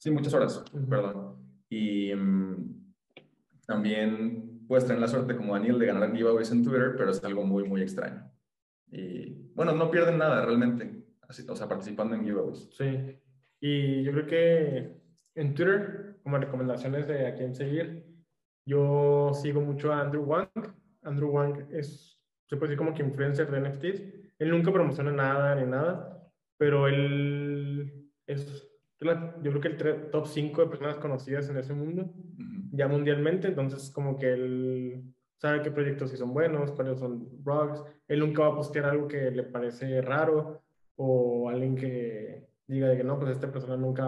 Sí, 0.00 0.10
muchas 0.10 0.32
horas, 0.32 0.64
perdón. 0.88 1.36
Y 1.68 2.14
mm, 2.14 2.94
también 3.66 4.64
puedes 4.66 4.86
tener 4.86 4.98
la 4.98 5.08
suerte 5.08 5.36
como 5.36 5.52
Daniel 5.52 5.78
de 5.78 5.86
ganar 5.86 6.10
giveaways 6.10 6.50
en 6.52 6.64
Twitter, 6.64 6.94
pero 6.96 7.10
es 7.10 7.22
algo 7.22 7.44
muy, 7.44 7.64
muy 7.64 7.82
extraño. 7.82 8.32
Y 8.90 9.50
bueno, 9.54 9.72
no 9.72 9.90
pierden 9.90 10.16
nada 10.16 10.46
realmente, 10.46 11.04
así, 11.28 11.44
o 11.46 11.54
sea, 11.54 11.68
participando 11.68 12.14
en 12.14 12.24
giveaways. 12.24 12.70
Sí, 12.72 13.20
y 13.60 14.02
yo 14.02 14.12
creo 14.12 14.26
que 14.26 15.02
en 15.34 15.54
Twitter, 15.54 16.18
como 16.22 16.38
recomendaciones 16.38 17.06
de 17.06 17.26
a 17.26 17.34
quién 17.34 17.54
seguir, 17.54 18.06
yo 18.64 19.32
sigo 19.34 19.60
mucho 19.60 19.92
a 19.92 20.00
Andrew 20.00 20.22
Wang. 20.22 20.48
Andrew 21.02 21.28
Wang 21.28 21.66
es, 21.72 22.18
se 22.46 22.56
puede 22.56 22.70
decir 22.70 22.78
como 22.78 22.94
que 22.94 23.02
influencer 23.02 23.50
de 23.50 23.60
NFTs. 23.60 24.02
Él 24.38 24.50
nunca 24.50 24.72
promociona 24.72 25.12
nada 25.12 25.56
ni 25.56 25.70
nada, 25.70 26.26
pero 26.56 26.88
él 26.88 28.10
es, 28.26 28.69
yo 29.00 29.50
creo 29.50 29.60
que 29.60 29.68
el 29.68 30.10
top 30.10 30.26
5 30.26 30.62
de 30.62 30.68
personas 30.68 30.98
conocidas 30.98 31.48
en 31.48 31.56
ese 31.56 31.72
mundo, 31.72 32.12
ya 32.72 32.86
mundialmente, 32.86 33.48
entonces 33.48 33.90
como 33.90 34.18
que 34.18 34.32
él 34.32 35.02
sabe 35.38 35.62
qué 35.62 35.70
proyectos 35.70 36.10
sí 36.10 36.18
son 36.18 36.34
buenos, 36.34 36.72
cuáles 36.72 36.98
son 36.98 37.26
bugs. 37.42 37.82
Él 38.08 38.20
nunca 38.20 38.42
va 38.42 38.48
a 38.48 38.56
postear 38.56 38.84
algo 38.84 39.08
que 39.08 39.30
le 39.30 39.44
parece 39.44 40.02
raro 40.02 40.62
o 40.96 41.48
alguien 41.48 41.76
que 41.76 42.46
diga 42.66 42.88
de 42.88 42.98
que 42.98 43.04
no, 43.04 43.18
pues 43.18 43.30
esta 43.32 43.50
persona 43.50 43.76
nunca 43.76 44.04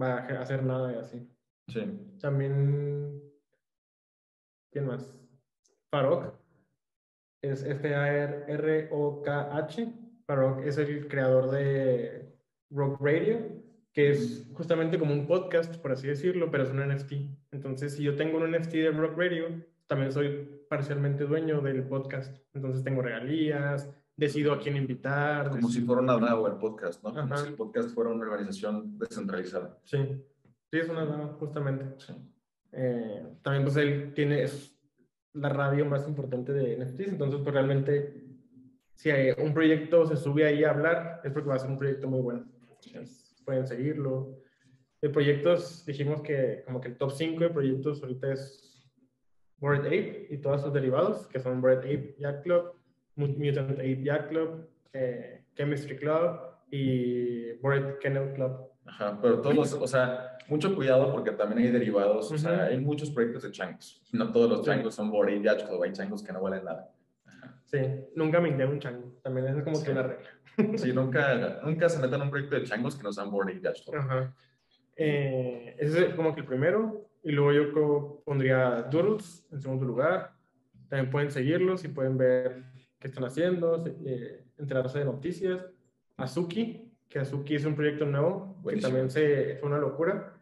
va 0.00 0.18
a 0.18 0.40
hacer 0.40 0.64
nada 0.64 0.92
y 0.92 0.96
así. 0.96 1.26
Sí. 1.68 1.80
También, 2.20 3.22
¿quién 4.72 4.86
más? 4.86 5.16
Farok. 5.90 6.34
Es 7.40 7.62
F-A-R-O-K-H. 7.62 8.88
Farok 10.26 10.64
es 10.64 10.76
el 10.76 11.06
creador 11.06 11.50
de 11.50 12.36
Rock 12.70 13.00
Radio, 13.00 13.57
que 13.92 14.10
es 14.10 14.48
justamente 14.52 14.98
como 14.98 15.12
un 15.12 15.26
podcast, 15.26 15.76
por 15.76 15.92
así 15.92 16.06
decirlo, 16.06 16.50
pero 16.50 16.64
es 16.64 16.70
un 16.70 16.86
NFT. 16.86 17.12
Entonces, 17.52 17.94
si 17.94 18.02
yo 18.02 18.16
tengo 18.16 18.38
un 18.38 18.50
NFT 18.50 18.72
de 18.72 18.90
Rock 18.92 19.18
Radio, 19.18 19.46
también 19.86 20.12
soy 20.12 20.64
parcialmente 20.68 21.24
dueño 21.24 21.60
del 21.60 21.82
podcast. 21.84 22.36
Entonces 22.52 22.84
tengo 22.84 23.02
regalías, 23.02 23.90
decido 24.16 24.52
a 24.52 24.60
quién 24.60 24.76
invitar. 24.76 25.50
Como 25.50 25.68
si 25.68 25.80
fuera 25.80 26.02
una 26.02 26.18
DAO 26.18 26.46
el 26.46 26.54
podcast, 26.54 27.02
¿no? 27.02 27.14
Como 27.14 27.36
si 27.36 27.48
el 27.48 27.54
podcast 27.54 27.94
fuera 27.94 28.10
una 28.10 28.24
organización 28.24 28.98
descentralizada. 28.98 29.78
Sí, 29.84 29.98
sí, 30.70 30.78
es 30.78 30.88
una 30.88 31.04
DAO, 31.06 31.36
justamente. 31.38 31.86
Eh, 32.72 33.26
también 33.42 33.64
pues 33.64 33.76
él 33.76 34.12
tiene, 34.14 34.42
es 34.42 34.76
la 35.32 35.48
radio 35.48 35.86
más 35.86 36.06
importante 36.06 36.52
de 36.52 36.76
NFTs, 36.76 37.12
entonces 37.12 37.40
pues 37.42 37.54
realmente 37.54 38.24
si 38.94 39.10
un 39.38 39.54
proyecto 39.54 40.04
se 40.06 40.16
sube 40.16 40.44
ahí 40.44 40.64
a 40.64 40.70
hablar, 40.70 41.20
es 41.22 41.32
porque 41.32 41.48
va 41.48 41.54
a 41.54 41.58
ser 41.60 41.70
un 41.70 41.78
proyecto 41.78 42.08
muy 42.08 42.20
bueno. 42.20 42.44
Pueden 43.48 43.66
seguirlo. 43.66 44.36
De 45.00 45.08
proyectos, 45.08 45.86
dijimos 45.86 46.20
que 46.20 46.62
como 46.66 46.80
que 46.82 46.88
el 46.88 46.98
top 46.98 47.12
5 47.12 47.40
de 47.44 47.50
proyectos 47.50 48.02
ahorita 48.02 48.32
es 48.32 48.84
Bored 49.56 49.86
Ape 49.86 50.26
y 50.28 50.36
todos 50.38 50.60
sus 50.60 50.72
derivados, 50.72 51.26
que 51.28 51.40
son 51.40 51.62
Bored 51.62 51.78
Ape 51.78 52.16
Yacht 52.18 52.42
Club, 52.42 52.74
Mutant 53.14 53.78
Ape 53.78 54.02
Yacht 54.02 54.28
Club, 54.28 54.68
eh, 54.92 55.44
Chemistry 55.56 55.96
Club 55.96 56.40
y 56.70 57.52
Bored 57.62 57.98
Kennel 58.00 58.34
Club. 58.34 58.70
Ajá, 58.84 59.18
pero 59.22 59.40
todos 59.40 59.72
o 59.72 59.86
sea, 59.86 60.36
mucho 60.48 60.74
cuidado 60.74 61.10
porque 61.10 61.30
también 61.30 61.66
hay 61.66 61.72
derivados, 61.72 62.30
o 62.30 62.36
sea, 62.36 62.64
hay 62.64 62.78
muchos 62.78 63.10
proyectos 63.10 63.44
de 63.44 63.50
changos. 63.50 64.02
No 64.12 64.30
todos 64.30 64.50
los 64.50 64.62
changos 64.62 64.94
son 64.94 65.10
Bored 65.10 65.40
Yacht 65.42 65.68
Club, 65.68 65.84
hay 65.84 65.92
changos 65.92 66.22
que 66.22 66.34
no 66.34 66.42
valen 66.42 66.64
nada. 66.64 66.92
Sí, 67.70 67.78
nunca 68.14 68.40
me 68.40 68.64
un 68.64 68.80
chango. 68.80 69.12
También 69.22 69.46
es 69.48 69.62
como 69.62 69.82
que 69.82 69.90
una 69.90 70.02
regla. 70.02 70.30
Sí, 70.76 70.92
nunca, 70.92 71.60
nunca 71.62 71.88
se 71.88 72.00
metan 72.00 72.22
un 72.22 72.30
proyecto 72.30 72.56
de 72.56 72.64
changos 72.64 72.96
que 72.96 73.02
no 73.02 73.12
sean 73.12 73.30
boarding 73.30 73.62
Ajá. 73.94 74.34
Eh, 74.96 75.76
ese 75.78 76.06
es 76.06 76.14
como 76.14 76.34
que 76.34 76.40
el 76.40 76.46
primero. 76.46 77.10
Y 77.22 77.32
luego 77.32 77.52
yo 77.52 78.22
pondría 78.24 78.82
Doodles 78.90 79.46
en 79.52 79.60
segundo 79.60 79.84
lugar. 79.84 80.32
También 80.88 81.10
pueden 81.10 81.30
seguirlos 81.30 81.84
y 81.84 81.88
pueden 81.88 82.16
ver 82.16 82.64
qué 82.98 83.08
están 83.08 83.24
haciendo, 83.24 83.84
eh, 83.86 84.46
enterarse 84.56 85.00
de 85.00 85.04
noticias. 85.04 85.64
Azuki, 86.16 86.90
que 87.06 87.18
Azuki 87.18 87.54
es 87.54 87.66
un 87.66 87.76
proyecto 87.76 88.06
nuevo, 88.06 88.60
que 88.66 88.78
también 88.78 89.10
se, 89.10 89.56
fue 89.56 89.68
una 89.68 89.78
locura. 89.78 90.32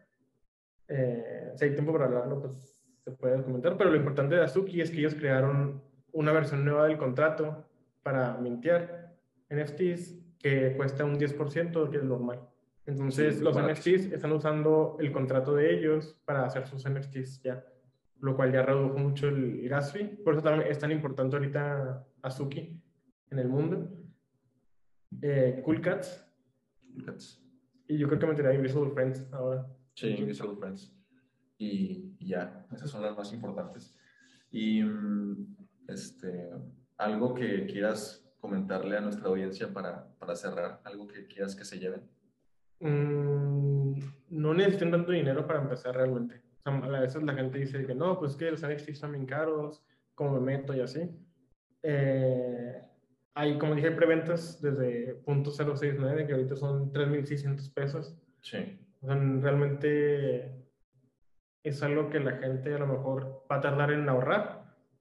Eh, 0.87 1.51
si 1.55 1.65
hay 1.65 1.73
tiempo 1.73 1.91
para 1.91 2.05
hablarlo, 2.05 2.41
pues 2.41 2.79
se 3.03 3.11
puede 3.11 3.43
comentar. 3.43 3.77
Pero 3.77 3.89
lo 3.89 3.97
importante 3.97 4.35
de 4.35 4.43
Azuki 4.43 4.79
es 4.79 4.89
que 4.89 4.99
ellos 4.99 5.13
crearon 5.13 5.83
una 6.17 6.31
versión 6.31 6.65
nueva 6.65 6.87
del 6.87 6.97
contrato 6.97 7.63
para 8.01 8.37
mintear 8.37 9.15
NFTs 9.51 10.15
que 10.39 10.73
cuesta 10.75 11.05
un 11.05 11.19
10%, 11.19 11.89
que 11.91 11.97
es 11.97 12.03
normal. 12.03 12.39
Entonces, 12.87 13.39
los 13.39 13.55
NFTs 13.55 14.11
están 14.11 14.31
usando 14.31 14.97
el 14.99 15.11
contrato 15.11 15.53
de 15.53 15.75
ellos 15.75 16.19
para 16.25 16.43
hacer 16.43 16.65
sus 16.65 16.89
NFTs 16.89 17.43
ya, 17.43 17.63
lo 18.19 18.35
cual 18.35 18.51
ya 18.51 18.63
redujo 18.63 18.97
mucho 18.97 19.27
el 19.27 19.69
gas 19.69 19.93
fee. 19.93 20.05
Por 20.23 20.33
eso 20.33 20.41
también 20.41 20.71
es 20.71 20.79
tan 20.79 20.91
importante 20.91 21.35
ahorita 21.35 22.07
Azuki 22.23 22.81
en 23.29 23.37
el 23.37 23.47
mundo. 23.47 23.87
Eh, 25.21 25.61
cool 25.63 25.81
Cats. 25.81 26.25
Cool 26.93 27.05
Cats. 27.05 27.45
Y 27.87 27.95
yo 27.99 28.07
creo 28.07 28.19
que 28.19 28.25
metería 28.25 28.55
Invisible 28.55 28.89
Friends 28.89 29.31
ahora. 29.31 29.67
Sí, 29.93 30.07
Invisible 30.17 30.55
Friends. 30.55 30.97
Y, 31.59 32.15
y 32.17 32.27
ya, 32.27 32.65
esas 32.73 32.89
son 32.89 33.03
las 33.03 33.15
más 33.15 33.31
importantes. 33.33 33.95
Y 34.49 34.81
mm, 34.81 35.56
este, 35.87 36.49
algo 36.97 37.33
que 37.33 37.65
quieras 37.65 38.23
comentarle 38.39 38.97
a 38.97 39.01
nuestra 39.01 39.29
audiencia 39.29 39.73
para, 39.73 40.07
para 40.19 40.35
cerrar, 40.35 40.81
algo 40.83 41.07
que 41.07 41.27
quieras 41.27 41.55
que 41.55 41.65
se 41.65 41.79
lleven. 41.79 42.01
Mm, 42.79 43.99
no 44.29 44.53
necesitan 44.53 44.91
tanto 44.91 45.11
dinero 45.11 45.45
para 45.47 45.61
empezar 45.61 45.95
realmente. 45.95 46.41
a 46.63 46.99
veces 46.99 47.23
la 47.23 47.33
gente 47.33 47.57
dice 47.59 47.85
que 47.85 47.95
no, 47.95 48.19
pues 48.19 48.35
que 48.35 48.51
los 48.51 48.61
NFTs 48.61 48.89
están 48.89 49.13
bien 49.13 49.25
caros, 49.25 49.83
como 50.13 50.39
me 50.39 50.57
meto 50.57 50.73
y 50.73 50.81
así. 50.81 51.09
Eh, 51.83 52.81
hay, 53.33 53.57
como 53.57 53.75
dije, 53.75 53.91
preventas 53.91 54.61
desde 54.61 55.23
.069, 55.23 56.25
que 56.25 56.33
ahorita 56.33 56.55
son 56.55 56.91
3.600 56.91 57.73
pesos. 57.73 58.17
Sí. 58.41 58.79
realmente 59.01 60.65
es 61.63 61.83
algo 61.83 62.09
que 62.09 62.19
la 62.19 62.37
gente 62.37 62.73
a 62.73 62.79
lo 62.79 62.87
mejor 62.87 63.45
va 63.51 63.57
a 63.57 63.61
tardar 63.61 63.91
en 63.91 64.07
ahorrar, 64.09 64.56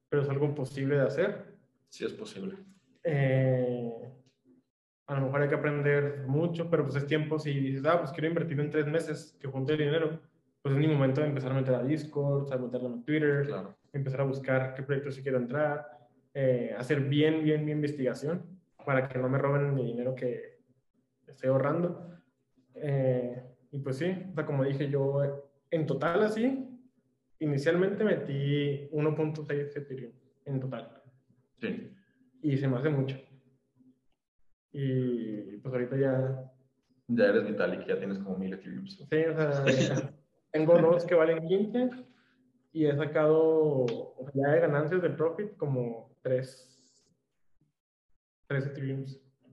pero 0.08 0.22
es 0.22 0.28
algo 0.28 0.54
posible 0.54 0.96
de 0.96 1.02
hacer. 1.02 1.56
Sí, 1.88 2.04
es 2.04 2.12
posible. 2.12 2.56
Eh, 3.04 4.12
a 5.06 5.14
lo 5.14 5.26
mejor 5.26 5.42
hay 5.42 5.48
que 5.48 5.54
aprender 5.54 6.24
mucho, 6.26 6.68
pero 6.68 6.84
pues 6.84 6.96
es 6.96 7.06
tiempo 7.06 7.38
si 7.38 7.52
dices, 7.52 7.84
ah, 7.86 7.98
pues 7.98 8.10
quiero 8.10 8.28
invertir 8.28 8.58
en 8.60 8.70
tres 8.70 8.86
meses 8.86 9.36
que 9.40 9.46
junte 9.46 9.72
el 9.72 9.78
dinero, 9.78 10.20
pues 10.62 10.74
es 10.74 10.80
mi 10.80 10.88
momento 10.88 11.20
de 11.20 11.28
empezar 11.28 11.52
a 11.52 11.54
meter 11.54 11.74
a 11.74 11.82
Discord, 11.82 12.52
a 12.52 12.58
meterlo 12.58 12.88
en 12.88 13.04
Twitter, 13.04 13.48
empezar 13.92 14.22
a 14.22 14.24
buscar 14.24 14.74
qué 14.74 14.82
proyectos 14.82 15.14
sí 15.14 15.22
quiero 15.22 15.38
entrar, 15.38 15.86
eh, 16.34 16.74
hacer 16.76 17.00
bien, 17.00 17.44
bien 17.44 17.64
mi 17.64 17.72
investigación 17.72 18.42
para 18.84 19.08
que 19.08 19.18
no 19.18 19.28
me 19.28 19.38
roben 19.38 19.74
mi 19.74 19.84
dinero 19.84 20.14
que 20.14 20.58
estoy 21.26 21.50
ahorrando. 21.50 22.10
Eh, 22.74 23.42
y 23.70 23.78
pues 23.78 23.96
sí, 23.96 24.12
o 24.30 24.34
sea, 24.34 24.44
como 24.44 24.64
dije 24.64 24.88
yo, 24.88 25.54
en 25.70 25.86
total 25.86 26.22
así, 26.22 26.65
inicialmente 27.40 28.04
metí 28.04 28.88
1.6 28.90 29.76
Ethereum 29.76 30.12
en 30.44 30.60
total. 30.60 31.02
Sí. 31.60 31.92
Y 32.42 32.56
se 32.56 32.68
me 32.68 32.76
hace 32.76 32.88
mucho. 32.88 33.16
Y 34.72 35.56
pues 35.58 35.74
ahorita 35.74 35.96
ya... 35.96 36.52
Ya 37.08 37.26
eres 37.26 37.46
Vitalik, 37.46 37.86
ya 37.86 37.98
tienes 37.98 38.18
como 38.18 38.36
1000 38.36 38.54
Ethereum. 38.54 38.86
Sí, 38.86 39.04
o 39.10 39.34
sea, 39.34 40.14
tengo 40.52 40.78
dos 40.78 41.04
que 41.04 41.14
valen 41.14 41.46
15 41.46 41.90
y 42.72 42.86
he 42.86 42.96
sacado 42.96 43.86
ya 44.34 44.50
de 44.50 44.60
ganancias 44.60 45.02
del 45.02 45.16
profit 45.16 45.56
como 45.56 46.14
3, 46.22 47.02
3 48.48 48.66
Ethereum. 48.66 49.04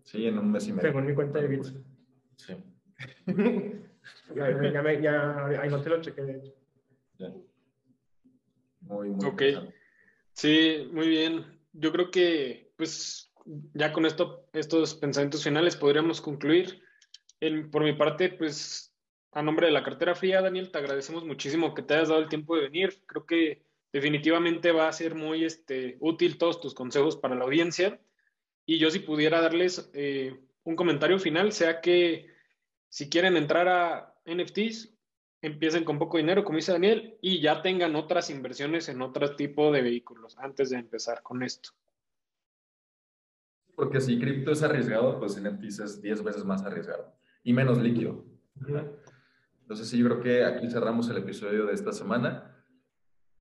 Sí, 0.04 0.28
en 0.28 0.38
un 0.38 0.52
mes 0.52 0.68
y 0.68 0.74
medio. 0.74 0.90
Según 0.90 1.06
mi 1.06 1.14
cuenta 1.14 1.40
de 1.40 1.48
Bits. 1.48 1.74
Sí. 2.36 2.58
ya, 4.36 4.72
ya, 4.72 5.00
ya, 5.00 5.48
ahí 5.62 5.70
no 5.70 5.82
te 5.82 5.90
lo 5.90 6.02
chequé, 6.02 6.22
de 6.24 6.38
hecho. 6.38 6.54
Ya. 7.18 7.34
Muy, 8.88 9.10
muy 9.10 9.26
Ok. 9.26 9.44
Sí, 10.34 10.88
muy 10.92 11.08
bien. 11.08 11.60
Yo 11.74 11.92
creo 11.92 12.12
que, 12.12 12.72
pues, 12.78 13.32
ya 13.74 13.92
con 13.94 14.06
esto, 14.06 14.48
estos 14.54 14.96
pensamientos 14.96 15.44
finales 15.44 15.76
podríamos 15.76 16.22
concluir. 16.22 16.82
por 17.72 17.84
mi 17.84 17.94
parte, 17.94 18.30
pues, 18.30 18.96
a 19.32 19.42
nombre 19.42 19.68
de 19.68 19.74
la 19.74 19.84
cartera 19.84 20.16
fría, 20.16 20.42
Daniel, 20.42 20.72
te 20.72 20.78
agradecemos 20.78 21.26
muchísimo 21.26 21.74
que 21.74 21.82
te 21.82 21.96
hayas 21.96 22.10
dado 22.10 22.22
el 22.22 22.30
tiempo 22.30 22.56
de 22.56 22.64
venir. 22.64 23.04
Creo 23.06 23.26
que 23.26 23.66
definitivamente 23.92 24.72
va 24.72 24.88
a 24.88 24.94
ser 24.94 25.16
muy 25.16 25.44
este, 25.44 25.98
útil 26.00 26.38
todos 26.38 26.62
tus 26.62 26.74
consejos 26.74 27.18
para 27.18 27.36
la 27.36 27.44
audiencia. 27.44 28.00
Y 28.66 28.78
yo 28.78 28.90
si 28.90 29.00
pudiera 29.00 29.42
darles 29.42 29.90
eh, 29.94 30.40
un 30.64 30.76
comentario 30.76 31.20
final, 31.20 31.52
sea 31.52 31.82
que 31.82 32.28
si 32.90 33.10
quieren 33.10 33.36
entrar 33.36 33.68
a 33.68 34.16
NFTs, 34.26 34.93
empiecen 35.44 35.84
con 35.84 36.00
poco 36.00 36.18
dinero, 36.18 36.44
como 36.44 36.56
dice 36.56 36.72
Daniel, 36.72 37.18
y 37.22 37.42
ya 37.42 37.62
tengan 37.62 37.96
otras 37.96 38.30
inversiones 38.30 38.88
en 38.88 39.02
otro 39.02 39.36
tipo 39.36 39.74
de 39.74 39.82
vehículos 39.82 40.38
antes 40.40 40.70
de 40.70 40.78
empezar 40.78 41.22
con 41.22 41.44
esto. 41.44 41.72
Porque 43.76 44.00
si 44.00 44.18
cripto 44.18 44.52
es 44.52 44.64
arriesgado, 44.64 45.20
pues 45.20 45.40
NFTs 45.42 45.80
es 45.80 46.02
10 46.02 46.24
veces 46.24 46.46
más 46.46 46.64
arriesgado 46.64 47.14
y 47.44 47.52
menos 47.52 47.78
líquido. 47.82 48.24
Entonces 49.62 49.90
sí, 49.90 49.98
yo 49.98 50.06
creo 50.06 50.22
que 50.22 50.46
aquí 50.46 50.70
cerramos 50.70 51.10
el 51.10 51.18
episodio 51.18 51.66
de 51.66 51.74
esta 51.74 51.92
semana. 51.92 52.56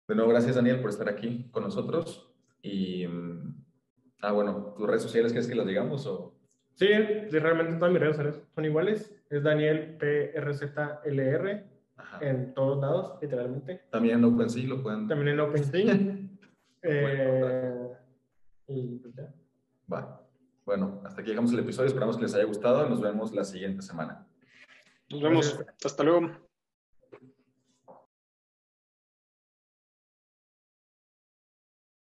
De 0.09 0.17
nuevo, 0.17 0.31
gracias 0.31 0.57
Daniel 0.57 0.81
por 0.81 0.91
estar 0.91 1.09
aquí 1.09 1.49
con 1.53 1.63
nosotros. 1.63 2.35
Y, 2.63 3.07
mm, 3.07 3.65
ah, 4.23 4.33
bueno, 4.33 4.75
tus 4.77 4.89
redes 4.89 5.03
sociales, 5.03 5.31
¿quieres 5.31 5.49
que 5.49 5.55
las 5.55 5.67
digamos? 5.67 6.05
O? 6.07 6.35
Sí, 6.75 6.89
realmente 6.89 7.75
todas 7.75 7.93
mis 7.93 8.01
redes 8.01 8.17
sociales 8.17 8.43
son 8.53 8.65
iguales. 8.65 9.15
Es 9.31 9.45
Daniel 9.45 9.99
PRZLR 9.99 11.72
en 12.21 12.55
todos 12.55 12.81
lados, 12.81 13.19
literalmente. 13.21 13.83
También 13.91 14.19
en 14.19 14.25
OpenSea 14.25 14.69
lo 14.69 14.83
pueden. 14.83 15.09
También 15.09 15.29
en 15.29 15.41
OpenSea. 15.41 15.99
eh, 16.83 17.89
y 18.69 18.99
pues 18.99 19.15
ya. 19.15 19.33
Va. 19.93 20.21
Bueno, 20.65 21.01
hasta 21.05 21.21
aquí 21.21 21.31
llegamos 21.31 21.53
el 21.53 21.59
episodio. 21.59 21.89
Esperamos 21.89 22.17
que 22.17 22.23
les 22.23 22.35
haya 22.35 22.45
gustado. 22.45 22.89
Nos 22.89 23.01
vemos 23.01 23.33
la 23.33 23.45
siguiente 23.45 23.83
semana. 23.83 24.27
Nos 25.11 25.23
vemos. 25.23 25.65
Hasta 25.85 26.03
luego. 26.05 26.31